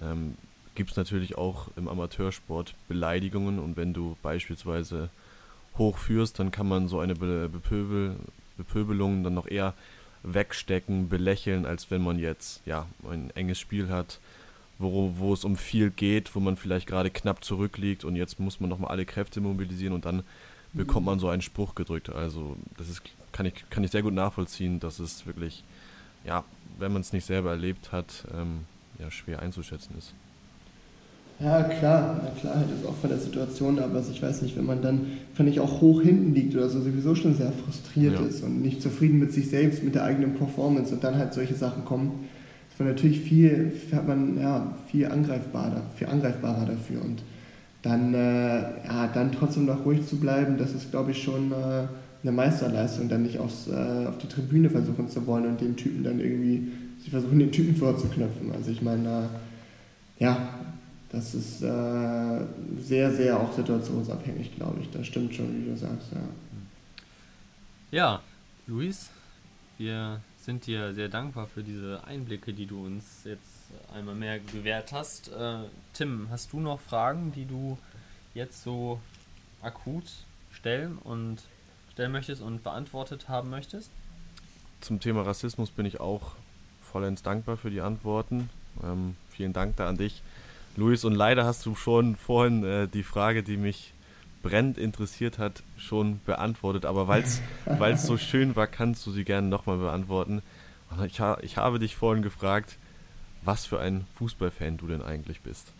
ähm, 0.00 0.36
gibt 0.74 0.92
es 0.92 0.96
natürlich 0.96 1.36
auch 1.36 1.68
im 1.76 1.88
Amateursport 1.88 2.74
Beleidigungen. 2.88 3.58
Und 3.58 3.76
wenn 3.76 3.92
du 3.92 4.16
beispielsweise 4.22 5.10
hochführst, 5.76 6.38
dann 6.38 6.50
kann 6.50 6.68
man 6.68 6.88
so 6.88 7.00
eine 7.00 7.14
Be 7.14 7.48
Bepöbel, 7.48 8.16
Bepöbelung 8.56 9.24
dann 9.24 9.34
noch 9.34 9.48
eher 9.48 9.74
wegstecken, 10.22 11.08
belächeln, 11.08 11.66
als 11.66 11.90
wenn 11.90 12.02
man 12.02 12.18
jetzt 12.18 12.62
ja 12.66 12.86
ein 13.08 13.30
enges 13.34 13.58
Spiel 13.58 13.88
hat, 13.88 14.20
wo, 14.92 15.12
wo 15.16 15.32
es 15.32 15.44
um 15.44 15.56
viel 15.56 15.90
geht, 15.90 16.34
wo 16.34 16.40
man 16.40 16.56
vielleicht 16.56 16.86
gerade 16.86 17.10
knapp 17.10 17.44
zurückliegt 17.44 18.04
und 18.04 18.16
jetzt 18.16 18.38
muss 18.40 18.60
man 18.60 18.70
nochmal 18.70 18.90
alle 18.90 19.04
Kräfte 19.04 19.40
mobilisieren 19.40 19.94
und 19.94 20.04
dann 20.04 20.22
bekommt 20.72 21.06
man 21.06 21.18
so 21.18 21.28
einen 21.28 21.42
Spruch 21.42 21.74
gedrückt. 21.74 22.10
Also 22.10 22.56
das 22.76 22.88
ist, 22.88 23.02
kann 23.32 23.46
ich, 23.46 23.64
kann 23.70 23.84
ich 23.84 23.90
sehr 23.90 24.02
gut 24.02 24.14
nachvollziehen, 24.14 24.80
dass 24.80 24.98
es 24.98 25.26
wirklich, 25.26 25.64
ja, 26.24 26.44
wenn 26.78 26.92
man 26.92 27.02
es 27.02 27.12
nicht 27.12 27.24
selber 27.24 27.50
erlebt 27.50 27.92
hat, 27.92 28.26
ähm, 28.34 28.60
ja, 28.98 29.10
schwer 29.10 29.40
einzuschätzen 29.40 29.96
ist. 29.98 30.14
Ja, 31.40 31.64
klar, 31.64 32.20
na 32.22 32.30
klar, 32.40 32.56
halt 32.56 32.70
ist 32.70 32.86
auch 32.86 32.94
von 32.94 33.10
der 33.10 33.18
Situation, 33.18 33.78
aber 33.80 34.02
ich 34.08 34.22
weiß 34.22 34.42
nicht, 34.42 34.56
wenn 34.56 34.66
man 34.66 34.82
dann, 34.82 35.18
finde 35.34 35.50
ich, 35.50 35.58
auch 35.58 35.80
hoch 35.80 36.00
hinten 36.00 36.32
liegt 36.32 36.54
oder 36.54 36.68
so, 36.68 36.80
sowieso 36.80 37.16
schon 37.16 37.34
sehr 37.34 37.52
frustriert 37.52 38.14
ja. 38.14 38.24
ist 38.24 38.44
und 38.44 38.62
nicht 38.62 38.80
zufrieden 38.80 39.18
mit 39.18 39.32
sich 39.32 39.50
selbst, 39.50 39.82
mit 39.82 39.96
der 39.96 40.04
eigenen 40.04 40.34
Performance 40.34 40.94
und 40.94 41.02
dann 41.02 41.16
halt 41.16 41.34
solche 41.34 41.54
Sachen 41.54 41.84
kommen, 41.84 42.28
ist 42.74 42.80
man 42.80 42.88
natürlich 42.88 43.20
viel, 43.20 43.72
hat 43.92 44.08
man 44.08 44.36
ja 44.36 44.74
viel 44.90 45.06
angreifbarer, 45.06 45.80
viel 45.94 46.08
angreifbarer 46.08 46.66
dafür 46.66 47.02
und 47.02 47.22
dann, 47.82 48.12
äh, 48.14 48.84
ja, 48.84 49.06
dann 49.14 49.30
trotzdem 49.30 49.66
noch 49.66 49.84
ruhig 49.84 50.04
zu 50.04 50.16
bleiben, 50.16 50.58
das 50.58 50.72
ist, 50.72 50.90
glaube 50.90 51.12
ich, 51.12 51.22
schon 51.22 51.52
äh, 51.52 51.86
eine 52.24 52.32
Meisterleistung, 52.32 53.08
dann 53.08 53.22
nicht 53.22 53.38
aufs, 53.38 53.68
äh, 53.68 54.06
auf 54.08 54.18
die 54.18 54.26
Tribüne 54.26 54.68
versuchen 54.68 55.08
zu 55.08 55.24
wollen 55.24 55.46
und 55.46 55.60
den 55.60 55.76
Typen 55.76 56.02
dann 56.02 56.18
irgendwie, 56.18 56.66
sie 57.00 57.10
versuchen 57.10 57.38
den 57.38 57.52
Typen 57.52 57.76
vorzuknöpfen. 57.76 58.50
Also 58.52 58.72
ich 58.72 58.82
meine, 58.82 59.28
ja, 60.18 60.48
das 61.12 61.32
ist 61.32 61.62
äh, 61.62 62.40
sehr, 62.80 63.12
sehr 63.12 63.38
auch 63.38 63.52
situationsabhängig, 63.52 64.56
glaube 64.56 64.78
ich. 64.80 64.90
Das 64.90 65.06
stimmt 65.06 65.32
schon, 65.32 65.46
wie 65.54 65.70
du 65.70 65.76
sagst, 65.76 66.08
ja. 66.12 66.18
Ja, 67.92 68.20
Luis, 68.66 69.10
wir 69.78 70.20
sind 70.44 70.66
dir 70.66 70.92
sehr 70.92 71.08
dankbar 71.08 71.46
für 71.46 71.62
diese 71.62 72.04
Einblicke, 72.04 72.52
die 72.52 72.66
du 72.66 72.84
uns 72.84 73.22
jetzt 73.24 73.70
einmal 73.94 74.14
mehr 74.14 74.38
gewährt 74.38 74.92
hast. 74.92 75.28
Äh, 75.28 75.60
Tim, 75.94 76.28
hast 76.30 76.52
du 76.52 76.60
noch 76.60 76.80
Fragen, 76.80 77.32
die 77.32 77.46
du 77.46 77.78
jetzt 78.34 78.62
so 78.62 79.00
akut 79.62 80.04
stellen 80.52 80.98
und 80.98 81.42
stellen 81.92 82.12
möchtest 82.12 82.42
und 82.42 82.62
beantwortet 82.62 83.28
haben 83.28 83.48
möchtest? 83.48 83.90
Zum 84.80 85.00
Thema 85.00 85.22
Rassismus 85.22 85.70
bin 85.70 85.86
ich 85.86 86.00
auch 86.00 86.32
vollends 86.92 87.22
dankbar 87.22 87.56
für 87.56 87.70
die 87.70 87.80
Antworten. 87.80 88.50
Ähm, 88.82 89.16
vielen 89.30 89.54
Dank 89.54 89.76
da 89.76 89.88
an 89.88 89.96
dich. 89.96 90.22
Luis, 90.76 91.04
und 91.04 91.14
leider 91.14 91.46
hast 91.46 91.64
du 91.64 91.74
schon 91.74 92.16
vorhin 92.16 92.64
äh, 92.64 92.88
die 92.88 93.02
Frage, 93.02 93.42
die 93.42 93.56
mich 93.56 93.93
brennend 94.44 94.78
interessiert 94.78 95.38
hat, 95.38 95.64
schon 95.76 96.20
beantwortet. 96.24 96.84
Aber 96.84 97.08
weil 97.08 97.24
es 97.24 98.02
so 98.06 98.16
schön 98.16 98.54
war, 98.54 98.68
kannst 98.68 99.04
du 99.06 99.10
sie 99.10 99.24
gerne 99.24 99.48
nochmal 99.48 99.78
beantworten. 99.78 100.42
Ich, 101.06 101.18
ha 101.20 101.38
ich 101.42 101.56
habe 101.56 101.80
dich 101.80 101.96
vorhin 101.96 102.22
gefragt, 102.22 102.76
was 103.42 103.66
für 103.66 103.80
ein 103.80 104.06
Fußballfan 104.16 104.76
du 104.76 104.86
denn 104.86 105.02
eigentlich 105.02 105.40
bist. 105.40 105.72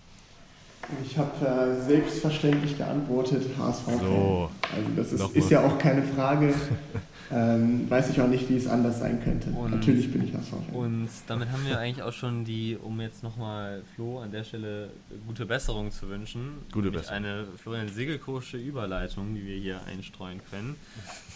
Ich 1.04 1.16
habe 1.16 1.46
äh, 1.46 1.80
selbstverständlich 1.80 2.76
geantwortet, 2.76 3.46
HSV-Fan. 3.58 4.00
So, 4.00 4.50
also 4.74 4.88
das 4.96 5.12
ist, 5.12 5.36
ist 5.36 5.50
ja 5.50 5.64
auch 5.64 5.78
keine 5.78 6.02
Frage. 6.02 6.52
ähm, 7.32 7.88
weiß 7.88 8.10
ich 8.10 8.20
auch 8.20 8.28
nicht, 8.28 8.48
wie 8.48 8.56
es 8.56 8.66
anders 8.66 8.98
sein 8.98 9.22
könnte. 9.22 9.50
Und, 9.50 9.70
Natürlich 9.70 10.12
bin 10.12 10.24
ich 10.24 10.34
HSV-Fan. 10.34 10.74
Und 10.74 11.08
damit 11.26 11.50
haben 11.50 11.66
wir 11.66 11.78
eigentlich 11.78 12.02
auch 12.02 12.12
schon 12.12 12.44
die, 12.44 12.76
um 12.76 13.00
jetzt 13.00 13.22
nochmal 13.22 13.82
Flo 13.94 14.20
an 14.20 14.30
der 14.30 14.44
Stelle 14.44 14.90
gute 15.26 15.46
Besserung 15.46 15.90
zu 15.90 16.08
wünschen, 16.08 16.58
gute 16.72 16.90
Besserung. 16.90 17.16
eine 17.16 17.46
Florian 17.56 17.88
Segelkosche 17.88 18.56
Überleitung, 18.56 19.34
die 19.34 19.46
wir 19.46 19.56
hier 19.56 19.80
einstreuen 19.86 20.40
können. 20.50 20.76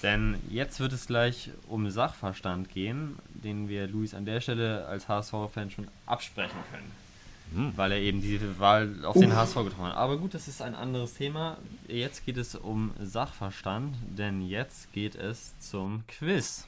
Denn 0.03 0.37
jetzt 0.51 0.81
wird 0.81 0.93
es 0.93 1.07
gleich 1.07 1.51
um 1.69 1.91
Sachverstand 1.91 2.69
gehen, 2.69 3.17
den 3.29 3.69
wir 3.69 3.89
Luis 3.89 4.15
an 4.15 4.25
der 4.25 4.41
Stelle 4.41 4.87
als 4.87 5.09
HSV-Fan 5.09 5.71
schon 5.71 5.89
absprechen 6.07 6.59
können. 6.71 7.08
Hm. 7.55 7.73
Weil 7.77 7.93
er 7.93 7.99
eben 7.99 8.21
diese 8.21 8.59
Wahl 8.59 9.05
auf 9.05 9.17
Uff. 9.17 9.23
den 9.23 9.35
HSV 9.35 9.55
getroffen 9.55 9.85
hat. 9.85 9.97
Aber 9.97 10.19
gut, 10.19 10.35
das 10.35 10.49
ist 10.49 10.61
ein 10.61 10.75
anderes 10.75 11.15
Thema. 11.15 11.57
Jetzt 11.87 12.27
geht 12.27 12.37
es 12.37 12.55
um 12.55 12.93
Sachverstand, 13.01 13.97
denn 14.17 14.43
jetzt 14.43 14.93
geht 14.93 15.15
es 15.15 15.59
zum 15.59 16.03
Quiz. 16.07 16.67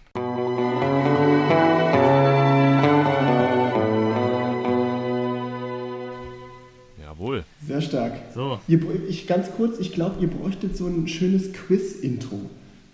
Jawohl. 7.03 7.45
Sehr 7.67 7.83
stark. 7.83 8.13
So. 8.35 8.61
Ihr, 8.67 8.81
ich, 9.09 9.27
ganz 9.27 9.51
kurz, 9.57 9.79
ich 9.79 9.93
glaube, 9.93 10.21
ihr 10.21 10.29
bräuchtet 10.29 10.77
so 10.77 10.87
ein 10.87 11.07
schönes 11.09 11.53
Quiz-Intro. 11.53 12.41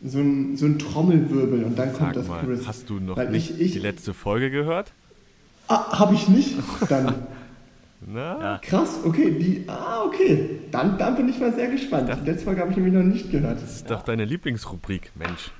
So 0.05 0.18
ein, 0.18 0.57
so 0.57 0.66
ein 0.66 0.79
Trommelwirbel 0.79 1.64
und 1.64 1.79
dann 1.79 1.90
Sag 1.90 1.99
kommt 1.99 2.16
das 2.16 2.29
mal, 2.29 2.44
Quiz. 2.44 2.66
Hast 2.66 2.90
du 2.90 3.01
noch 3.01 3.16
Weil 3.16 3.31
nicht 3.31 3.51
ich, 3.53 3.61
ich, 3.61 3.72
die 3.72 3.79
letzte 3.79 4.12
Folge 4.12 4.51
gehört? 4.51 4.92
Ah, 5.68 5.99
habe 5.99 6.14
ich 6.14 6.29
nicht? 6.29 6.55
Dann 6.88 7.14
Na? 8.00 8.38
Ja. 8.40 8.59
Krass, 8.62 8.98
okay, 9.04 9.30
die, 9.30 9.64
ah, 9.68 10.02
okay. 10.04 10.61
Dann, 10.70 10.98
dann 10.98 11.16
bin 11.16 11.28
ich 11.28 11.38
mal 11.38 11.54
sehr 11.54 11.68
gespannt. 11.68 12.09
Dachte, 12.09 12.24
die 12.24 12.30
letzte 12.30 12.44
Folge 12.44 12.61
habe 12.61 12.70
ich 12.70 12.76
nämlich 12.76 12.94
noch 12.94 13.02
nicht 13.02 13.30
gehört. 13.30 13.62
Das 13.62 13.76
ist 13.76 13.88
ja. 13.88 13.96
doch 13.96 14.02
deine 14.02 14.24
Lieblingsrubrik, 14.24 15.12
Mensch. 15.14 15.50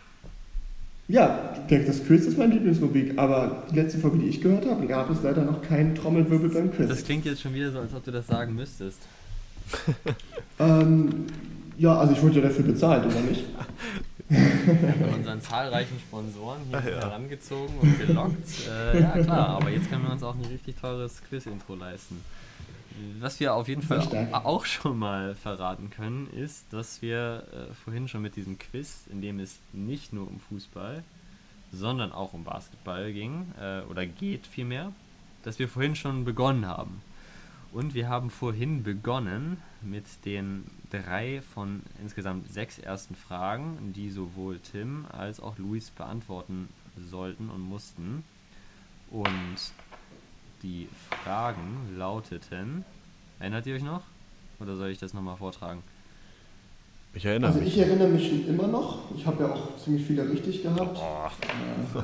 Ja, 1.09 1.55
das 1.68 2.05
Quiz 2.05 2.27
ist 2.27 2.37
meine 2.37 2.55
Lieblingsrubrik, 2.55 3.16
aber 3.16 3.64
die 3.70 3.77
letzte 3.77 3.99
Folge, 3.99 4.18
die 4.18 4.27
ich 4.27 4.40
gehört 4.40 4.66
habe, 4.66 4.87
gab 4.87 5.09
es 5.09 5.22
leider 5.22 5.42
noch 5.42 5.62
keinen 5.62 5.94
Trommelwirbel 5.94 6.51
beim 6.51 6.72
Quiz. 6.72 6.88
Das 6.88 7.05
klingt 7.05 7.25
jetzt 7.25 7.42
schon 7.42 7.55
wieder 7.55 7.70
so, 7.70 7.79
als 7.79 7.94
ob 7.94 8.05
du 8.05 8.11
das 8.11 8.27
sagen 8.27 8.55
müsstest. 8.55 8.99
ähm, 10.59 11.27
ja, 11.79 11.96
also 11.96 12.12
ich 12.12 12.22
wurde 12.22 12.40
ja 12.40 12.49
dafür 12.49 12.64
bezahlt, 12.64 13.07
oder 13.07 13.20
nicht? 13.20 13.44
Wir 14.29 14.93
haben 14.93 15.15
unseren 15.15 15.41
zahlreichen 15.41 15.99
Sponsoren 16.01 16.62
hier 16.69 16.79
ja. 16.79 17.01
herangezogen 17.01 17.79
und 17.79 17.99
gelockt. 17.99 18.69
Äh, 18.69 19.01
ja, 19.01 19.23
klar, 19.23 19.49
aber 19.51 19.71
jetzt 19.71 19.89
können 19.89 20.05
wir 20.05 20.12
uns 20.12 20.23
auch 20.23 20.35
ein 20.35 20.45
richtig 20.45 20.77
teures 20.77 21.23
Quiz-Intro 21.29 21.75
leisten. 21.75 22.23
Was 23.21 23.38
wir 23.40 23.55
auf 23.55 23.69
jeden 23.69 23.83
Fall 23.83 24.00
auch 24.33 24.65
schon 24.65 24.98
mal 24.98 25.35
verraten 25.35 25.90
können, 25.90 26.29
ist, 26.31 26.65
dass 26.73 27.03
wir 27.03 27.44
äh, 27.53 27.75
vorhin 27.85 28.09
schon 28.09 28.23
mit 28.23 28.37
diesem 28.37 28.59
Quiz, 28.59 29.03
in 29.11 29.21
dem 29.21 29.38
es 29.38 29.59
nicht 29.73 30.13
nur 30.13 30.27
um 30.27 30.40
Fußball, 30.40 31.05
sondern 31.73 32.13
auch 32.13 32.33
um 32.33 32.44
Basketball 32.44 33.13
ging, 33.13 33.53
äh, 33.61 33.83
oder 33.83 34.07
geht 34.07 34.46
vielmehr, 34.46 34.92
dass 35.42 35.59
wir 35.59 35.69
vorhin 35.69 35.94
schon 35.94 36.25
begonnen 36.25 36.67
haben. 36.67 37.03
Und 37.73 37.94
wir 37.94 38.09
haben 38.09 38.31
vorhin 38.31 38.83
begonnen 38.83 39.59
mit 39.91 40.05
den 40.25 40.65
drei 40.91 41.43
von 41.55 41.83
insgesamt 42.03 42.53
sechs 42.53 42.79
ersten 42.79 43.15
Fragen, 43.15 43.93
die 43.95 44.11
sowohl 44.11 44.59
Tim 44.59 45.07
als 45.11 45.41
auch 45.41 45.59
Luis 45.59 45.91
beantworten 45.91 46.69
sollten 47.11 47.51
und 47.51 47.61
mussten. 47.61 48.25
Und 49.11 49.57
die 50.63 50.89
Fragen 51.11 51.97
lauteten. 51.97 52.85
Erinnert 53.39 53.67
ihr 53.67 53.77
euch 53.77 53.85
noch? 53.85 54.03
Oder 54.59 54.77
soll 54.77 54.89
ich 54.89 54.99
das 54.99 55.15
nochmal 55.15 55.37
vortragen? 55.37 55.83
Ich 57.15 57.25
erinnere 57.25 57.49
also 57.49 57.61
mich. 57.61 57.75
ich 57.75 57.79
erinnere 57.79 58.09
mich 58.09 58.49
immer 58.49 58.67
noch. 58.67 59.11
Ich 59.17 59.27
habe 59.27 59.45
ja 59.45 59.53
auch 59.53 59.77
ziemlich 59.77 60.05
viele 60.05 60.29
richtig 60.29 60.63
gehabt. 60.63 60.99
Oh. 61.01 61.99
Äh, 61.99 62.03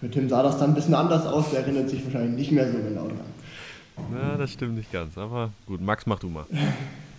mit 0.00 0.12
Tim 0.12 0.28
sah 0.28 0.42
das 0.42 0.58
dann 0.58 0.70
ein 0.70 0.74
bisschen 0.74 0.94
anders 0.94 1.26
aus. 1.26 1.50
Der 1.50 1.60
erinnert 1.60 1.88
sich 1.88 2.04
wahrscheinlich 2.04 2.36
nicht 2.36 2.52
mehr 2.52 2.70
so 2.70 2.78
genau 2.78 3.08
daran. 3.08 3.32
Na, 4.10 4.36
das 4.36 4.52
stimmt 4.52 4.76
nicht 4.76 4.90
ganz, 4.92 5.16
aber 5.18 5.50
gut, 5.66 5.80
Max, 5.80 6.06
mach 6.06 6.18
du 6.18 6.28
mal. 6.28 6.46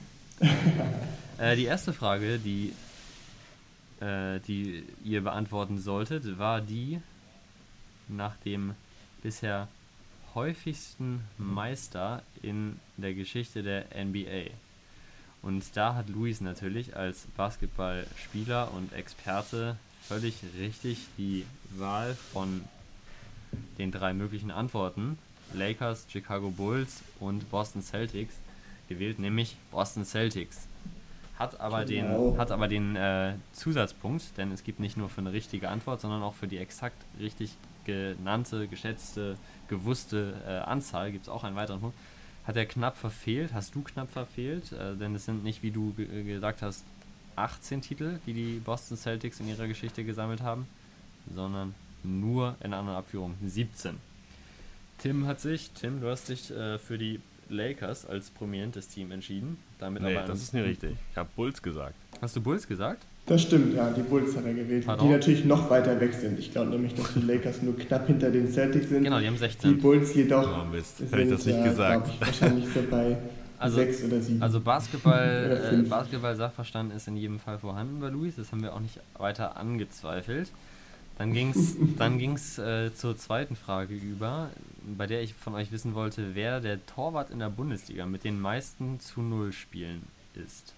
äh, 1.37 1.55
die 1.55 1.65
erste 1.65 1.93
Frage, 1.93 2.39
die, 2.39 2.73
äh, 3.99 4.39
die 4.47 4.83
ihr 5.03 5.21
beantworten 5.21 5.79
solltet, 5.79 6.37
war 6.37 6.61
die 6.61 6.99
nach 8.07 8.35
dem 8.37 8.75
bisher 9.21 9.67
häufigsten 10.35 11.21
Meister 11.37 12.23
in 12.41 12.79
der 12.97 13.13
Geschichte 13.13 13.63
der 13.63 13.85
NBA. 13.95 14.49
Und 15.41 15.63
da 15.75 15.95
hat 15.95 16.09
Luis 16.09 16.41
natürlich 16.41 16.95
als 16.95 17.27
Basketballspieler 17.35 18.73
und 18.73 18.93
Experte 18.93 19.77
völlig 20.01 20.35
richtig 20.57 20.99
die 21.17 21.45
Wahl 21.77 22.15
von 22.31 22.61
den 23.77 23.91
drei 23.91 24.13
möglichen 24.13 24.51
Antworten 24.51 25.17
Lakers, 25.53 26.07
Chicago 26.09 26.49
Bulls 26.49 27.03
und 27.19 27.49
Boston 27.51 27.83
Celtics 27.83 28.33
gewählt, 28.89 29.19
nämlich 29.19 29.55
Boston 29.71 30.05
Celtics. 30.05 30.67
Hat 31.39 31.59
aber 31.59 31.85
genau. 31.85 32.31
den, 32.31 32.37
hat 32.37 32.51
aber 32.51 32.67
den 32.67 32.95
äh, 32.95 33.33
Zusatzpunkt, 33.53 34.37
denn 34.37 34.51
es 34.51 34.63
gibt 34.63 34.79
nicht 34.79 34.97
nur 34.97 35.09
für 35.09 35.21
eine 35.21 35.33
richtige 35.33 35.69
Antwort, 35.69 36.01
sondern 36.01 36.21
auch 36.21 36.35
für 36.35 36.47
die 36.47 36.57
exakt 36.57 36.97
richtig 37.19 37.55
genannte, 37.85 38.67
geschätzte, 38.67 39.37
gewusste 39.67 40.35
äh, 40.47 40.69
Anzahl 40.69 41.11
gibt 41.11 41.23
es 41.23 41.29
auch 41.29 41.43
einen 41.43 41.55
weiteren 41.55 41.81
Punkt. 41.81 41.97
Hat 42.45 42.55
er 42.55 42.65
knapp 42.65 42.97
verfehlt, 42.97 43.53
hast 43.53 43.73
du 43.73 43.81
knapp 43.81 44.11
verfehlt, 44.11 44.71
äh, 44.73 44.95
denn 44.95 45.15
es 45.15 45.25
sind 45.25 45.43
nicht, 45.43 45.63
wie 45.63 45.71
du 45.71 45.93
gesagt 45.93 46.61
hast, 46.61 46.83
18 47.35 47.81
Titel, 47.81 48.19
die 48.27 48.33
die 48.33 48.61
Boston 48.63 48.95
Celtics 48.95 49.39
in 49.39 49.47
ihrer 49.47 49.67
Geschichte 49.67 50.03
gesammelt 50.03 50.41
haben, 50.41 50.67
sondern 51.33 51.73
nur 52.03 52.55
in 52.61 52.73
einer 52.73 52.95
Abführung 52.95 53.35
17. 53.43 53.97
Tim 54.99 55.25
hat 55.25 55.39
sich, 55.39 55.71
Tim, 55.71 55.99
du 55.99 56.09
hast 56.09 56.29
dich 56.29 56.51
äh, 56.51 56.77
für 56.77 56.97
die 56.97 57.19
Lakers 57.53 58.05
als 58.05 58.29
prominentes 58.29 58.87
Team 58.87 59.11
entschieden. 59.11 59.57
Damit 59.79 60.03
nee, 60.03 60.15
aber 60.15 60.27
das 60.27 60.41
ist 60.41 60.53
nicht 60.53 60.65
richtig. 60.65 60.95
Ich 61.11 61.17
habe 61.17 61.29
Bulls 61.35 61.61
gesagt. 61.61 61.95
Hast 62.21 62.35
du 62.35 62.41
Bulls 62.41 62.67
gesagt? 62.67 63.05
Das 63.25 63.41
stimmt, 63.41 63.73
ja, 63.73 63.89
die 63.89 64.01
Bulls 64.01 64.35
hat 64.35 64.45
er 64.45 64.53
gewählt, 64.53 64.85
Pardon? 64.85 65.07
die 65.07 65.13
natürlich 65.13 65.45
noch 65.45 65.69
weiter 65.69 65.97
weg 66.01 66.13
sind. 66.13 66.37
Ich 66.39 66.51
glaube 66.51 66.71
nämlich, 66.71 66.93
dass 66.93 67.13
die 67.13 67.21
Lakers 67.21 67.61
nur 67.61 67.77
knapp 67.77 68.07
hinter 68.07 68.29
den 68.29 68.51
Celtics 68.51 68.89
sind. 68.89 69.05
Genau, 69.05 69.19
die 69.19 69.27
haben 69.27 69.37
16. 69.37 69.75
Die 69.75 69.81
Bulls 69.81 70.13
jedoch 70.13 70.61
oh, 70.61 70.65
Mist. 70.65 70.97
sind 70.97 71.17
ich 71.17 71.29
das 71.29 71.45
nicht 71.45 71.57
ja, 71.57 71.63
gesagt. 71.63 72.09
Ich, 72.09 72.19
wahrscheinlich 72.19 72.65
so 72.73 72.81
bei 72.91 73.17
also, 73.59 73.77
6 73.77 74.03
oder 74.03 74.19
7. 74.19 74.41
Also 74.41 74.59
Basketball, 74.59 75.61
äh, 75.85 75.87
Basketball-Sachverstand 75.87 76.93
ist 76.93 77.07
in 77.07 77.15
jedem 77.15 77.39
Fall 77.39 77.59
vorhanden 77.59 78.01
bei 78.01 78.09
Luis, 78.09 78.35
das 78.35 78.51
haben 78.51 78.61
wir 78.61 78.73
auch 78.73 78.81
nicht 78.81 78.99
weiter 79.17 79.55
angezweifelt. 79.55 80.51
Dann 81.17 81.31
ging 81.31 81.51
es 81.51 81.77
dann 81.97 82.17
ging's, 82.17 82.57
äh, 82.57 82.93
zur 82.93 83.17
zweiten 83.17 83.55
Frage 83.55 83.95
über, 83.95 84.49
bei 84.97 85.07
der 85.07 85.21
ich 85.21 85.33
von 85.33 85.53
euch 85.53 85.71
wissen 85.71 85.95
wollte, 85.95 86.35
wer 86.35 86.59
der 86.59 86.85
Torwart 86.85 87.29
in 87.29 87.39
der 87.39 87.49
Bundesliga 87.49 88.05
mit 88.05 88.23
den 88.23 88.39
meisten 88.39 88.99
zu 88.99 89.21
Null 89.21 89.53
Spielen 89.53 90.03
ist. 90.35 90.73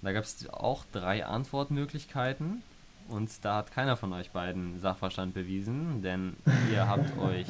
Und 0.00 0.06
da 0.06 0.12
gab 0.12 0.24
es 0.24 0.48
auch 0.50 0.84
drei 0.92 1.24
Antwortmöglichkeiten 1.24 2.62
und 3.08 3.30
da 3.42 3.58
hat 3.58 3.72
keiner 3.72 3.96
von 3.96 4.12
euch 4.12 4.30
beiden 4.30 4.80
Sachverstand 4.80 5.34
bewiesen, 5.34 6.02
denn 6.02 6.34
ihr 6.72 6.88
habt 6.88 7.18
euch 7.18 7.46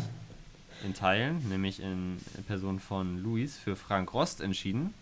in 0.84 0.94
Teilen, 0.94 1.48
nämlich 1.48 1.80
in 1.80 2.18
Person 2.46 2.80
von 2.80 3.22
Luis, 3.22 3.56
für 3.56 3.76
Frank 3.76 4.12
Rost 4.14 4.40
entschieden. 4.40 4.94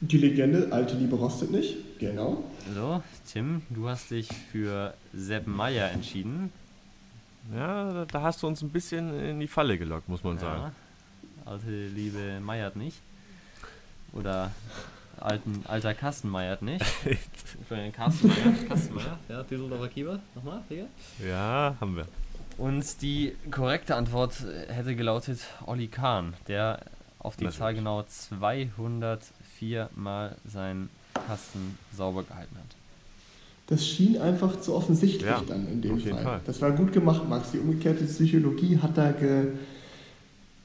Die 0.00 0.18
Legende, 0.18 0.72
alte 0.72 0.96
Liebe 0.96 1.14
rostet 1.14 1.52
nicht, 1.52 1.76
genau. 2.00 2.42
So, 2.74 3.02
Tim, 3.30 3.62
du 3.70 3.88
hast 3.88 4.10
dich 4.10 4.28
für 4.50 4.94
Sepp 5.14 5.46
Meyer 5.46 5.92
entschieden. 5.92 6.52
Ja, 7.54 8.04
da, 8.04 8.22
hast 8.22 8.42
du 8.42 8.46
uns 8.46 8.62
ein 8.62 8.70
bisschen 8.70 9.18
in 9.18 9.40
die 9.40 9.48
Falle 9.48 9.78
gelockt, 9.78 10.08
muss 10.08 10.22
man 10.22 10.34
ja, 10.36 10.40
sagen. 10.40 10.72
Alte 11.44 11.88
Liebe 11.88 12.40
meiert 12.40 12.76
nicht. 12.76 13.00
Oder 14.12 14.52
alten, 15.18 15.64
alter 15.66 15.94
Kasten 15.94 16.28
meiert 16.28 16.62
nicht. 16.62 16.84
Entschuldigung, 17.58 17.92
Kastenmeier. 17.92 18.68
Kastenmeier, 18.68 19.18
ja, 19.28 19.42
Düsseldorfer 19.42 19.88
Kieber. 19.88 20.20
Nochmal, 20.34 20.62
Digga? 20.70 20.84
Ja, 21.26 21.76
haben 21.80 21.96
wir. 21.96 22.06
Und 22.58 23.02
die 23.02 23.34
korrekte 23.50 23.96
Antwort 23.96 24.44
hätte 24.68 24.94
gelautet 24.94 25.40
Olli 25.66 25.88
Kahn, 25.88 26.34
der 26.48 26.80
auf 27.18 27.36
die 27.36 27.48
Zahl 27.48 27.74
genau 27.74 28.02
200 28.02 29.22
viermal 29.58 30.36
seinen 30.44 30.90
Kasten 31.26 31.78
sauber 31.92 32.24
gehalten 32.24 32.56
hat. 32.56 32.81
Das 33.72 33.86
schien 33.86 34.18
einfach 34.18 34.60
zu 34.60 34.74
offensichtlich 34.74 35.22
ja, 35.22 35.42
dann 35.48 35.66
in 35.66 35.80
dem 35.80 35.98
Fall. 35.98 36.22
Fall. 36.22 36.40
Das 36.44 36.60
war 36.60 36.72
gut 36.72 36.92
gemacht, 36.92 37.26
Max. 37.26 37.52
Die 37.52 37.58
umgekehrte 37.58 38.04
Psychologie 38.04 38.76
hat 38.76 38.98
da 38.98 39.12
ge 39.12 39.46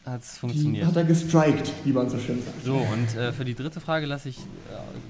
Hat's 0.03 0.37
funktioniert. 0.37 0.83
Die 0.83 0.87
hat 0.87 0.97
er 0.97 1.05
gestrikt, 1.05 1.71
wie 1.85 1.93
man 1.93 2.09
so 2.09 2.19
schön 2.19 2.43
sagt. 2.43 2.65
So, 2.65 2.75
und 2.75 3.15
äh, 3.15 3.31
für 3.31 3.45
die 3.45 3.55
dritte 3.55 3.79
Frage 3.79 4.05
lasse 4.05 4.27
ich, 4.27 4.39
äh, 4.39 4.41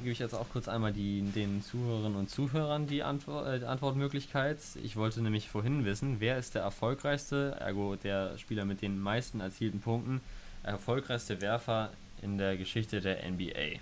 gebe 0.03 0.11
ich 0.11 0.19
jetzt 0.19 0.35
auch 0.35 0.45
kurz 0.53 0.67
einmal 0.67 0.93
die, 0.93 1.23
den 1.23 1.63
Zuhörerinnen 1.63 2.15
und 2.19 2.29
Zuhörern 2.29 2.85
die 2.85 3.01
Antwort, 3.01 3.63
äh, 3.63 3.65
Antwortmöglichkeit. 3.65 4.59
Ich 4.83 4.95
wollte 4.95 5.21
nämlich 5.21 5.49
vorhin 5.49 5.83
wissen, 5.83 6.17
wer 6.19 6.37
ist 6.37 6.53
der 6.53 6.61
erfolgreichste, 6.61 7.57
ergo 7.59 7.95
der 7.95 8.37
Spieler 8.37 8.65
mit 8.65 8.83
den 8.83 8.99
meisten 8.99 9.39
erzielten 9.39 9.79
Punkten, 9.79 10.21
erfolgreichste 10.61 11.41
Werfer 11.41 11.89
in 12.21 12.37
der 12.37 12.57
Geschichte 12.57 13.01
der 13.01 13.27
NBA? 13.27 13.79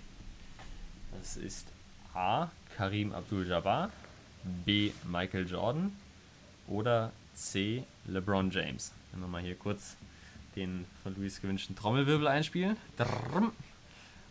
Das 1.18 1.36
ist 1.36 1.66
A. 2.14 2.48
Karim 2.78 3.12
Abdul-Jabbar, 3.12 3.90
B. 4.64 4.92
Michael 5.04 5.48
Jordan 5.48 5.92
oder 6.68 7.12
C. 7.34 7.84
LeBron 8.06 8.50
James. 8.50 8.92
Wenn 9.12 9.20
wir 9.20 9.28
mal 9.28 9.42
hier 9.42 9.56
kurz 9.56 9.96
den 10.56 10.86
von 11.02 11.14
Luis 11.16 11.40
gewünschten 11.40 11.76
Trommelwirbel 11.76 12.26
einspielen. 12.26 12.76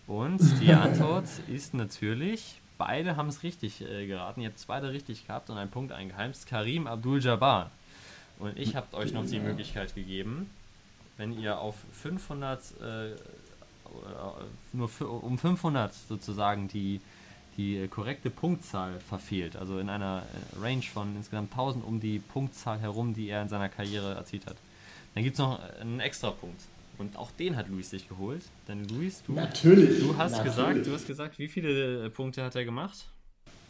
Und 0.08 0.42
die 0.62 0.74
Antwort 0.74 1.28
ist 1.48 1.74
natürlich, 1.74 2.60
beide 2.78 3.16
haben 3.16 3.30
es 3.30 3.44
richtig 3.44 3.82
äh, 3.82 4.08
geraten. 4.08 4.42
Ihr 4.42 4.50
habt 4.50 4.68
beide 4.68 4.92
richtig 4.92 5.28
gehabt 5.28 5.50
und 5.50 5.58
einen 5.58 5.72
Punkt 5.72 5.92
eingeheimst. 5.92 6.48
Karim 6.48 6.88
Abdul-Jabbar. 6.88 7.72
Und 8.40 8.58
ich 8.58 8.76
habe 8.76 8.98
euch 8.98 9.14
noch 9.14 9.26
die 9.26 9.40
Möglichkeit 9.40 9.96
gegeben, 9.96 10.50
wenn 11.18 11.40
ihr 11.40 11.58
auf 11.58 11.76
500 11.94 12.62
äh, 12.82 13.16
nur 14.74 14.90
um 15.24 15.38
500 15.38 15.94
sozusagen 15.94 16.68
die, 16.68 17.00
die 17.58 17.88
korrekte 17.88 18.30
Punktzahl 18.30 19.00
verfehlt. 19.00 19.56
Also 19.56 19.80
in 19.80 19.90
einer 19.90 20.24
äh, 20.24 20.62
Range 20.62 20.82
von 20.82 21.16
insgesamt 21.16 21.52
1000 21.52 21.86
um 21.86 22.00
die 22.00 22.20
Punktzahl 22.20 22.80
herum, 22.80 23.14
die 23.14 23.30
er 23.30 23.42
in 23.42 23.50
seiner 23.50 23.70
Karriere 23.70 24.16
erzielt 24.16 24.46
hat. 24.46 24.58
Dann 25.14 25.24
gibt 25.24 25.36
es 25.36 25.40
noch 25.40 25.60
einen 25.80 26.00
extra 26.00 26.32
Punkt. 26.32 26.62
Und 26.98 27.18
auch 27.18 27.32
den 27.32 27.56
hat 27.56 27.70
Luis 27.70 27.90
sich 27.90 28.08
geholt. 28.08 28.44
Denn 28.68 28.88
Luis, 28.88 29.24
du, 29.26 29.34
Natürlich. 29.34 30.00
du 30.00 30.16
hast 30.18 30.34
Natürlich. 30.34 30.56
gesagt, 30.56 30.88
du 30.88 30.94
hast 30.94 31.08
gesagt, 31.08 31.40
wie 31.40 31.48
viele 31.48 32.10
Punkte 32.10 32.44
hat 32.44 32.56
er 32.56 32.66
gemacht? 32.66 33.08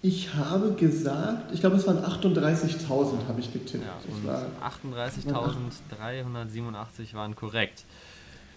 Ich 0.01 0.33
habe 0.35 0.73
gesagt, 0.73 1.51
ich 1.51 1.61
glaube, 1.61 1.77
es 1.77 1.87
waren 1.87 1.97
38.000, 1.97 3.27
habe 3.27 3.39
ich 3.39 3.51
getippt. 3.51 3.83
Ja, 3.83 3.97
38.387 4.61 7.15
waren 7.15 7.35
korrekt. 7.35 7.85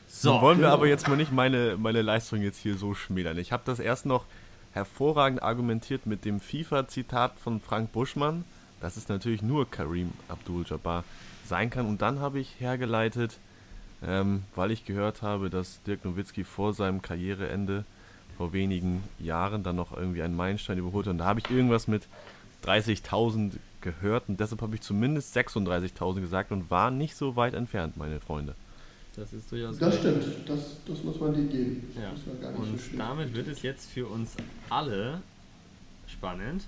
So, 0.07 0.33
Nun 0.33 0.43
wollen 0.43 0.61
wir 0.61 0.71
aber 0.71 0.87
jetzt 0.87 1.09
mal 1.09 1.17
nicht 1.17 1.33
meine, 1.33 1.79
meine 1.79 2.03
Leistung 2.03 2.43
jetzt 2.43 2.59
hier 2.59 2.77
so 2.77 2.93
schmälern. 2.95 3.39
Ich 3.39 3.53
habe 3.53 3.63
das 3.65 3.79
erst 3.79 4.05
noch 4.05 4.27
hervorragend 4.73 5.43
argumentiert 5.43 6.07
mit 6.07 6.25
dem 6.25 6.41
FIFA-Zitat 6.41 7.39
von 7.39 7.61
Frank 7.61 7.93
Buschmann, 7.93 8.45
dass 8.81 8.97
es 8.97 9.09
natürlich 9.09 9.43
nur 9.43 9.71
Karim 9.71 10.13
Abdul-Jabbar 10.29 11.05
sein 11.47 11.71
kann. 11.71 11.87
Und 11.87 12.03
dann 12.03 12.21
habe 12.21 12.39
ich 12.39 12.61
hergeleitet, 12.61 13.39
ähm, 14.03 14.45
weil 14.55 14.71
ich 14.71 14.85
gehört 14.85 15.23
habe, 15.23 15.51
dass 15.51 15.83
Dirk 15.83 16.05
Nowitzki 16.05 16.45
vor 16.45 16.73
seinem 16.73 17.03
Karriereende 17.03 17.85
vor 18.37 18.53
wenigen 18.53 19.03
Jahren 19.19 19.65
dann 19.65 19.77
noch 19.77 19.97
irgendwie 19.97 20.23
einen 20.23 20.37
Meilenstein 20.37 20.79
überholt 20.79 21.07
hat. 21.07 21.13
Und 21.13 21.19
da 21.19 21.25
habe 21.25 21.41
ich 21.41 21.51
irgendwas 21.51 21.89
mit 21.89 22.07
30.000 22.65 23.55
gehört 23.81 24.29
und 24.29 24.41
deshalb 24.41 24.63
habe 24.63 24.75
ich 24.75 24.81
zumindest 24.81 25.37
36.000 25.37 26.21
gesagt 26.21 26.53
und 26.53 26.71
war 26.71 26.91
nicht 26.91 27.17
so 27.17 27.37
weit 27.37 27.55
entfernt, 27.55 27.97
meine 27.97 28.21
Freunde. 28.21 28.55
Das 29.19 29.33
ist 29.33 29.51
durchaus. 29.51 29.79
Das 29.79 29.99
stimmt, 29.99 30.25
das, 30.49 30.77
das 30.87 31.03
muss 31.03 31.19
man 31.19 31.35
dir 31.35 31.45
geben. 31.45 31.93
Ja. 32.01 32.11
Und 32.51 32.79
so 32.79 32.97
damit 32.97 33.35
wird 33.35 33.49
es 33.49 33.63
jetzt 33.63 33.91
für 33.91 34.07
uns 34.07 34.37
alle 34.71 35.23
spannend. 36.07 36.65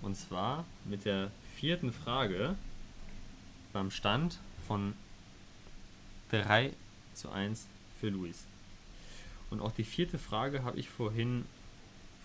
Und 0.00 0.16
zwar 0.16 0.64
mit 0.86 1.04
der 1.04 1.30
vierten 1.56 1.92
Frage 1.92 2.54
beim 3.74 3.90
Stand 3.90 4.38
von 4.66 4.94
3 6.30 6.72
zu 7.12 7.28
1 7.30 7.66
für 8.00 8.08
Luis. 8.08 8.46
Und 9.50 9.60
auch 9.60 9.72
die 9.72 9.84
vierte 9.84 10.18
Frage 10.18 10.62
habe 10.62 10.78
ich 10.78 10.88
vorhin 10.88 11.44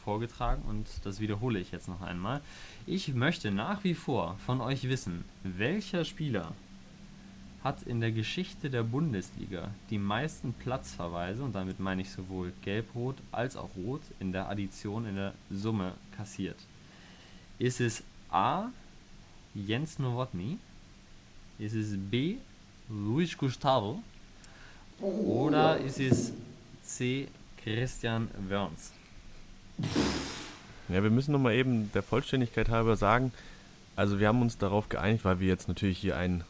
vorgetragen 0.05 0.61
und 0.69 0.87
das 1.03 1.19
wiederhole 1.19 1.59
ich 1.59 1.71
jetzt 1.71 1.89
noch 1.89 2.01
einmal. 2.01 2.39
Ich 2.85 3.13
möchte 3.13 3.51
nach 3.51 3.83
wie 3.83 3.95
vor 3.95 4.37
von 4.45 4.61
euch 4.61 4.87
wissen, 4.87 5.25
welcher 5.43 6.05
Spieler 6.05 6.53
hat 7.65 7.81
in 7.81 7.99
der 7.99 8.11
Geschichte 8.11 8.69
der 8.69 8.83
Bundesliga 8.83 9.71
die 9.89 9.97
meisten 9.97 10.53
Platzverweise, 10.53 11.43
und 11.43 11.55
damit 11.55 11.79
meine 11.79 12.03
ich 12.03 12.11
sowohl 12.11 12.53
gelb-rot 12.61 13.15
als 13.31 13.57
auch 13.57 13.71
rot, 13.75 14.01
in 14.19 14.31
der 14.31 14.47
Addition, 14.49 15.07
in 15.07 15.15
der 15.15 15.33
Summe 15.49 15.93
kassiert. 16.15 16.57
Ist 17.57 17.81
es 17.81 18.03
A. 18.29 18.67
Jens 19.55 19.97
Nowotny? 19.97 20.59
Ist 21.57 21.73
es 21.73 21.97
B. 21.97 22.35
Luis 22.87 23.35
Gustavo? 23.35 24.03
Oder 24.99 25.79
ist 25.79 25.99
es 25.99 26.33
C. 26.83 27.27
Christian 27.63 28.29
Wörns? 28.47 28.91
Ja, 30.87 31.01
wir 31.01 31.09
müssen 31.09 31.31
nochmal 31.31 31.55
eben 31.55 31.91
der 31.93 32.03
Vollständigkeit 32.03 32.69
halber 32.69 32.95
sagen, 32.95 33.33
also 33.95 34.19
wir 34.19 34.27
haben 34.27 34.43
uns 34.43 34.59
darauf 34.59 34.87
geeinigt, 34.87 35.25
weil 35.25 35.39
wir 35.39 35.47
jetzt 35.47 35.67
natürlich 35.67 35.97
hier 35.97 36.15
ein 36.15 36.43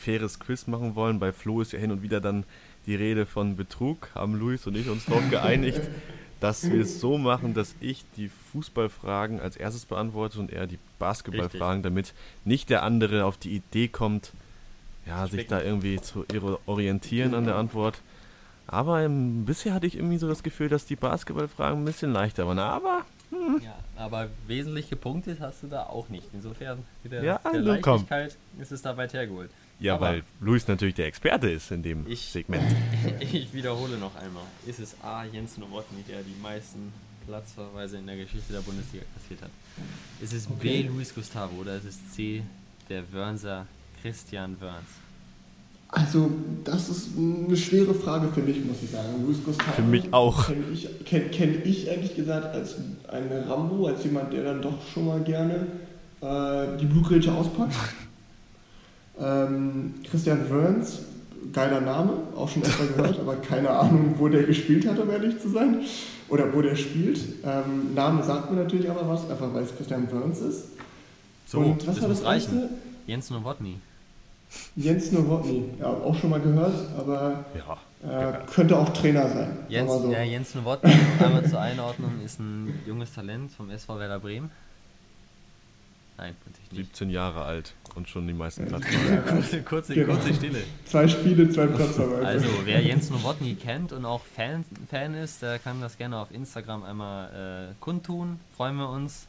faires 0.00 0.40
Quiz 0.40 0.66
machen 0.66 0.94
wollen. 0.94 1.20
Bei 1.20 1.32
Flo 1.32 1.60
ist 1.60 1.72
ja 1.72 1.78
hin 1.78 1.90
und 1.92 2.02
wieder 2.02 2.20
dann 2.20 2.44
die 2.86 2.94
Rede 2.94 3.26
von 3.26 3.56
Betrug, 3.56 4.08
haben 4.14 4.34
Luis 4.34 4.66
und 4.66 4.76
ich 4.76 4.88
uns 4.88 5.04
darauf 5.04 5.28
geeinigt, 5.30 5.82
dass 6.40 6.68
wir 6.70 6.80
es 6.80 7.00
so 7.00 7.18
machen, 7.18 7.52
dass 7.54 7.74
ich 7.80 8.04
die 8.16 8.30
Fußballfragen 8.52 9.40
als 9.40 9.56
erstes 9.56 9.84
beantworte 9.84 10.40
und 10.40 10.50
er 10.50 10.66
die 10.66 10.78
Basketballfragen, 10.98 11.82
damit 11.82 12.14
nicht 12.44 12.70
der 12.70 12.82
andere 12.82 13.26
auf 13.26 13.36
die 13.36 13.56
Idee 13.56 13.88
kommt, 13.88 14.32
ja, 15.06 15.26
sich 15.26 15.46
da 15.46 15.60
irgendwie 15.60 16.00
zu 16.00 16.24
orientieren 16.66 17.34
an 17.34 17.44
der 17.44 17.56
Antwort. 17.56 18.00
Aber 18.66 19.02
ähm, 19.02 19.44
bisher 19.44 19.74
hatte 19.74 19.86
ich 19.86 19.96
irgendwie 19.96 20.18
so 20.18 20.28
das 20.28 20.42
Gefühl, 20.42 20.68
dass 20.68 20.86
die 20.86 20.96
Basketballfragen 20.96 21.82
ein 21.82 21.84
bisschen 21.84 22.12
leichter 22.12 22.46
waren. 22.46 22.58
Aber. 22.58 23.04
Hm. 23.30 23.60
Ja, 23.62 23.76
aber 23.96 24.28
wesentliche 24.46 24.96
Punkte 24.96 25.36
hast 25.40 25.62
du 25.62 25.66
da 25.66 25.84
auch 25.84 26.08
nicht. 26.08 26.26
Insofern, 26.32 26.78
mit 27.02 27.12
der, 27.12 27.22
ja, 27.22 27.38
der 27.38 27.52
also 27.52 27.68
Leichtigkeit 27.68 28.36
komm. 28.54 28.62
ist 28.62 28.72
es 28.72 28.82
da 28.82 28.96
weit 28.96 29.12
hergeholt. 29.12 29.50
Ja, 29.80 29.94
aber 29.94 30.06
weil 30.06 30.22
Luis 30.40 30.68
natürlich 30.68 30.94
der 30.94 31.06
Experte 31.06 31.50
ist 31.50 31.70
in 31.70 31.82
dem 31.82 32.06
ich, 32.06 32.20
Segment. 32.20 32.62
ich 33.20 33.52
wiederhole 33.54 33.96
noch 33.96 34.14
einmal. 34.16 34.44
Ist 34.66 34.78
es 34.78 34.94
A. 35.02 35.24
Jens 35.24 35.56
Nowotny, 35.56 36.02
der 36.06 36.20
die 36.22 36.38
meisten 36.40 36.92
Platzverweise 37.26 37.96
in 37.96 38.06
der 38.06 38.16
Geschichte 38.16 38.52
der 38.52 38.60
Bundesliga 38.60 39.04
kassiert 39.14 39.42
hat? 39.42 39.50
Ist 40.20 40.34
es 40.34 40.46
okay. 40.50 40.82
B. 40.82 40.88
Luis 40.88 41.14
Gustavo 41.14 41.56
oder 41.56 41.76
ist 41.76 41.86
es 41.86 42.12
C. 42.14 42.42
der 42.90 43.10
Wörnser 43.12 43.66
Christian 44.02 44.60
Wörns? 44.60 44.88
Also, 45.92 46.30
das 46.62 46.88
ist 46.88 47.10
eine 47.16 47.56
schwere 47.56 47.94
Frage 47.94 48.28
für 48.28 48.42
mich, 48.42 48.64
muss 48.64 48.76
ich 48.82 48.90
sagen. 48.90 49.24
Luis 49.26 49.42
Gustavo. 49.42 49.72
Für 49.72 49.82
mich 49.82 50.12
auch. 50.12 50.46
Kenne 50.46 50.64
ich, 50.72 50.88
kenn, 51.04 51.30
kenn 51.30 51.62
ich 51.64 51.88
ehrlich 51.88 52.14
gesagt 52.14 52.54
als 52.54 52.76
einen 53.08 53.48
Rambo, 53.48 53.86
als 53.86 54.04
jemand, 54.04 54.32
der 54.32 54.44
dann 54.44 54.62
doch 54.62 54.86
schon 54.92 55.06
mal 55.06 55.20
gerne 55.24 55.66
äh, 56.20 56.78
die 56.78 56.86
Blutgrätsche 56.86 57.32
auspackt. 57.32 57.74
Ähm, 59.20 59.94
Christian 60.08 60.48
Wörns, 60.50 61.00
geiler 61.52 61.80
Name, 61.80 62.12
auch 62.36 62.48
schon 62.48 62.62
öfter 62.62 62.86
gehört, 62.86 63.18
aber 63.18 63.36
keine 63.36 63.70
Ahnung, 63.70 64.14
wo 64.18 64.28
der 64.28 64.44
gespielt 64.44 64.86
hat, 64.86 64.98
um 64.98 65.10
ehrlich 65.10 65.40
zu 65.40 65.48
sein. 65.50 65.80
Oder 66.28 66.54
wo 66.54 66.62
der 66.62 66.76
spielt. 66.76 67.20
Ähm, 67.44 67.94
Name 67.94 68.22
sagt 68.22 68.50
mir 68.50 68.58
natürlich 68.58 68.88
aber 68.88 69.08
was, 69.08 69.28
einfach 69.28 69.52
weil 69.52 69.64
es 69.64 69.76
Christian 69.76 70.10
Wörns 70.12 70.40
ist. 70.40 70.68
So, 71.46 71.58
Und 71.58 71.86
was 71.86 71.96
das 71.96 72.02
war 72.02 72.08
das 72.08 72.24
reichen. 72.24 72.68
Jens 73.06 73.30
Nowotny. 73.30 73.80
Jens 74.76 75.12
Nowotny, 75.12 75.64
ja, 75.80 75.86
auch 75.86 76.14
schon 76.16 76.30
mal 76.30 76.40
gehört, 76.40 76.74
aber 76.96 77.44
ja, 77.56 78.32
äh, 78.32 78.32
könnte 78.52 78.76
auch 78.76 78.88
Trainer 78.90 79.28
sein. 79.28 79.58
Jens, 79.68 79.92
so. 79.92 80.10
ja, 80.10 80.22
Jens 80.22 80.54
Nowotny, 80.54 80.92
einmal 81.20 81.48
zur 81.48 81.60
Einordnung, 81.60 82.20
ist 82.24 82.40
ein 82.40 82.80
junges 82.86 83.12
Talent 83.14 83.52
vom 83.52 83.70
SV 83.70 83.98
Werder 83.98 84.20
Bremen. 84.20 84.50
Nein, 86.20 86.34
nicht. 86.70 86.88
17 86.88 87.08
Jahre 87.08 87.44
alt 87.44 87.74
und 87.94 88.06
schon 88.06 88.26
die 88.26 88.34
meisten 88.34 88.66
Platz. 88.66 88.84
kurze, 89.26 89.62
kurze, 89.62 89.94
genau. 89.94 90.12
kurze 90.12 90.34
Stille. 90.34 90.58
Zwei 90.84 91.08
Spiele, 91.08 91.48
zwei 91.48 91.66
Platzverweise. 91.66 92.26
Also, 92.26 92.48
wer 92.64 92.82
Jens 92.82 93.08
Nowotny 93.08 93.54
kennt 93.54 93.94
und 93.94 94.04
auch 94.04 94.20
Fan, 94.36 94.66
Fan 94.90 95.14
ist, 95.14 95.40
der 95.40 95.58
kann 95.58 95.80
das 95.80 95.96
gerne 95.96 96.18
auf 96.18 96.30
Instagram 96.30 96.82
einmal 96.84 97.70
äh, 97.70 97.74
kundtun. 97.80 98.38
Freuen 98.54 98.76
wir 98.76 98.90
uns. 98.90 99.28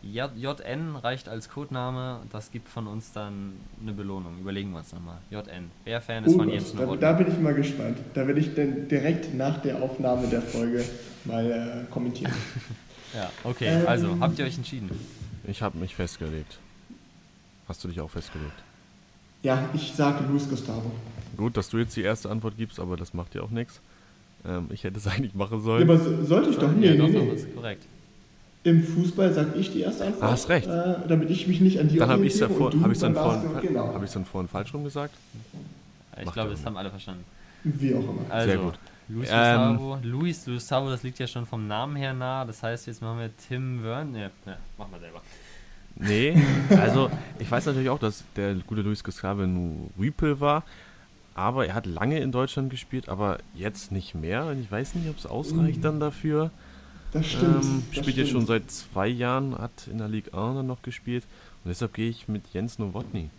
JN 0.00 0.94
reicht 0.94 1.28
als 1.28 1.48
Codename. 1.48 2.20
Das 2.30 2.52
gibt 2.52 2.68
von 2.68 2.86
uns 2.86 3.10
dann 3.10 3.54
eine 3.82 3.92
Belohnung. 3.92 4.38
Überlegen 4.40 4.70
wir 4.70 4.78
uns 4.78 4.92
nochmal. 4.92 5.18
JN. 5.30 5.72
Wer 5.84 6.00
Fan 6.00 6.24
ist 6.24 6.34
oh, 6.34 6.38
von 6.38 6.48
Jens 6.48 6.72
da, 6.72 6.86
da, 6.94 7.12
bin 7.14 7.26
ich 7.26 7.38
mal 7.40 7.54
gespannt. 7.54 7.98
Da 8.14 8.24
werde 8.28 8.38
ich 8.38 8.54
dann 8.54 8.86
direkt 8.86 9.34
nach 9.34 9.60
der 9.60 9.82
Aufnahme 9.82 10.28
der 10.28 10.42
Folge 10.42 10.84
mal 11.24 11.50
äh, 11.50 11.92
kommentieren. 11.92 12.32
ja, 13.12 13.28
okay. 13.42 13.80
Ähm, 13.80 13.88
also, 13.88 14.20
habt 14.20 14.38
ihr 14.38 14.44
euch 14.44 14.56
entschieden? 14.56 14.88
Ich 15.48 15.62
habe 15.62 15.78
mich 15.78 15.94
festgelegt. 15.94 16.58
Hast 17.66 17.82
du 17.82 17.88
dich 17.88 18.00
auch 18.00 18.10
festgelegt? 18.10 18.52
Ja, 19.42 19.68
ich 19.72 19.94
sage 19.94 20.24
Luis 20.28 20.48
Gustavo. 20.48 20.92
Gut, 21.36 21.56
dass 21.56 21.70
du 21.70 21.78
jetzt 21.78 21.96
die 21.96 22.02
erste 22.02 22.28
Antwort 22.28 22.56
gibst, 22.58 22.78
aber 22.78 22.96
das 22.96 23.14
macht 23.14 23.34
ja 23.34 23.42
auch 23.42 23.50
nichts. 23.50 23.80
Ähm, 24.46 24.68
ich 24.70 24.84
hätte 24.84 24.98
es 24.98 25.06
eigentlich 25.08 25.34
machen 25.34 25.62
sollen. 25.62 25.88
Ja, 25.88 25.94
aber 25.94 26.02
so, 26.02 26.24
sollte 26.24 26.50
ich 26.50 26.58
doch? 26.58 26.70
Nee, 26.70 26.88
ja, 26.88 26.92
nee, 26.92 27.12
doch, 27.12 27.22
nee. 27.22 27.30
Ist 27.30 27.54
korrekt. 27.54 27.86
Im 28.64 28.82
Fußball 28.82 29.32
sage 29.32 29.58
ich 29.58 29.72
die 29.72 29.80
erste 29.80 30.06
Antwort. 30.06 30.24
Ah, 30.24 30.32
hast 30.32 30.48
recht. 30.50 30.66
Äh, 30.66 30.96
damit 31.08 31.30
ich 31.30 31.46
mich 31.46 31.60
nicht 31.60 31.80
an 31.80 31.88
die 31.88 31.96
Dann 31.96 32.10
habe 32.10 32.26
ich 32.26 32.34
es 32.34 32.40
ja 32.40 32.48
vor, 32.48 32.66
hab 32.66 32.92
dann 32.92 33.14
vorhin, 33.14 33.60
genau. 33.62 33.94
hab 33.94 34.12
dann 34.12 34.24
vorhin 34.26 34.48
falsch 34.48 34.74
rum 34.74 34.84
gesagt. 34.84 35.14
Ich 36.20 36.32
glaube, 36.32 36.50
das 36.50 36.64
haben 36.66 36.76
alle 36.76 36.90
verstanden. 36.90 37.24
Wie 37.64 37.94
auch 37.94 38.00
immer. 38.00 38.22
Also, 38.28 38.50
Sehr 38.50 38.58
gut. 38.58 38.74
Luis 39.08 39.28
ähm, 39.32 39.76
Gustavo, 39.78 39.98
Luis 40.02 40.44
Gustavo, 40.44 40.90
das 40.90 41.02
liegt 41.02 41.18
ja 41.18 41.26
schon 41.26 41.46
vom 41.46 41.66
Namen 41.66 41.96
her 41.96 42.12
nah. 42.12 42.44
Das 42.44 42.62
heißt, 42.62 42.86
jetzt 42.86 43.00
machen 43.00 43.20
wir 43.20 43.30
Tim 43.48 43.82
Wern. 43.82 44.12
Ne, 44.12 44.30
ne, 44.44 44.58
mach 44.76 44.88
mal 44.90 45.00
selber. 45.00 45.22
Nee, 46.00 46.40
also 46.70 47.10
ich 47.40 47.50
weiß 47.50 47.66
natürlich 47.66 47.90
auch, 47.90 47.98
dass 47.98 48.24
der 48.36 48.54
gute 48.54 48.82
Luis 48.82 49.02
Gustavo 49.02 49.42
ein 49.42 49.90
Rüpel 49.98 50.40
war. 50.40 50.64
Aber 51.34 51.66
er 51.66 51.74
hat 51.74 51.86
lange 51.86 52.18
in 52.18 52.32
Deutschland 52.32 52.70
gespielt, 52.70 53.08
aber 53.08 53.38
jetzt 53.54 53.92
nicht 53.92 54.14
mehr. 54.14 54.52
Ich 54.60 54.70
weiß 54.70 54.96
nicht, 54.96 55.08
ob 55.08 55.18
es 55.18 55.26
ausreicht 55.26 55.84
dann 55.84 56.00
dafür. 56.00 56.50
Das 57.12 57.26
stimmt. 57.26 57.42
Ähm, 57.44 57.50
das 57.50 57.60
spielt 57.60 58.04
stimmt. 58.04 58.16
jetzt 58.16 58.30
schon 58.30 58.46
seit 58.46 58.70
zwei 58.70 59.06
Jahren, 59.08 59.56
hat 59.56 59.86
in 59.86 59.98
der 59.98 60.08
Ligue 60.08 60.32
1 60.34 60.56
dann 60.56 60.66
noch 60.66 60.82
gespielt. 60.82 61.24
Und 61.64 61.68
deshalb 61.68 61.94
gehe 61.94 62.10
ich 62.10 62.28
mit 62.28 62.42
Jens 62.52 62.78
Nowotny. 62.78 63.30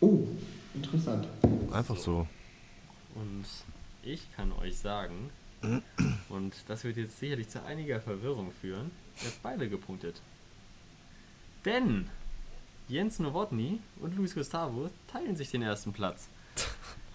Oh, 0.00 0.26
interessant. 0.74 1.26
Einfach 1.72 1.96
so. 1.96 2.26
Und 3.14 3.46
ich 4.02 4.30
kann 4.36 4.52
euch 4.52 4.78
sagen, 4.78 5.30
und 6.28 6.54
das 6.68 6.84
wird 6.84 6.98
jetzt 6.98 7.18
sicherlich 7.18 7.48
zu 7.48 7.62
einiger 7.64 8.00
Verwirrung 8.00 8.52
führen, 8.60 8.90
ihr 9.22 9.26
habt 9.26 9.42
beide 9.42 9.68
gepunktet. 9.68 10.20
Denn 11.64 12.08
Jens 12.88 13.18
Nowotny 13.18 13.80
und 14.00 14.16
Luis 14.16 14.34
Gustavo 14.34 14.90
teilen 15.12 15.36
sich 15.36 15.50
den 15.50 15.62
ersten 15.62 15.92
Platz. 15.92 16.28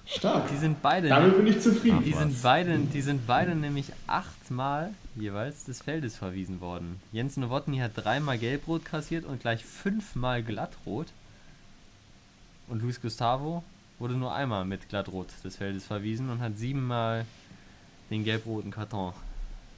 Stark. 0.05 0.49
Die 0.49 0.57
sind 0.57 0.81
beide. 0.81 1.07
Damit 1.07 1.37
bin 1.37 1.47
ich 1.47 1.61
zufrieden. 1.61 2.03
Die 2.03 2.13
sind 2.13 2.41
beide, 2.43 2.77
die 2.77 3.01
sind 3.01 3.25
beide 3.25 3.55
nämlich 3.55 3.91
achtmal 4.05 4.93
jeweils 5.15 5.63
des 5.63 5.81
Feldes 5.81 6.17
verwiesen 6.17 6.61
worden. 6.61 7.01
Jens 7.11 7.37
Nowotny 7.37 7.77
hat 7.77 7.91
dreimal 7.95 8.37
Gelbrot 8.37 8.85
kassiert 8.85 9.25
und 9.25 9.41
gleich 9.41 9.63
fünfmal 9.63 10.43
Glattrot. 10.43 11.07
Und 12.67 12.81
Luis 12.81 13.01
Gustavo 13.01 13.63
wurde 13.97 14.15
nur 14.15 14.33
einmal 14.33 14.65
mit 14.65 14.89
Glattrot 14.89 15.29
des 15.43 15.55
Feldes 15.55 15.85
verwiesen 15.85 16.29
und 16.29 16.39
hat 16.41 16.57
siebenmal 16.57 17.25
den 18.09 18.23
gelb-roten 18.23 18.71
Karton 18.71 19.13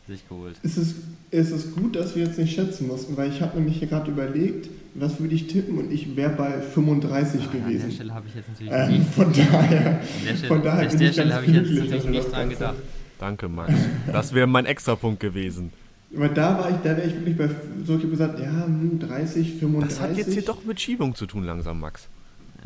sich 0.07 0.27
geholt. 0.27 0.55
Es 0.63 0.77
ist, 0.77 0.95
es 1.31 1.51
ist 1.51 1.75
gut, 1.75 1.95
dass 1.95 2.15
wir 2.15 2.25
jetzt 2.25 2.37
nicht 2.37 2.53
schätzen 2.53 2.87
mussten, 2.87 3.17
weil 3.17 3.31
ich 3.31 3.41
habe 3.41 3.57
nämlich 3.57 3.79
gerade 3.79 4.11
überlegt, 4.11 4.69
was 4.93 5.19
würde 5.19 5.35
ich 5.35 5.47
tippen 5.47 5.77
und 5.77 5.91
ich 5.91 6.15
wäre 6.15 6.31
bei 6.31 6.61
35 6.61 7.41
Ach, 7.43 7.51
gewesen. 7.51 7.81
An 7.81 7.87
der 7.89 7.95
Stelle 7.95 8.13
habe 8.13 8.27
ich 8.27 8.35
jetzt 8.35 8.49
natürlich 8.49 8.73
ähm, 8.73 8.91
nicht. 8.91 9.09
Von 9.15 9.33
daher, 9.33 9.87
an 9.87 9.99
der 10.25 10.35
Stelle, 10.35 10.47
von 10.47 10.63
daher 10.63 10.89
an 10.89 10.97
der 10.97 11.11
Stelle 11.11 11.33
habe 11.33 11.45
ich 11.45 11.53
jetzt 11.53 11.71
natürlich 11.71 12.05
nicht 12.05 12.31
dran 12.31 12.49
gedacht. 12.49 12.75
Danke, 13.19 13.49
Max. 13.49 13.73
Das 14.11 14.33
wäre 14.33 14.47
mein 14.47 14.65
Extrapunkt 14.65 15.19
gewesen. 15.19 15.71
Aber 16.15 16.29
da 16.29 16.57
war 16.57 16.69
ich, 16.69 16.77
da 16.77 16.95
wäre 16.95 17.07
ich 17.07 17.15
wirklich 17.15 17.37
bei, 17.37 17.49
so 17.85 17.95
ich 17.95 18.01
habe 18.01 18.09
gesagt, 18.09 18.39
ja, 18.39 18.67
30, 18.99 19.55
35. 19.55 19.89
Das 19.89 19.99
hat 19.99 20.17
jetzt 20.17 20.33
hier 20.33 20.43
doch 20.43 20.63
mit 20.63 20.79
Schiebung 20.79 21.15
zu 21.15 21.25
tun 21.25 21.43
langsam, 21.43 21.79
Max. 21.79 22.07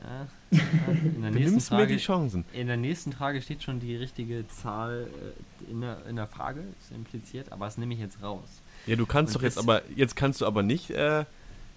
Ja, 0.04 0.28
in 1.04 1.22
der 1.22 1.32
nächsten 1.32 1.60
Frage, 1.60 1.84
mir 1.84 1.88
die 1.88 1.98
Chancen. 1.98 2.46
In 2.54 2.68
der 2.68 2.78
nächsten 2.78 3.12
Frage 3.12 3.42
steht 3.42 3.64
schon 3.64 3.80
die 3.80 3.96
richtige 3.96 4.48
Zahl 4.48 5.08
äh, 5.68 5.72
in 5.72 5.82
der, 5.82 6.06
in 6.08 6.16
der 6.16 6.28
Frage, 6.28 6.62
ist 6.80 6.92
impliziert, 6.92 7.52
aber 7.52 7.66
das 7.66 7.78
nehme 7.78 7.94
ich 7.94 8.00
jetzt 8.00 8.22
raus. 8.22 8.48
Ja, 8.86 8.96
du 8.96 9.06
kannst 9.06 9.36
Und 9.36 9.42
doch 9.42 9.44
jetzt 9.46 9.58
aber, 9.58 9.82
jetzt 9.96 10.16
kannst 10.16 10.42
du 10.42 10.46
aber 10.46 10.64
nicht, 10.64 10.92
äh, 10.92 11.26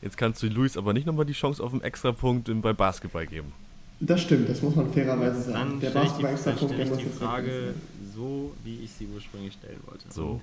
jetzt 0.02 0.16
kannst 0.16 0.42
du 0.42 0.48
Luis 0.48 0.76
aber 0.76 0.92
nicht 0.92 1.06
nochmal 1.06 1.26
die 1.26 1.32
Chance 1.32 1.62
auf 1.62 1.72
einen 1.72 1.82
Extrapunkt 1.82 2.50
bei 2.62 2.72
Basketball 2.72 3.26
geben. 3.26 3.52
Das 4.00 4.20
stimmt, 4.20 4.48
das 4.48 4.62
muss 4.62 4.74
man 4.74 4.92
fairerweise 4.92 5.42
sagen. 5.42 5.70
Dann 5.70 5.80
der 5.80 5.90
Basketball 5.90 6.32
Extrapunkt, 6.32 6.78
der 6.78 6.86
muss 6.86 6.98
die 6.98 7.04
Frage 7.06 7.74
so, 8.14 8.52
wie 8.64 8.80
ich 8.80 8.90
sie 8.92 9.06
ursprünglich 9.06 9.54
stellen 9.54 9.80
wollte. 9.86 10.04
So. 10.10 10.26
Und 10.26 10.40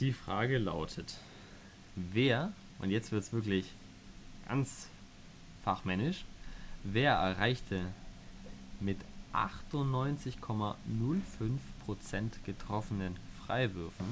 die 0.00 0.12
Frage 0.12 0.58
lautet, 0.58 1.14
wer, 1.94 2.52
und 2.78 2.90
jetzt 2.90 3.12
wird 3.12 3.22
es 3.22 3.32
wirklich 3.32 3.70
ganz 4.48 4.88
fachmännisch, 5.62 6.24
Wer 6.84 7.12
erreichte 7.14 7.80
mit 8.78 8.98
98,05% 9.32 10.76
getroffenen 12.44 13.16
Freiwürfen 13.38 14.04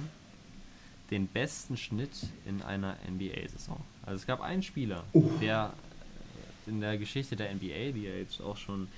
den 1.11 1.27
besten 1.27 1.77
Schnitt 1.77 2.29
in 2.47 2.63
einer 2.63 2.97
NBA-Saison? 3.07 3.79
Also 4.07 4.17
es 4.17 4.27
gab 4.27 4.41
einen 4.41 4.63
Spieler, 4.63 5.05
uh. 5.13 5.31
der 5.39 5.75
in 6.67 6.81
der 6.81 6.97
Geschichte 6.97 7.37
der 7.37 7.55
NBA, 7.55 7.93
die 7.93 8.05
ja 8.05 8.15
jetzt 8.15 8.41
auch 8.41 8.57
schon 8.57 8.89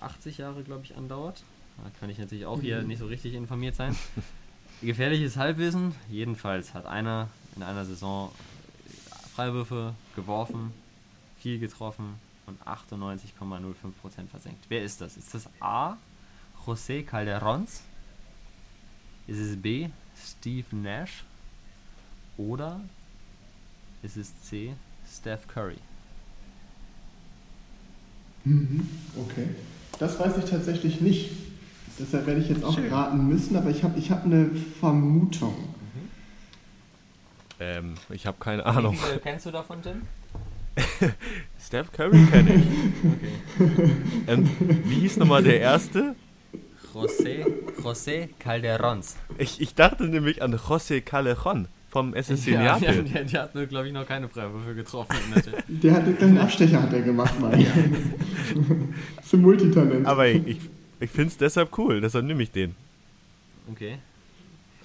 80 0.00 0.36
Jahre, 0.38 0.62
glaube 0.62 0.84
ich, 0.84 0.94
andauert, 0.94 1.42
da 1.82 1.90
kann 1.98 2.10
ich 2.10 2.18
natürlich 2.18 2.44
auch 2.44 2.60
hier 2.60 2.82
mhm. 2.82 2.88
nicht 2.88 2.98
so 2.98 3.06
richtig 3.06 3.32
informiert 3.32 3.74
sein. 3.74 3.96
Gefährliches 4.82 5.38
Halbwissen. 5.38 5.94
Jedenfalls 6.10 6.74
hat 6.74 6.84
einer 6.84 7.30
in 7.56 7.62
einer 7.62 7.86
Saison 7.86 8.30
Freiwürfe 9.34 9.94
geworfen, 10.14 10.72
viel 11.38 11.58
getroffen, 11.58 12.20
und 12.48 12.60
98,05% 12.66 14.26
versenkt. 14.30 14.64
Wer 14.68 14.82
ist 14.82 15.00
das? 15.00 15.16
Ist 15.16 15.34
das 15.34 15.48
A. 15.60 15.96
José 16.66 17.04
Calderons? 17.04 17.82
Ist 19.26 19.38
es 19.38 19.60
B. 19.60 19.88
Steve 20.16 20.74
Nash? 20.74 21.24
Oder 22.36 22.80
ist 24.02 24.16
es 24.16 24.32
C. 24.42 24.74
Steph 25.06 25.46
Curry? 25.46 25.78
Mhm, 28.44 28.88
okay. 29.16 29.48
Das 29.98 30.18
weiß 30.18 30.38
ich 30.38 30.44
tatsächlich 30.50 31.00
nicht. 31.00 31.30
Deshalb 31.98 32.26
werde 32.26 32.40
ich 32.40 32.48
jetzt 32.48 32.64
auch 32.64 32.74
Schön. 32.74 32.92
raten 32.92 33.26
müssen, 33.26 33.56
aber 33.56 33.70
ich 33.70 33.82
habe 33.82 33.98
ich 33.98 34.10
hab 34.10 34.24
eine 34.24 34.50
Vermutung. 34.80 35.74
Ähm, 37.60 37.94
ich 38.10 38.24
habe 38.26 38.36
keine 38.38 38.64
Ahnung. 38.64 38.94
Wie 38.94 38.98
viele 38.98 39.18
kennst 39.18 39.46
du 39.46 39.50
davon, 39.50 39.82
Tim? 39.82 40.02
Steph 41.60 41.92
Curry 41.92 42.24
kenne 42.26 42.54
ich. 42.54 42.64
ähm, 44.28 44.48
wie 44.84 44.94
hieß 45.00 45.18
nochmal 45.18 45.42
der 45.42 45.60
erste? 45.60 46.14
José, 46.94 47.44
José 47.82 48.28
Calderons. 48.38 49.16
Ich, 49.36 49.60
ich 49.60 49.74
dachte 49.74 50.04
nämlich 50.04 50.42
an 50.42 50.54
José 50.54 51.00
Callejon 51.00 51.68
vom 51.90 52.14
SSC 52.14 52.52
Ja, 52.52 52.62
ja, 52.62 52.78
Neapel. 52.78 53.04
der, 53.04 53.24
der 53.24 53.42
hat 53.42 53.54
nur, 53.54 53.66
glaube 53.66 53.86
ich, 53.86 53.92
noch 53.92 54.06
keine 54.06 54.28
Freiwürfe 54.28 54.74
getroffen. 54.74 55.16
der. 55.34 55.62
Der 55.68 55.92
hat 55.92 56.04
einen 56.04 56.16
kleinen 56.18 56.38
Abstecher 56.38 56.82
hat 56.82 56.92
er 56.92 57.02
gemacht, 57.02 57.38
mal. 57.40 57.58
ist 59.22 59.34
ein 59.34 59.40
Multitalent. 59.42 60.06
Aber 60.06 60.26
ich, 60.26 60.46
ich, 60.46 60.58
ich 61.00 61.10
finde 61.10 61.28
es 61.28 61.36
deshalb 61.36 61.76
cool, 61.78 62.00
deshalb 62.00 62.24
nehme 62.24 62.42
ich 62.42 62.50
den. 62.50 62.74
Okay. 63.70 63.98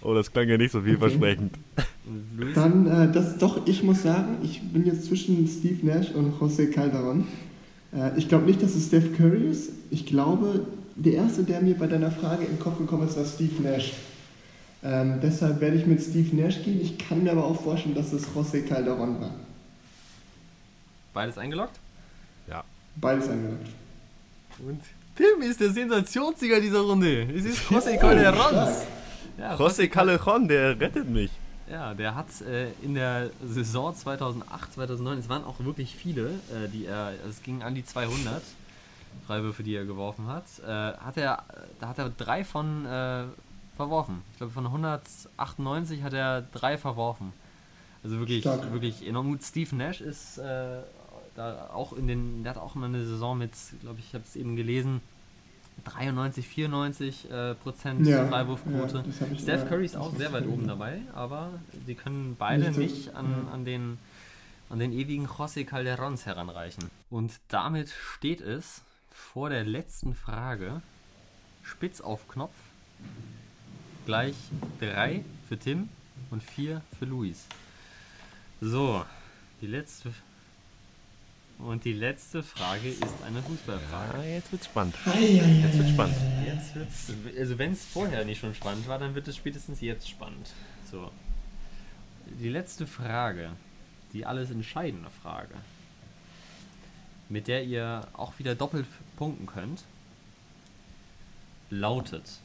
Oh, 0.04 0.14
das 0.14 0.32
klang 0.32 0.50
ja 0.50 0.58
nicht 0.58 0.72
so 0.72 0.82
vielversprechend. 0.82 1.54
Luis? 2.38 2.54
Dann, 2.56 2.88
äh, 2.88 3.12
das 3.12 3.38
doch, 3.38 3.66
ich 3.66 3.84
muss 3.84 4.04
sagen, 4.04 4.38
ich 4.44 4.62
bin 4.62 4.86
jetzt 4.86 5.06
zwischen 5.06 5.48
Steve 5.48 5.86
Nash 5.86 6.12
und 6.12 6.38
José 6.40 6.70
Calderon. 6.70 7.26
Äh, 7.96 8.18
ich 8.18 8.28
glaube 8.28 8.46
nicht, 8.46 8.62
dass 8.62 8.76
es 8.76 8.88
Steph 8.88 9.16
Curry 9.16 9.48
ist. 9.50 9.72
Ich 9.92 10.06
glaube, 10.06 10.66
der 10.96 11.14
erste, 11.14 11.44
der 11.44 11.62
mir 11.62 11.76
bei 11.76 11.88
deiner 11.88 12.12
Frage 12.12 12.44
in 12.44 12.52
den 12.58 12.60
Kopf 12.60 12.78
gekommen 12.78 13.08
ist, 13.08 13.16
war 13.18 13.26
Steve 13.26 13.62
Nash. 13.64 13.94
Ähm, 14.84 15.20
deshalb 15.24 15.62
werde 15.62 15.78
ich 15.78 15.86
mit 15.86 16.02
Steve 16.02 16.36
Nash 16.36 16.62
gehen. 16.64 16.82
Ich 16.82 16.98
kann 16.98 17.24
mir 17.24 17.32
aber 17.32 17.46
auch 17.46 17.62
vorstellen, 17.62 17.96
dass 17.96 18.12
es 18.12 18.28
José 18.28 18.62
Calderon 18.68 19.22
war. 19.22 19.32
Beides 21.14 21.38
eingeloggt? 21.38 21.80
Ja. 22.50 22.64
Beides 22.98 23.30
angelegt. 23.30 23.68
Und 24.60 24.82
Tim 25.16 25.42
ist 25.50 25.62
der 25.62 25.70
Sensationssieger 25.72 26.60
dieser 26.60 26.82
Runde. 26.82 27.28
Es 27.34 27.46
ist 27.46 27.60
José 27.70 27.94
Oh, 27.96 28.00
Calderons. 28.00 28.50
stark. 28.50 28.88
Ja, 29.38 29.56
José 29.56 29.88
Callejon, 29.88 30.48
der 30.48 30.80
rettet 30.80 31.10
mich. 31.10 31.32
Ja, 31.70 31.94
der 31.94 32.16
hat 32.16 32.42
äh, 32.42 32.72
in 32.82 32.94
der 32.94 33.30
Saison 33.46 33.96
2008, 33.96 34.74
2009, 34.74 35.20
es 35.20 35.30
waren 35.30 35.44
auch 35.44 35.60
wirklich 35.60 35.96
viele, 35.96 36.30
äh, 36.52 36.68
die 36.72 36.86
er, 36.86 37.06
also 37.06 37.30
es 37.30 37.42
ging 37.42 37.64
an 37.64 37.74
die 37.74 37.86
200 37.86 38.44
Freiwürfe, 39.26 39.64
die 39.64 39.76
er 39.76 39.86
geworfen 39.86 40.28
hat, 40.28 40.46
äh, 40.66 40.68
hat 40.68 41.18
er, 41.18 41.44
da 41.80 41.88
hat 41.88 41.98
er 42.00 42.10
drei 42.10 42.44
von 42.44 42.86
äh, 42.86 43.24
verworfen. 43.76 44.22
Ich 44.34 44.38
glaube, 44.38 44.54
von 44.54 44.66
198 44.66 46.04
hat 46.04 46.14
er 46.14 46.42
drei 46.42 46.78
verworfen. 46.78 47.32
Also 48.04 48.20
wirklich, 48.20 48.42
Stark. 48.42 48.72
wirklich 48.74 49.08
enorm 49.08 49.30
gut. 49.30 49.44
Steve 49.44 49.76
Nash 49.76 50.02
ist 50.02 50.38
äh, 50.38 50.82
da 51.36 51.70
auch 51.74 51.94
in 51.94 52.08
den, 52.08 52.44
der 52.44 52.56
hat 52.56 52.62
auch 52.62 52.76
mal 52.76 52.88
eine 52.88 53.06
Saison 53.06 53.38
mit, 53.38 53.52
glaube 53.82 54.00
ich, 54.00 54.08
ich 54.08 54.14
habe 54.14 54.26
es 54.28 54.36
eben 54.36 54.56
gelesen, 54.56 55.02
93, 55.86 56.48
94 56.48 57.32
äh, 57.32 57.56
Prozent 57.56 58.08
Ja, 58.08 58.26
Freiwurfquote. 58.28 59.04
ja, 59.08 59.40
Steph 59.40 59.68
Curry 59.68 59.86
ist 59.86 59.96
auch 59.96 60.16
sehr 60.16 60.32
weit 60.32 60.48
oben 60.48 60.68
dabei, 60.68 61.02
aber 61.14 61.50
die 61.88 61.96
können 61.96 62.36
beide 62.38 62.68
Nicht 62.70 62.78
nicht 62.78 63.16
an, 63.16 63.32
ja. 63.48 63.54
an, 63.54 63.66
den, 63.66 63.98
an 64.70 64.80
den 64.80 64.94
ewigen 64.94 65.28
José 65.28 65.66
Calderons 65.66 66.26
heranreichen. 66.26 66.90
Und 67.10 67.34
damit 67.50 67.90
steht 67.90 68.42
es 68.42 68.82
vor 69.12 69.50
der 69.50 69.64
letzten 69.66 70.16
Frage 70.16 70.82
spitz 71.64 72.02
auf 72.02 72.28
Knopf 72.28 72.56
gleich 74.06 74.36
drei 74.80 75.24
für 75.48 75.58
Tim 75.58 75.90
und 76.32 76.44
vier 76.44 76.82
für 77.00 77.06
Luis. 77.06 77.46
So, 78.62 79.06
die 79.62 79.68
letzte 79.68 80.14
und 81.66 81.86
die 81.86 81.94
letzte 81.94 82.44
Frage 82.44 82.90
ist 82.90 83.24
eine 83.26 83.42
Fußballfrage. 83.42 84.18
Ah, 84.18 84.24
jetzt 84.24 84.52
wird's 84.52 84.66
spannend. 84.66 84.96
Jetzt 85.06 85.78
wird's 85.78 85.90
spannend. 85.90 86.16
Jetzt 86.46 86.76
wird's, 86.76 87.14
also 87.38 87.58
wenn 87.58 87.72
es 87.72 87.86
vorher 87.86 88.26
nicht 88.26 88.40
schon 88.40 88.54
spannend 88.54 88.88
war, 88.88 89.00
dann 89.00 89.16
wird 89.16 89.28
es 89.28 89.38
spätestens 89.38 89.82
jetzt 89.82 90.10
spannend. 90.10 90.50
So. 90.92 91.12
Die 92.26 92.50
letzte 92.50 92.86
Frage, 92.86 93.52
die 94.12 94.26
alles 94.26 94.52
entscheidende 94.52 95.10
Frage, 95.22 95.56
mit 97.30 97.48
der 97.48 97.64
ihr 97.64 98.08
auch 98.14 98.38
wieder 98.40 98.56
doppelt 98.56 98.86
punkten 99.18 99.46
könnt, 99.46 99.84
lautet. 101.70 102.40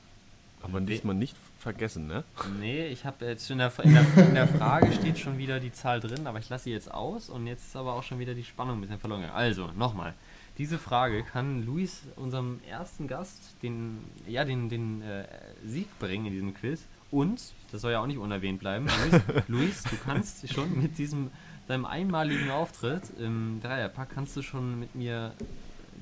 Aber 0.63 0.81
diesmal 0.81 1.15
nicht 1.15 1.37
vergessen, 1.59 2.07
ne? 2.07 2.25
Nee, 2.59 2.87
ich 2.89 3.05
habe 3.05 3.27
jetzt 3.27 3.47
schon 3.47 3.61
in 3.61 3.71
der, 3.71 3.85
in, 3.85 3.95
der, 3.95 4.27
in 4.29 4.35
der 4.35 4.49
Frage 4.49 4.93
steht 4.93 5.19
schon 5.19 5.39
wieder 5.39 5.61
die 5.61 5.73
Zahl 5.73 6.01
drin, 6.01 6.27
aber 6.27 6.39
ich 6.39 6.49
lasse 6.49 6.65
sie 6.65 6.73
jetzt 6.73 6.93
aus 6.93 7.31
und 7.31 7.47
jetzt 7.47 7.67
ist 7.69 7.77
aber 7.77 7.95
auch 7.95 8.03
schon 8.03 8.19
wieder 8.19 8.35
die 8.35 8.45
Spannung 8.45 8.79
ein 8.79 8.81
bisschen 8.81 8.99
verloren. 8.99 9.25
Also, 9.25 9.71
nochmal. 9.77 10.15
Diese 10.59 10.79
Frage 10.79 11.23
kann 11.23 11.65
Luis, 11.65 12.03
unserem 12.17 12.61
ersten 12.69 13.07
Gast, 13.07 13.55
den, 13.63 13.99
ja, 14.27 14.45
den, 14.45 14.69
den 14.69 15.03
äh, 15.03 15.25
Sieg 15.65 15.87
bringen 16.01 16.27
in 16.27 16.33
diesem 16.33 16.55
Quiz. 16.55 16.85
Und, 17.11 17.41
das 17.71 17.81
soll 17.81 17.93
ja 17.93 18.01
auch 18.01 18.07
nicht 18.07 18.19
unerwähnt 18.19 18.59
bleiben, 18.59 18.89
Luis, 18.89 19.23
Luis 19.49 19.83
du 19.85 19.97
kannst 20.05 20.53
schon 20.53 20.81
mit 20.81 20.99
diesem, 20.99 21.31
deinem 21.69 21.85
einmaligen 21.85 22.51
Auftritt 22.51 23.03
im 23.19 23.61
Dreierpack, 23.63 24.11
kannst 24.11 24.37
du 24.37 24.43
schon 24.43 24.81
mit 24.81 24.95
mir 24.95 25.33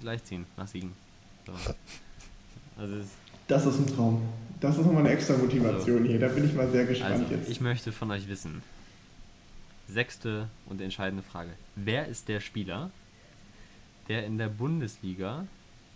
gleichziehen 0.01 0.47
nach 0.57 0.67
Siegen. 0.67 0.93
So. 1.47 1.53
Also, 2.79 2.97
es 2.97 3.05
ist 3.07 3.26
Das 3.49 3.67
ist 3.67 3.79
ein 3.79 3.87
Traum. 3.87 4.23
Das 4.61 4.77
ist 4.77 4.85
nochmal 4.87 5.05
eine 5.05 5.11
extra 5.11 5.37
Motivation 5.37 6.05
hier. 6.05 6.19
Da 6.19 6.29
bin 6.29 6.45
ich 6.45 6.55
mal 6.55 6.69
sehr 6.71 6.85
gespannt 6.87 7.13
Also, 7.13 7.25
jetzt. 7.35 7.49
ich 7.49 7.61
möchte 7.61 7.93
von 7.93 8.11
euch 8.11 8.27
wissen. 8.29 8.63
Sechste 9.89 10.49
und 10.67 10.81
entscheidende 10.81 11.23
Frage. 11.23 11.51
Wer 11.77 12.09
ist 12.09 12.29
der 12.29 12.41
Spieler, 12.41 12.91
der 14.09 14.27
in 14.27 14.39
der 14.39 14.49
Bundesliga 14.49 15.47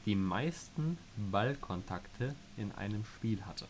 die 0.06 0.14
meisten 0.14 0.98
Ballkontakte 1.16 2.34
in 2.56 2.70
einem 2.72 3.04
Spiel 3.16 3.40
hatte? 3.46 3.66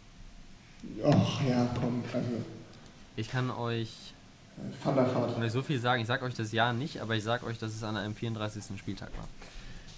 Ach 1.04 1.40
ja, 1.48 1.68
komm. 1.80 2.02
Also, 2.12 2.28
Ich 3.16 3.30
kann 3.30 3.50
euch, 3.50 4.12
der 4.84 5.04
kann 5.04 5.42
euch 5.42 5.52
so 5.52 5.62
viel 5.62 5.78
sagen, 5.78 6.02
ich 6.02 6.08
sage 6.08 6.24
euch 6.24 6.34
das 6.34 6.52
Jahr 6.52 6.72
nicht, 6.72 7.00
aber 7.00 7.16
ich 7.16 7.24
sage 7.24 7.46
euch, 7.46 7.58
dass 7.58 7.74
es 7.74 7.82
an 7.82 7.96
einem 7.96 8.14
34. 8.14 8.78
Spieltag 8.78 9.10
war. 9.16 9.28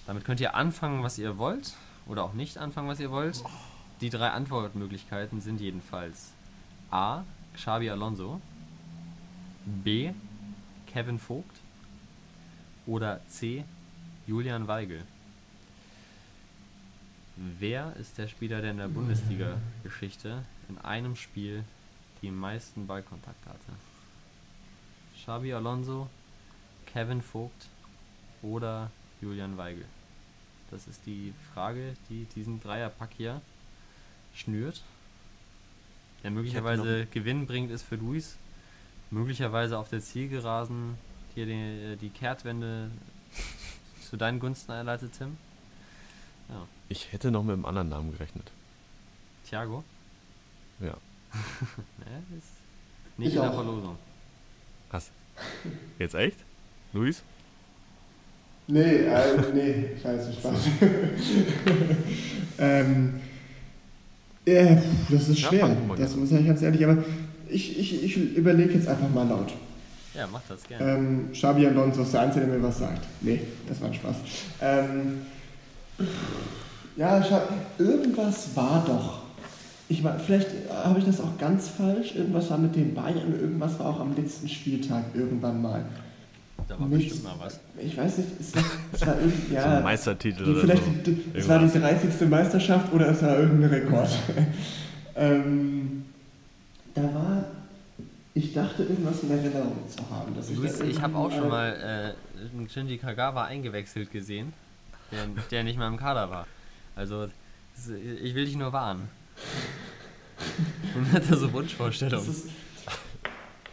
Damit 0.06 0.24
könnt 0.24 0.40
ihr 0.40 0.54
anfangen, 0.54 1.02
was 1.02 1.18
ihr 1.18 1.38
wollt, 1.38 1.72
oder 2.06 2.24
auch 2.24 2.32
nicht 2.32 2.58
anfangen, 2.58 2.88
was 2.88 3.00
ihr 3.00 3.10
wollt. 3.10 3.42
Die 4.02 4.10
drei 4.10 4.30
Antwortmöglichkeiten 4.30 5.40
sind 5.40 5.60
jedenfalls 5.60 6.32
A. 6.90 7.22
Xabi 7.54 7.88
Alonso, 7.88 8.40
B. 9.64 10.10
Kevin 10.88 11.20
Vogt 11.20 11.60
oder 12.84 13.20
C. 13.28 13.64
Julian 14.26 14.66
Weigel. 14.66 15.04
Wer 17.36 17.94
ist 17.94 18.18
der 18.18 18.26
Spieler, 18.26 18.60
der 18.60 18.72
in 18.72 18.78
der 18.78 18.88
Bundesliga-Geschichte 18.88 20.42
in 20.68 20.78
einem 20.78 21.14
Spiel 21.14 21.62
die 22.22 22.32
meisten 22.32 22.88
Ballkontakte 22.88 23.50
hatte? 23.50 23.72
Xabi 25.14 25.54
Alonso, 25.54 26.10
Kevin 26.86 27.22
Vogt 27.22 27.68
oder 28.42 28.90
Julian 29.20 29.56
Weigel? 29.56 29.84
Das 30.72 30.88
ist 30.88 31.06
die 31.06 31.32
Frage, 31.54 31.94
die 32.08 32.24
diesen 32.34 32.60
Dreierpack 32.60 33.10
hier 33.16 33.40
schnürt. 34.34 34.82
Der 36.22 36.30
möglicherweise 36.30 37.06
Gewinn 37.10 37.46
bringt, 37.46 37.70
ist 37.70 37.82
für 37.82 37.96
Luis. 37.96 38.36
Möglicherweise 39.10 39.76
auf 39.78 39.88
der 39.88 40.00
Zielgeraden 40.00 40.96
hier 41.34 41.46
die, 41.46 41.96
die 42.00 42.10
Kehrtwende 42.10 42.90
zu 44.08 44.16
deinen 44.16 44.38
Gunsten 44.38 44.72
einleitet, 44.72 45.12
Tim. 45.18 45.36
Ich 46.88 47.12
hätte 47.12 47.30
noch 47.30 47.42
mit 47.42 47.54
einem 47.54 47.64
anderen 47.64 47.88
Namen 47.88 48.12
gerechnet. 48.12 48.50
Thiago? 49.48 49.82
Ja. 50.80 50.96
Ne, 51.98 52.38
ist 52.38 52.48
nicht 53.16 53.28
Ich 53.28 53.36
in 53.36 53.42
der. 53.42 53.52
Verlosung. 53.52 53.96
Was? 54.90 55.10
Jetzt 55.98 56.14
echt? 56.14 56.36
Luis? 56.92 57.22
Nee, 58.66 59.06
äh, 59.06 59.52
nee, 59.54 59.96
scheiße, 60.02 60.32
Spaß. 60.34 60.68
ähm, 62.58 63.20
äh, 64.44 64.76
das 65.08 65.28
ist 65.28 65.40
Ja, 65.40 65.48
schwer, 65.48 65.68
mal 65.86 65.96
das 65.96 66.16
muss 66.16 66.32
ich 66.32 66.46
ganz 66.46 66.62
ehrlich, 66.62 66.84
aber 66.84 67.04
ich, 67.48 67.78
ich, 67.78 68.04
ich 68.04 68.36
überlege 68.36 68.74
jetzt 68.74 68.88
einfach 68.88 69.10
mal 69.10 69.26
laut. 69.26 69.52
Ja, 70.14 70.26
mach 70.30 70.42
das 70.48 70.62
gerne. 70.64 70.92
Ähm, 70.92 71.28
Xabi 71.32 71.66
Alonso 71.66 72.02
ist 72.02 72.12
der 72.12 72.22
Einzige, 72.22 72.46
der 72.46 72.56
mir 72.56 72.62
was 72.62 72.78
sagt. 72.78 73.06
Nee, 73.20 73.40
das 73.68 73.80
war 73.80 73.88
ein 73.88 73.94
Spaß. 73.94 74.16
Ähm, 74.60 75.22
ja, 76.96 77.24
irgendwas 77.78 78.54
war 78.54 78.84
doch. 78.86 79.22
Ich 79.88 80.04
war, 80.04 80.18
vielleicht 80.18 80.48
habe 80.70 80.98
ich 80.98 81.04
das 81.04 81.20
auch 81.20 81.38
ganz 81.38 81.68
falsch. 81.68 82.14
Irgendwas 82.14 82.50
war 82.50 82.58
mit 82.58 82.76
den 82.76 82.94
Bayern, 82.94 83.32
irgendwas 83.38 83.78
war 83.78 83.86
auch 83.86 84.00
am 84.00 84.14
letzten 84.14 84.48
Spieltag 84.48 85.04
irgendwann 85.14 85.60
mal. 85.62 85.84
Da 86.72 86.80
war 86.80 86.88
nicht, 86.88 87.08
bestimmt 87.08 87.24
mal 87.24 87.34
was. 87.38 87.60
Ich 87.78 87.96
weiß 87.96 88.18
nicht, 88.18 88.28
es 88.40 88.56
war, 88.56 88.64
es 88.92 89.06
war 89.06 89.20
irgendwie, 89.20 89.54
ja, 89.54 89.62
so 89.68 89.68
ein 89.68 89.82
Meistertitel 89.82 90.42
oder 90.44 90.60
vielleicht 90.60 90.84
so. 90.84 90.90
Die, 91.12 91.24
es 91.34 91.48
war 91.48 91.58
die 91.58 91.78
30. 91.78 92.28
Meisterschaft 92.28 92.92
oder 92.92 93.08
es 93.08 93.22
war 93.22 93.38
irgendein 93.38 93.70
Rekord. 93.70 94.08
ähm, 95.16 96.06
da 96.94 97.02
war, 97.02 97.44
ich 98.32 98.54
dachte 98.54 98.84
irgendwas 98.84 99.22
in 99.22 99.30
Erinnerung 99.32 99.76
zu 99.86 99.98
haben. 100.10 100.34
Dass 100.34 100.50
Luis, 100.50 100.80
ich, 100.80 100.90
ich 100.90 101.02
habe 101.02 101.14
auch 101.16 101.30
schon 101.30 101.48
mal 101.48 102.14
äh, 102.16 102.68
Shinji 102.70 102.96
Kagawa 102.96 103.44
eingewechselt 103.44 104.10
gesehen, 104.10 104.54
der, 105.10 105.26
der 105.50 105.64
nicht 105.64 105.78
mal 105.78 105.88
im 105.88 105.98
Kader 105.98 106.30
war. 106.30 106.46
Also, 106.96 107.28
ich 108.22 108.34
will 108.34 108.46
dich 108.46 108.56
nur 108.56 108.72
warnen. 108.72 109.10
Und 110.96 111.12
hat 111.12 111.30
da 111.30 111.36
so 111.36 111.52
Wunschvorstellungen. 111.52 112.34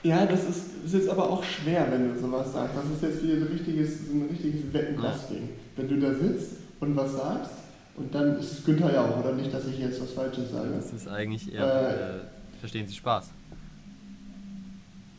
Das 0.01 0.09
ja, 0.09 0.25
das 0.25 0.43
ist, 0.43 0.85
ist, 0.85 0.93
jetzt 0.93 1.09
aber 1.09 1.29
auch 1.29 1.43
schwer, 1.43 1.87
wenn 1.91 2.13
du 2.13 2.19
sowas 2.19 2.53
sagst. 2.53 2.75
Das 2.75 2.85
ist 2.85 3.01
jetzt 3.01 3.23
wieder 3.23 3.45
ein 3.45 3.51
richtiges, 3.51 4.09
ein 4.09 4.27
richtiges 4.29 4.73
Wettenglas-Ding. 4.73 5.41
Ja. 5.41 5.49
Wenn 5.75 5.87
du 5.89 5.99
da 5.99 6.13
sitzt 6.13 6.53
und 6.79 6.95
was 6.95 7.13
sagst, 7.13 7.51
und 7.97 8.15
dann 8.15 8.39
ist 8.39 8.51
es 8.53 8.65
Günther 8.65 8.93
ja 8.93 9.05
auch, 9.05 9.19
oder 9.19 9.33
nicht, 9.33 9.53
dass 9.53 9.67
ich 9.67 9.77
jetzt 9.77 10.01
was 10.01 10.11
Falsches 10.11 10.51
sage. 10.51 10.69
Das 10.73 10.93
ist 10.93 11.07
eigentlich 11.07 11.53
eher, 11.53 11.65
äh, 11.65 12.17
äh, 12.17 12.19
verstehen 12.61 12.87
Sie 12.87 12.95
Spaß. 12.95 13.29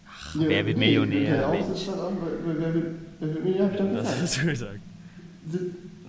Ach, 0.08 0.34
ja, 0.36 0.48
wer 0.48 0.66
wird 0.66 0.78
nee, 0.78 0.86
Millionär? 0.86 1.30
Günther 1.30 1.50
Mensch. 1.50 1.66
Ist 1.74 1.88
das 1.88 1.98
auch, 1.98 2.12
wer, 2.46 2.60
wer, 2.60 2.74
wird, 2.74 2.86
wer 3.20 3.34
wird 3.34 3.44
Millionär? 3.44 3.66
Hab 3.66 3.72
ich 3.72 3.78
doch 3.78 3.88
gesagt. 3.90 4.06
Das 4.06 4.22
hast 4.22 4.42
du 4.42 4.46
gesagt. 4.46 4.80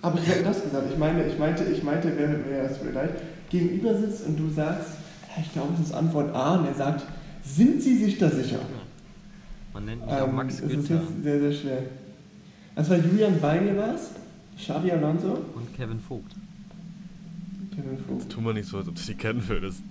Aber 0.00 0.18
ich 0.18 0.28
habe 0.28 0.42
das 0.44 0.62
gesagt. 0.62 0.86
Ich 0.90 0.98
meine, 0.98 1.26
ich 1.26 1.38
meinte, 1.38 1.64
ich 1.64 1.82
meinte, 1.82 2.12
wer, 2.16 2.36
wer 2.48 2.70
es 2.70 2.78
vielleicht 2.78 3.14
gegenüber 3.50 3.94
sitzt 3.94 4.26
und 4.26 4.38
du 4.38 4.48
sagst, 4.48 4.92
ich 5.38 5.52
glaube, 5.52 5.74
es 5.74 5.88
ist 5.88 5.94
Antwort 5.94 6.34
A, 6.34 6.56
und 6.56 6.66
er 6.66 6.74
sagt, 6.74 7.04
sind 7.44 7.82
Sie 7.82 7.96
sich 7.96 8.18
da 8.18 8.30
sicher? 8.30 8.60
Man 9.72 9.84
nennt 9.84 10.04
mich 10.04 10.14
ähm, 10.14 10.22
auch 10.22 10.32
Max 10.32 10.60
Günther. 10.60 10.76
Das 10.76 10.84
ist 10.84 10.90
jetzt 10.90 11.22
sehr, 11.22 11.40
sehr 11.40 11.52
schwer. 11.52 11.82
Das 12.74 12.90
war 12.90 12.96
Julian 12.96 13.40
Weigel 13.42 13.76
was? 13.76 14.10
Xavi 14.56 14.90
Alonso? 14.92 15.44
Und 15.54 15.74
Kevin 15.76 16.00
Vogt. 16.00 16.32
Kevin 17.74 17.98
Vogt. 18.06 18.20
Das 18.22 18.28
tun 18.28 18.44
wir 18.44 18.52
nicht 18.52 18.68
so, 18.68 18.78
als 18.78 18.88
ob 18.88 18.94
du 18.94 19.00
sie 19.00 19.14
kennen 19.14 19.42
würdest. 19.46 19.82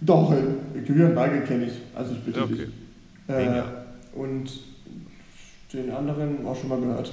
Doch, 0.00 0.32
äh, 0.32 0.80
Julian 0.86 1.14
Weigel 1.16 1.42
kenne 1.42 1.66
ich. 1.66 1.74
Also 1.94 2.12
ich 2.12 2.20
bitte 2.20 2.42
okay. 2.42 2.54
dich. 2.54 2.68
Äh, 3.28 3.62
und 4.14 4.50
den 5.72 5.90
anderen 5.90 6.44
auch 6.46 6.58
schon 6.58 6.68
mal 6.68 6.80
gehört. 6.80 7.12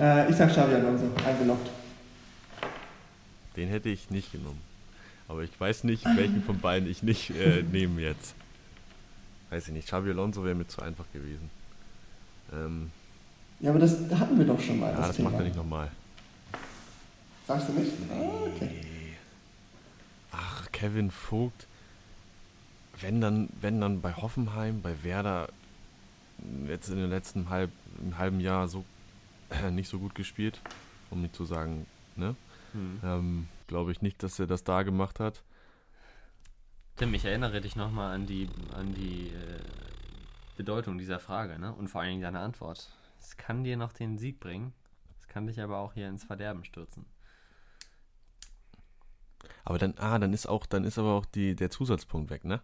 äh, 0.00 0.30
ich 0.30 0.36
sag 0.36 0.50
Xavi 0.50 0.74
Alonso, 0.74 1.04
eingeloggt. 1.26 1.70
Den 3.56 3.68
hätte 3.68 3.90
ich 3.90 4.10
nicht 4.10 4.32
genommen. 4.32 4.71
Aber 5.32 5.42
ich 5.44 5.58
weiß 5.58 5.84
nicht, 5.84 6.04
welchen 6.04 6.42
von 6.42 6.60
beiden 6.60 6.86
ich 6.86 7.02
nicht 7.02 7.30
äh, 7.30 7.62
nehme 7.62 8.02
jetzt. 8.02 8.34
Weiß 9.48 9.66
ich 9.66 9.72
nicht. 9.72 9.86
Xabi 9.86 10.10
Alonso 10.10 10.44
wäre 10.44 10.54
mir 10.54 10.68
zu 10.68 10.82
einfach 10.82 11.06
gewesen. 11.10 11.48
Ähm, 12.52 12.90
ja, 13.60 13.70
aber 13.70 13.78
das 13.78 13.96
hatten 14.14 14.36
wir 14.36 14.44
doch 14.44 14.60
schon 14.60 14.78
mal. 14.78 14.92
Ja, 14.92 14.98
das, 14.98 15.16
das 15.16 15.18
macht 15.20 15.36
er 15.36 15.44
nicht 15.44 15.56
nochmal. 15.56 15.90
Sagst 17.46 17.70
du 17.70 17.72
nicht? 17.72 17.92
Ah, 18.10 18.46
okay. 18.46 18.84
Ach, 20.32 20.70
Kevin 20.70 21.10
Vogt. 21.10 21.66
Wenn 23.00 23.22
dann, 23.22 23.48
wenn 23.62 23.80
dann 23.80 24.02
bei 24.02 24.12
Hoffenheim, 24.12 24.82
bei 24.82 25.02
Werder 25.02 25.48
jetzt 26.68 26.90
in 26.90 26.96
den 26.96 27.08
letzten 27.08 27.48
halb, 27.48 27.70
halben 28.18 28.40
Jahr 28.40 28.68
so 28.68 28.84
nicht 29.70 29.88
so 29.88 29.98
gut 29.98 30.14
gespielt, 30.14 30.60
um 31.10 31.22
nicht 31.22 31.34
zu 31.34 31.46
sagen, 31.46 31.86
ne? 32.16 32.36
Hm. 32.72 33.00
Ähm, 33.02 33.48
Glaube 33.66 33.92
ich 33.92 34.02
nicht, 34.02 34.22
dass 34.22 34.38
er 34.38 34.46
das 34.46 34.64
da 34.64 34.82
gemacht 34.82 35.20
hat. 35.20 35.42
Tim, 36.96 37.14
ich 37.14 37.24
erinnere 37.24 37.60
dich 37.60 37.74
nochmal 37.74 38.14
an 38.14 38.26
die, 38.26 38.48
an 38.74 38.94
die 38.94 39.28
äh, 39.28 39.60
Bedeutung 40.56 40.98
dieser 40.98 41.18
Frage 41.18 41.58
ne? 41.58 41.72
und 41.72 41.88
vor 41.88 42.00
allen 42.00 42.10
Dingen 42.10 42.22
deine 42.22 42.40
Antwort. 42.40 42.90
Es 43.18 43.36
kann 43.36 43.64
dir 43.64 43.76
noch 43.76 43.92
den 43.92 44.18
Sieg 44.18 44.40
bringen, 44.40 44.74
es 45.20 45.26
kann 45.26 45.46
dich 45.46 45.60
aber 45.60 45.78
auch 45.78 45.94
hier 45.94 46.08
ins 46.08 46.24
Verderben 46.24 46.64
stürzen. 46.64 47.06
Aber 49.64 49.78
dann, 49.78 49.94
ah, 49.98 50.18
dann 50.18 50.32
ist 50.32 50.46
auch, 50.46 50.66
dann 50.66 50.84
ist 50.84 50.98
aber 50.98 51.14
auch 51.14 51.24
die, 51.24 51.56
der 51.56 51.70
Zusatzpunkt 51.70 52.30
weg, 52.30 52.44
ne? 52.44 52.60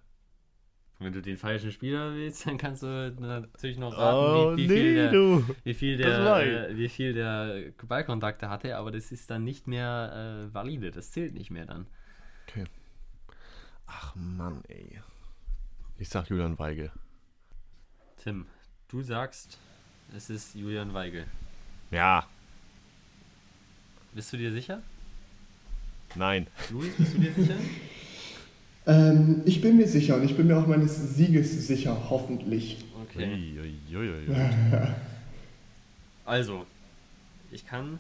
Wenn 1.01 1.13
du 1.13 1.23
den 1.23 1.37
falschen 1.37 1.71
Spieler 1.71 2.13
willst, 2.15 2.47
dann 2.47 2.59
kannst 2.59 2.83
du 2.83 2.87
natürlich 2.87 3.79
noch 3.79 3.97
raten, 3.97 4.17
oh, 4.17 4.57
wie, 4.57 4.65
wie, 4.65 4.69
nee, 4.69 4.75
viel 4.75 4.95
der, 4.95 5.57
wie, 5.65 5.75
viel 5.75 5.97
der, 5.97 6.71
äh, 6.71 6.77
wie 6.77 6.89
viel 6.89 7.13
der 7.13 7.73
Ballkontakte 7.87 8.51
hatte, 8.51 8.77
aber 8.77 8.91
das 8.91 9.13
ist 9.13 9.31
dann 9.31 9.45
nicht 9.45 9.69
mehr 9.69 10.49
äh, 10.49 10.55
valide, 10.55 10.91
das 10.91 11.13
zählt 11.13 11.35
nicht 11.35 11.51
mehr 11.51 11.67
dann. 11.67 11.87
Okay. 12.49 12.65
Ach 13.87 14.15
Mann, 14.17 14.63
ey. 14.69 15.01
Ich 15.99 16.09
sag 16.09 16.29
Julian 16.29 16.59
Weigel. 16.59 16.91
Tim, 18.17 18.47
du 18.89 19.03
sagst, 19.03 19.59
es 20.17 20.31
ist 20.31 20.55
Julian 20.55 20.95
Weigel. 20.95 21.27
Ja. 21.91 22.27
Bist 24.13 24.33
du 24.33 24.37
dir 24.37 24.51
sicher? 24.51 24.83
Nein. 26.17 26.49
Luis, 26.71 26.95
bist 26.97 27.15
du 27.15 27.19
dir 27.19 27.33
sicher? 27.33 27.57
Ähm, 28.89 29.43
ich 29.45 29.61
bin 29.61 29.77
mir 29.77 29.87
sicher 29.87 30.17
und 30.17 30.25
ich 30.25 30.35
bin 30.35 30.47
mir 30.47 30.57
auch 30.57 30.67
meines 30.67 31.15
Sieges 31.15 31.67
sicher, 31.67 32.09
hoffentlich. 32.09 32.79
Okay. 33.03 33.55
also, 36.25 36.65
ich 37.51 37.67
kann 37.67 37.99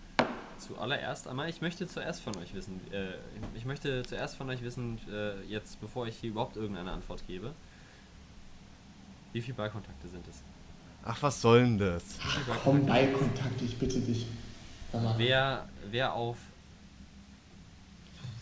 zuallererst 0.59 1.29
einmal, 1.29 1.51
ich 1.51 1.61
möchte 1.61 1.87
zuerst 1.87 2.23
von 2.23 2.35
euch 2.39 2.55
wissen, 2.55 2.81
äh, 2.91 3.19
ich 3.55 3.67
möchte 3.67 4.03
zuerst 4.05 4.37
von 4.37 4.49
euch 4.49 4.63
wissen, 4.63 4.99
äh, 5.13 5.43
jetzt 5.47 5.79
bevor 5.79 6.07
ich 6.07 6.17
hier 6.17 6.31
überhaupt 6.31 6.57
irgendeine 6.57 6.91
Antwort 6.91 7.23
gebe, 7.27 7.53
wie 9.35 9.43
viele 9.43 9.55
Ballkontakte 9.55 10.09
sind 10.09 10.27
es? 10.27 10.43
Ach, 11.05 11.23
was 11.23 11.43
soll 11.43 11.61
denn 11.61 11.79
das? 11.79 12.03
Ach, 12.23 12.41
komm, 12.65 12.87
Ballkontakte, 12.87 13.65
ich 13.65 13.77
bitte 13.77 14.01
dich. 14.01 14.27
Wer, 15.19 15.69
wer 15.91 16.15
auf 16.15 16.39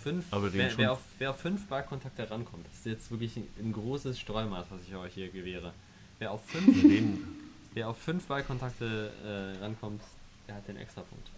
fünf, 0.06 0.24
wer, 0.30 0.78
wer, 0.78 0.92
auf, 0.92 1.00
wer 1.18 1.30
auf 1.30 1.40
fünf 1.40 1.66
Ballkontakte 1.66 2.30
rankommt, 2.30 2.64
das 2.66 2.78
ist 2.78 2.86
jetzt 2.86 3.10
wirklich 3.10 3.36
ein, 3.36 3.48
ein 3.58 3.72
großes 3.72 4.20
Streumaß, 4.20 4.66
was 4.70 4.80
ich 4.86 4.94
euch 4.94 5.14
hier 5.14 5.28
gewähre. 5.30 5.72
Wer 6.20 6.30
auf 6.30 6.44
fünf, 6.46 6.76
wer 7.74 7.88
auf 7.88 7.98
fünf 7.98 8.24
Ballkontakte 8.26 9.12
äh, 9.24 9.62
rankommt, 9.62 10.00
der 10.46 10.54
hat 10.54 10.68
den 10.68 10.76
Extrapunkt. 10.76 11.28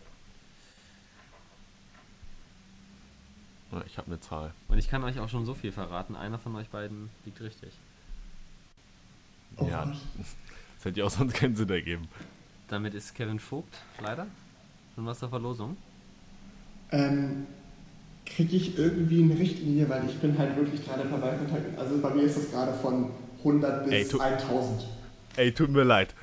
Ich 3.86 3.96
habe 3.96 4.06
eine 4.06 4.20
Zahl. 4.20 4.52
Und 4.68 4.78
ich 4.78 4.88
kann 4.88 5.02
euch 5.04 5.18
auch 5.18 5.28
schon 5.28 5.46
so 5.46 5.54
viel 5.54 5.72
verraten, 5.72 6.14
einer 6.14 6.38
von 6.38 6.54
euch 6.56 6.68
beiden 6.68 7.08
liegt 7.24 7.40
richtig. 7.40 7.72
Ja, 9.60 9.86
das 9.86 10.84
hätte 10.84 11.00
ja 11.00 11.06
auch 11.06 11.10
sonst 11.10 11.34
keinen 11.34 11.56
Sinn 11.56 11.70
ergeben. 11.70 12.06
Damit 12.68 12.92
ist 12.92 13.14
Kevin 13.14 13.40
Vogt 13.40 13.78
leider 14.02 14.26
schon 14.94 15.06
was 15.06 15.20
der 15.20 15.30
Verlosung. 15.30 15.76
Ähm, 16.90 17.46
kriege 18.34 18.56
ich 18.56 18.78
irgendwie 18.78 19.22
eine 19.22 19.38
Richtlinie, 19.38 19.88
weil 19.88 20.02
ich 20.08 20.16
bin 20.18 20.38
halt 20.38 20.56
wirklich 20.56 20.84
gerade 20.84 21.04
bei 21.04 21.16
Ballkontakt. 21.16 21.78
Also 21.78 21.98
bei 21.98 22.10
mir 22.14 22.22
ist 22.22 22.36
das 22.36 22.50
gerade 22.50 22.72
von 22.74 23.10
100 23.38 23.84
bis 23.84 23.92
Ey, 23.92 24.20
1000. 24.20 24.86
Ey, 25.36 25.52
tut 25.52 25.70
mir 25.70 25.84
leid. 25.84 26.14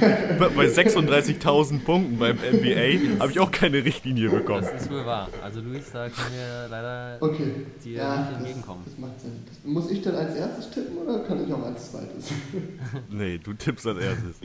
bei 0.00 0.66
36.000 0.66 1.84
Punkten 1.84 2.18
beim 2.18 2.36
NBA 2.36 3.20
habe 3.20 3.30
ich 3.30 3.38
auch 3.38 3.52
keine 3.52 3.84
Richtlinie 3.84 4.30
bekommen. 4.30 4.66
Das 4.68 4.82
ist 4.82 4.90
wohl 4.90 5.06
wahr. 5.06 5.28
Also 5.44 5.60
Luis, 5.60 5.92
da 5.92 6.08
können 6.08 6.34
wir 6.34 6.66
leider 6.68 7.18
okay. 7.20 7.66
dir 7.84 7.92
ja, 7.92 8.16
nicht 8.16 8.38
entgegenkommen. 8.38 8.82
Das, 8.84 8.94
das 8.94 9.00
macht 9.00 9.20
Sinn. 9.20 9.44
Das, 9.46 9.58
muss 9.64 9.90
ich 9.92 10.02
dann 10.02 10.16
als 10.16 10.34
erstes 10.34 10.70
tippen 10.70 10.98
oder 10.98 11.20
kann 11.20 11.46
ich 11.46 11.52
auch 11.54 11.62
als 11.62 11.92
zweites? 11.92 12.32
nee, 13.10 13.38
du 13.38 13.52
tippst 13.52 13.86
als 13.86 13.98
erstes. 13.98 14.36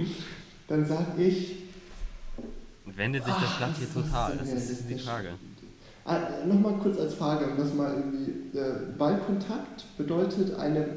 Dann 0.67 0.85
sag 0.85 1.17
ich... 1.17 1.55
Wendet 2.85 3.25
sich 3.25 3.33
das 3.33 3.57
Blatt 3.57 3.75
hier 3.77 3.93
total? 3.93 4.37
Das 4.37 4.47
ist, 4.47 4.69
das 4.69 4.79
ist 4.79 4.89
die 4.89 4.99
Frage. 4.99 5.29
Ah, 6.09 6.43
Nochmal 6.43 6.73
kurz 6.81 6.97
als 6.97 7.13
Frage, 7.13 7.45
um 7.45 7.57
das 7.57 7.71
mal 7.75 7.93
irgendwie. 7.93 8.57
Äh, 8.57 8.97
Ballkontakt 8.97 9.85
bedeutet 9.95 10.57
eine. 10.57 10.87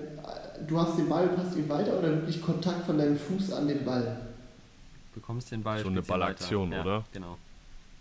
Du 0.66 0.80
hast 0.80 0.96
den 0.96 1.06
Ball, 1.06 1.28
passt 1.28 1.54
ihn 1.54 1.68
weiter 1.68 1.98
oder 1.98 2.08
wirklich 2.12 2.40
Kontakt 2.40 2.86
von 2.86 2.96
deinem 2.96 3.18
Fuß 3.18 3.52
an 3.52 3.68
den 3.68 3.84
Ball? 3.84 4.22
Du 5.12 5.20
bekommst 5.20 5.50
den 5.50 5.62
Ball. 5.62 5.80
Schon 5.80 5.92
eine 5.92 6.00
Ballaktion, 6.00 6.72
ja, 6.72 6.80
oder? 6.80 7.04
Genau. 7.12 7.36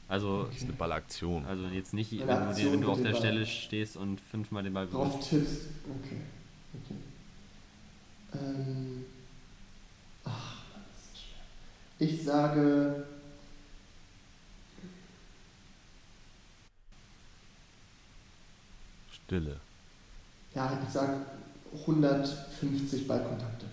Also, 0.07 0.43
das 0.43 0.55
ist 0.55 0.63
eine 0.63 0.73
Ballaktion. 0.73 1.45
Also 1.45 1.65
jetzt 1.65 1.93
nicht, 1.93 2.11
wenn 2.11 2.27
du, 2.27 2.71
wenn 2.71 2.81
du, 2.81 2.91
auf 2.91 3.01
der 3.01 3.11
Ball. 3.11 3.19
Stelle 3.19 3.45
stehst 3.45 3.97
und 3.97 4.21
fünfmal 4.21 4.63
den 4.63 4.73
Ball 4.73 4.87
berührst. 4.87 5.13
Drauf 5.13 5.29
tippst. 5.29 5.61
Okay. 6.03 6.17
okay. 6.81 6.95
Ähm. 8.41 9.05
Ach, 10.23 10.55
das 10.73 11.03
ist 11.03 11.23
schwer. 11.23 12.07
Ich 12.07 12.23
sage 12.23 13.03
Stille? 19.31 19.55
Ja, 20.53 20.77
ich 20.85 20.91
sage 20.91 21.21
150 21.87 23.07
Ballkontakte. 23.07 23.65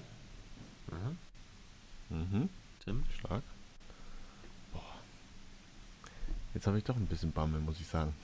Mhm. 0.86 2.16
Mhm. 2.16 2.48
Tim, 2.84 3.02
Schlag. 3.18 3.42
Boah. 4.72 4.80
Jetzt 6.54 6.68
habe 6.68 6.78
ich 6.78 6.84
doch 6.84 6.94
ein 6.94 7.06
bisschen 7.06 7.32
Bammel, 7.32 7.58
muss 7.58 7.80
ich 7.80 7.88
sagen. 7.88 8.14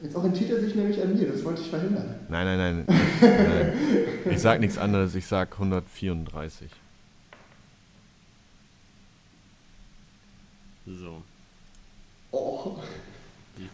Jetzt 0.00 0.16
orientiert 0.16 0.52
er 0.52 0.60
sich 0.60 0.74
nämlich 0.74 1.02
an 1.02 1.14
mir, 1.14 1.30
das 1.30 1.44
wollte 1.44 1.60
ich 1.60 1.68
verhindern. 1.68 2.14
Nein, 2.30 2.46
nein, 2.46 2.86
nein. 2.88 3.02
nein. 3.20 4.32
Ich 4.32 4.40
sage 4.40 4.60
nichts 4.60 4.78
anderes, 4.78 5.14
ich 5.14 5.26
sage 5.26 5.52
134. 5.52 6.70
So. 10.86 11.22
Oh. 12.30 12.78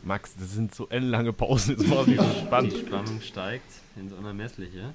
Max, 0.04 0.34
das 0.38 0.52
sind 0.52 0.74
so 0.74 0.86
endlange 0.88 1.32
Pausen, 1.32 1.76
jetzt 1.78 1.90
war 1.90 2.02
es 2.02 2.06
nicht 2.06 2.20
so 2.20 2.26
Die 2.28 2.40
spannend. 2.46 2.72
Spannung 2.86 3.20
steigt 3.20 3.70
ins 3.96 4.12
Unermessliche 4.12 4.92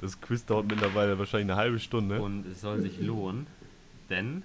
Das 0.00 0.20
Quiz 0.20 0.44
dauert 0.44 0.66
mittlerweile 0.66 1.18
wahrscheinlich 1.18 1.50
eine 1.50 1.56
halbe 1.56 1.78
Stunde. 1.78 2.20
und 2.20 2.46
es 2.46 2.60
soll 2.60 2.80
sich 2.82 2.98
lohnen, 3.00 3.46
denn 4.10 4.42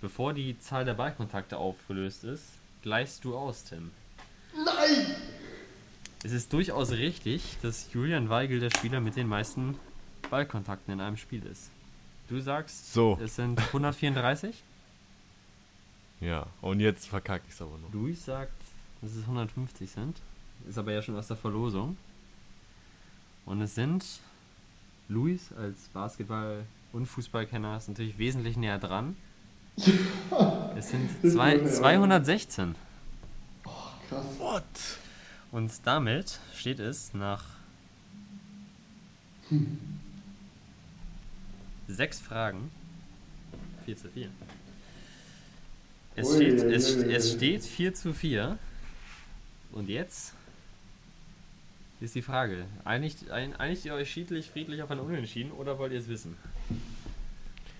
bevor 0.00 0.32
die 0.32 0.58
Zahl 0.58 0.84
der 0.84 0.94
Ballkontakte 0.94 1.56
aufgelöst 1.58 2.24
ist, 2.24 2.44
gleichst 2.82 3.24
du 3.24 3.36
aus, 3.36 3.64
Tim. 3.64 3.90
Nein! 4.54 5.06
Es 6.24 6.32
ist 6.32 6.52
durchaus 6.52 6.92
richtig, 6.92 7.56
dass 7.62 7.92
Julian 7.92 8.28
Weigel 8.30 8.58
der 8.58 8.70
Spieler 8.70 9.00
mit 9.00 9.16
den 9.16 9.28
meisten 9.28 9.76
Ballkontakten 10.30 10.94
in 10.94 11.00
einem 11.00 11.16
Spiel 11.18 11.44
ist. 11.46 11.70
Du 12.28 12.40
sagst, 12.40 12.92
So. 12.92 13.18
es 13.22 13.36
sind 13.36 13.60
134. 13.60 14.54
Ja, 16.20 16.46
und 16.62 16.80
jetzt 16.80 17.08
verkacke 17.08 17.44
ich 17.46 17.54
es 17.54 17.62
aber 17.62 17.76
noch. 17.78 17.92
Luis 17.92 18.24
sagt, 18.24 18.52
dass 19.02 19.12
es 19.12 19.22
150 19.22 19.90
sind. 19.90 20.16
Ist 20.68 20.78
aber 20.78 20.92
ja 20.92 21.02
schon 21.02 21.16
aus 21.16 21.28
der 21.28 21.36
Verlosung. 21.36 21.96
Und 23.44 23.60
es 23.60 23.74
sind, 23.74 24.04
Luis 25.08 25.52
als 25.52 25.88
Basketball- 25.92 26.64
und 26.92 27.06
Fußballkenner 27.06 27.76
ist 27.76 27.88
natürlich 27.88 28.18
wesentlich 28.18 28.56
näher 28.56 28.78
dran. 28.78 29.16
Es 30.74 30.88
sind 30.90 31.10
zwei, 31.30 31.62
216. 31.64 32.74
Krass. 34.08 34.24
What? 34.38 34.64
Und 35.52 35.72
damit 35.84 36.40
steht 36.54 36.80
es 36.80 37.12
nach 37.14 37.44
sechs 41.88 42.18
Fragen 42.20 42.70
4 43.84 43.96
zu 43.96 44.08
4. 44.08 44.28
Es 46.16 46.28
Ui, 46.28 46.36
steht, 46.36 46.64
ui, 46.64 46.74
es, 46.74 46.96
ui, 46.96 47.04
ui. 47.04 47.14
es 47.14 47.32
steht 47.32 47.62
4 47.62 47.94
zu 47.94 48.14
4. 48.14 48.58
Und 49.72 49.88
jetzt 49.90 50.34
ist 52.00 52.14
die 52.14 52.22
Frage: 52.22 52.64
Einigt, 52.84 53.30
ein, 53.30 53.54
einigt 53.56 53.84
ihr 53.84 53.94
euch 53.94 54.10
schiedlich, 54.10 54.50
friedlich 54.50 54.82
auf 54.82 54.90
ein 54.90 54.98
Unentschieden 54.98 55.52
oder 55.52 55.78
wollt 55.78 55.92
ihr 55.92 55.98
es 55.98 56.08
wissen? 56.08 56.36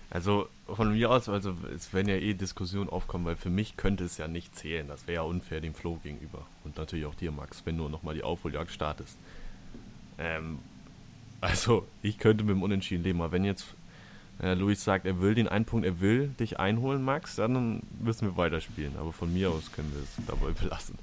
Also 0.09 0.47
von 0.67 0.93
mir 0.93 1.11
aus, 1.11 1.27
also 1.27 1.57
es 1.75 1.91
werden 1.93 2.07
ja 2.07 2.15
eh 2.15 2.33
Diskussionen 2.33 2.89
aufkommen, 2.89 3.25
weil 3.25 3.35
für 3.35 3.49
mich 3.49 3.75
könnte 3.75 4.05
es 4.05 4.17
ja 4.17 4.27
nicht 4.27 4.55
zählen. 4.55 4.87
Das 4.87 5.05
wäre 5.07 5.15
ja 5.15 5.21
unfair 5.23 5.59
dem 5.59 5.73
Flo 5.73 5.97
gegenüber. 6.01 6.45
Und 6.63 6.77
natürlich 6.77 7.05
auch 7.05 7.15
dir, 7.15 7.31
Max, 7.31 7.63
wenn 7.65 7.77
du 7.77 7.89
nochmal 7.89 8.15
die 8.15 8.23
Aufholjagd 8.23 8.71
startest. 8.71 9.17
Ähm, 10.17 10.59
also 11.41 11.85
ich 12.01 12.19
könnte 12.19 12.43
mit 12.43 12.55
dem 12.55 12.63
Unentschieden 12.63 13.03
leben, 13.03 13.21
aber 13.21 13.33
wenn 13.33 13.43
jetzt 13.43 13.65
äh, 14.41 14.53
Luis 14.53 14.83
sagt, 14.83 15.05
er 15.05 15.19
will 15.21 15.35
den 15.35 15.47
einen 15.47 15.65
Punkt, 15.65 15.85
er 15.85 15.99
will 15.99 16.29
dich 16.39 16.59
einholen, 16.59 17.03
Max, 17.03 17.35
dann 17.35 17.81
müssen 17.99 18.27
wir 18.27 18.37
weiterspielen. 18.37 18.93
Aber 18.99 19.11
von 19.13 19.33
mir 19.33 19.49
aus 19.49 19.71
können 19.71 19.91
wir 19.93 20.03
es 20.03 20.25
dabei 20.27 20.51
belassen. 20.51 20.95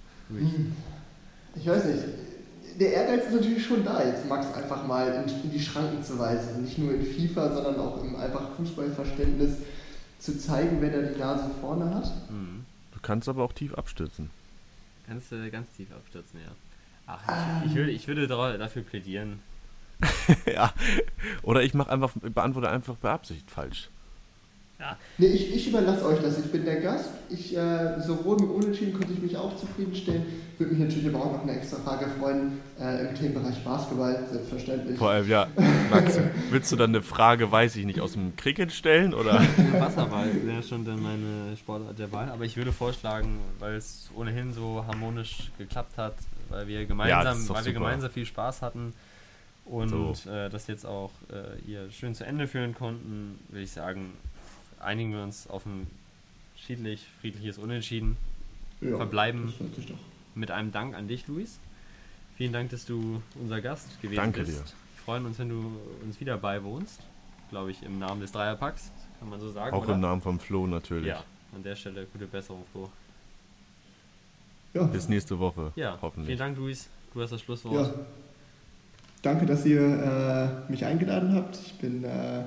Ich 1.56 1.66
weiß 1.66 1.84
nicht. 1.86 2.04
Der 2.80 2.92
Ehrgeiz 2.92 3.26
ist 3.26 3.34
natürlich 3.34 3.64
schon 3.64 3.84
da, 3.84 4.04
jetzt 4.04 4.28
Max 4.28 4.52
einfach 4.52 4.84
mal 4.86 5.24
in, 5.24 5.50
die 5.50 5.60
Schranken 5.60 6.02
zu 6.02 6.18
weisen. 6.18 6.62
Nicht 6.62 6.78
nur 6.78 6.92
in 6.92 7.04
FIFA, 7.04 7.54
sondern 7.54 7.78
auch 7.78 8.02
im 8.02 8.16
einfach 8.16 8.50
Fußballverständnis 8.56 9.58
zu 10.18 10.38
zeigen, 10.38 10.78
wer 10.80 10.90
da 10.90 11.08
die 11.08 11.18
Nase 11.18 11.50
vorne 11.60 11.94
hat. 11.94 12.06
Hm. 12.28 12.64
Du 12.92 12.98
kannst 13.00 13.28
aber 13.28 13.44
auch 13.44 13.52
tief 13.52 13.74
abstürzen. 13.74 14.30
Kannst 15.06 15.30
du 15.30 15.50
ganz 15.50 15.70
tief 15.76 15.92
abstürzen, 15.92 16.40
ja. 16.40 16.50
Ach, 17.06 17.20
ich, 17.64 17.70
ich, 17.70 17.76
würde, 17.76 17.90
ich 17.90 18.08
würde 18.08 18.26
dafür 18.26 18.82
plädieren. 18.82 19.40
ja. 20.52 20.72
Oder 21.42 21.62
ich 21.62 21.74
mache 21.74 21.90
einfach, 21.90 22.12
beantworte 22.22 22.70
einfach 22.70 22.96
beabsichtigt 22.96 23.50
falsch. 23.50 23.88
Ja, 24.80 24.96
Nee, 25.18 25.28
ich, 25.28 25.54
ich 25.54 25.68
überlasse 25.68 26.04
euch 26.04 26.20
das. 26.20 26.38
Ich 26.38 26.50
bin 26.50 26.64
der 26.64 26.80
Gast. 26.80 27.10
Ich, 27.30 27.56
äh, 27.56 28.00
sowohl 28.00 28.36
mit 28.36 28.50
Unentschieden 28.50 28.92
konnte 28.92 29.12
ich 29.12 29.22
mich 29.22 29.36
auch 29.36 29.56
zufriedenstellen. 29.56 30.24
Würde 30.58 30.74
mich 30.74 30.82
natürlich 30.82 31.14
aber 31.14 31.24
auch 31.24 31.32
noch 31.32 31.42
eine 31.42 31.52
extra 31.56 31.76
Frage 31.78 32.06
freuen 32.18 32.60
äh, 32.80 33.06
im 33.06 33.14
Themenbereich 33.14 33.62
Basketball, 33.62 34.26
selbstverständlich. 34.30 34.98
Vor 34.98 35.10
allem, 35.10 35.28
ja, 35.28 35.46
Max, 35.90 36.18
willst 36.50 36.72
du 36.72 36.76
dann 36.76 36.90
eine 36.90 37.02
Frage, 37.02 37.50
weiß 37.50 37.76
ich 37.76 37.86
nicht, 37.86 38.00
aus 38.00 38.12
dem 38.12 38.34
Cricket 38.36 38.72
stellen 38.72 39.14
oder? 39.14 39.40
Wasserball 39.78 40.28
wäre 40.44 40.62
schon 40.62 40.84
dann 40.84 41.00
meine 41.00 41.56
Sportart 41.56 41.98
der 41.98 42.10
Wahl. 42.10 42.28
Aber 42.30 42.44
ich 42.44 42.56
würde 42.56 42.72
vorschlagen, 42.72 43.38
weil 43.60 43.76
es 43.76 44.10
ohnehin 44.16 44.52
so 44.52 44.84
harmonisch 44.86 45.52
geklappt 45.56 45.96
hat, 45.96 46.14
weil 46.48 46.66
wir 46.66 46.80
Ja, 46.80 46.86
gemeinsam, 46.86 47.46
doch 47.46 47.54
weil 47.54 47.64
wir 47.64 47.72
gemeinsam 47.72 48.10
viel 48.10 48.26
Spaß 48.26 48.60
hatten 48.60 48.92
und 49.64 49.88
So. 50.16 50.30
äh, 50.30 50.50
das 50.50 50.66
jetzt 50.66 50.84
auch 50.86 51.10
äh, 51.32 51.58
ihr 51.70 51.90
schön 51.90 52.14
zu 52.14 52.24
Ende 52.26 52.46
führen 52.48 52.74
konnten, 52.74 53.38
würde 53.48 53.62
ich 53.64 53.70
sagen, 53.72 54.12
einigen 54.80 55.12
wir 55.12 55.22
uns 55.22 55.48
auf 55.48 55.64
ein 55.66 55.86
schiedlich, 56.56 57.06
friedliches 57.20 57.58
Unentschieden 57.58 58.16
Ja, 58.80 58.96
verbleiben. 58.96 59.52
Mit 60.34 60.50
einem 60.50 60.72
Dank 60.72 60.94
an 60.94 61.08
dich, 61.08 61.26
Luis. 61.28 61.58
Vielen 62.36 62.52
Dank, 62.52 62.70
dass 62.70 62.84
du 62.84 63.22
unser 63.40 63.60
Gast 63.60 64.00
gewesen 64.02 64.16
Danke 64.16 64.40
bist. 64.40 64.52
dir. 64.52 64.64
Wir 64.64 65.02
freuen 65.04 65.26
uns, 65.26 65.38
wenn 65.38 65.48
du 65.48 65.76
uns 66.02 66.18
wieder 66.20 66.36
beiwohnst. 66.36 67.00
Glaube 67.50 67.70
ich, 67.70 67.82
im 67.84 67.98
Namen 67.98 68.20
des 68.20 68.32
Dreierpacks, 68.32 68.90
kann 69.20 69.28
man 69.28 69.38
so 69.38 69.50
sagen. 69.52 69.76
Auch 69.76 69.84
oder? 69.84 69.94
im 69.94 70.00
Namen 70.00 70.20
von 70.20 70.40
Flo 70.40 70.66
natürlich. 70.66 71.06
Ja, 71.08 71.22
an 71.54 71.62
der 71.62 71.76
Stelle 71.76 72.06
gute 72.12 72.26
Besserung, 72.26 72.64
Flo. 72.72 72.90
Ja. 74.72 74.82
Bis 74.84 75.08
nächste 75.08 75.38
Woche, 75.38 75.72
Ja, 75.76 75.98
hoffentlich. 76.02 76.26
vielen 76.26 76.38
Dank, 76.38 76.56
Luis. 76.58 76.88
Du 77.12 77.22
hast 77.22 77.30
das 77.30 77.40
Schlusswort. 77.42 77.94
Ja. 77.96 78.04
Danke, 79.24 79.46
dass 79.46 79.64
ihr 79.64 79.80
äh, 79.80 80.70
mich 80.70 80.84
eingeladen 80.84 81.34
habt. 81.34 81.56
Ich 81.56 81.78
bin 81.78 82.04
äh, 82.04 82.40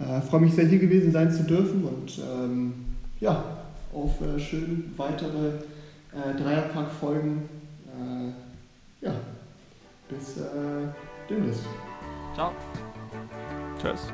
äh, 0.00 0.20
freue 0.20 0.40
mich 0.40 0.54
sehr 0.54 0.66
hier 0.66 0.78
gewesen 0.78 1.10
sein 1.10 1.32
zu 1.32 1.42
dürfen 1.42 1.84
und 1.84 2.18
ähm, 2.18 2.74
ja, 3.18 3.44
auf 3.92 4.20
äh, 4.20 4.38
schön 4.38 4.92
weitere 4.96 5.48
äh, 5.48 6.38
Dreierpack-Folgen. 6.38 7.48
Äh, 7.86 9.04
ja, 9.04 9.14
bis 10.08 10.36
äh, 10.36 10.86
demnächst. 11.28 11.64
Ciao. 12.34 12.52
Tschüss. 13.80 14.12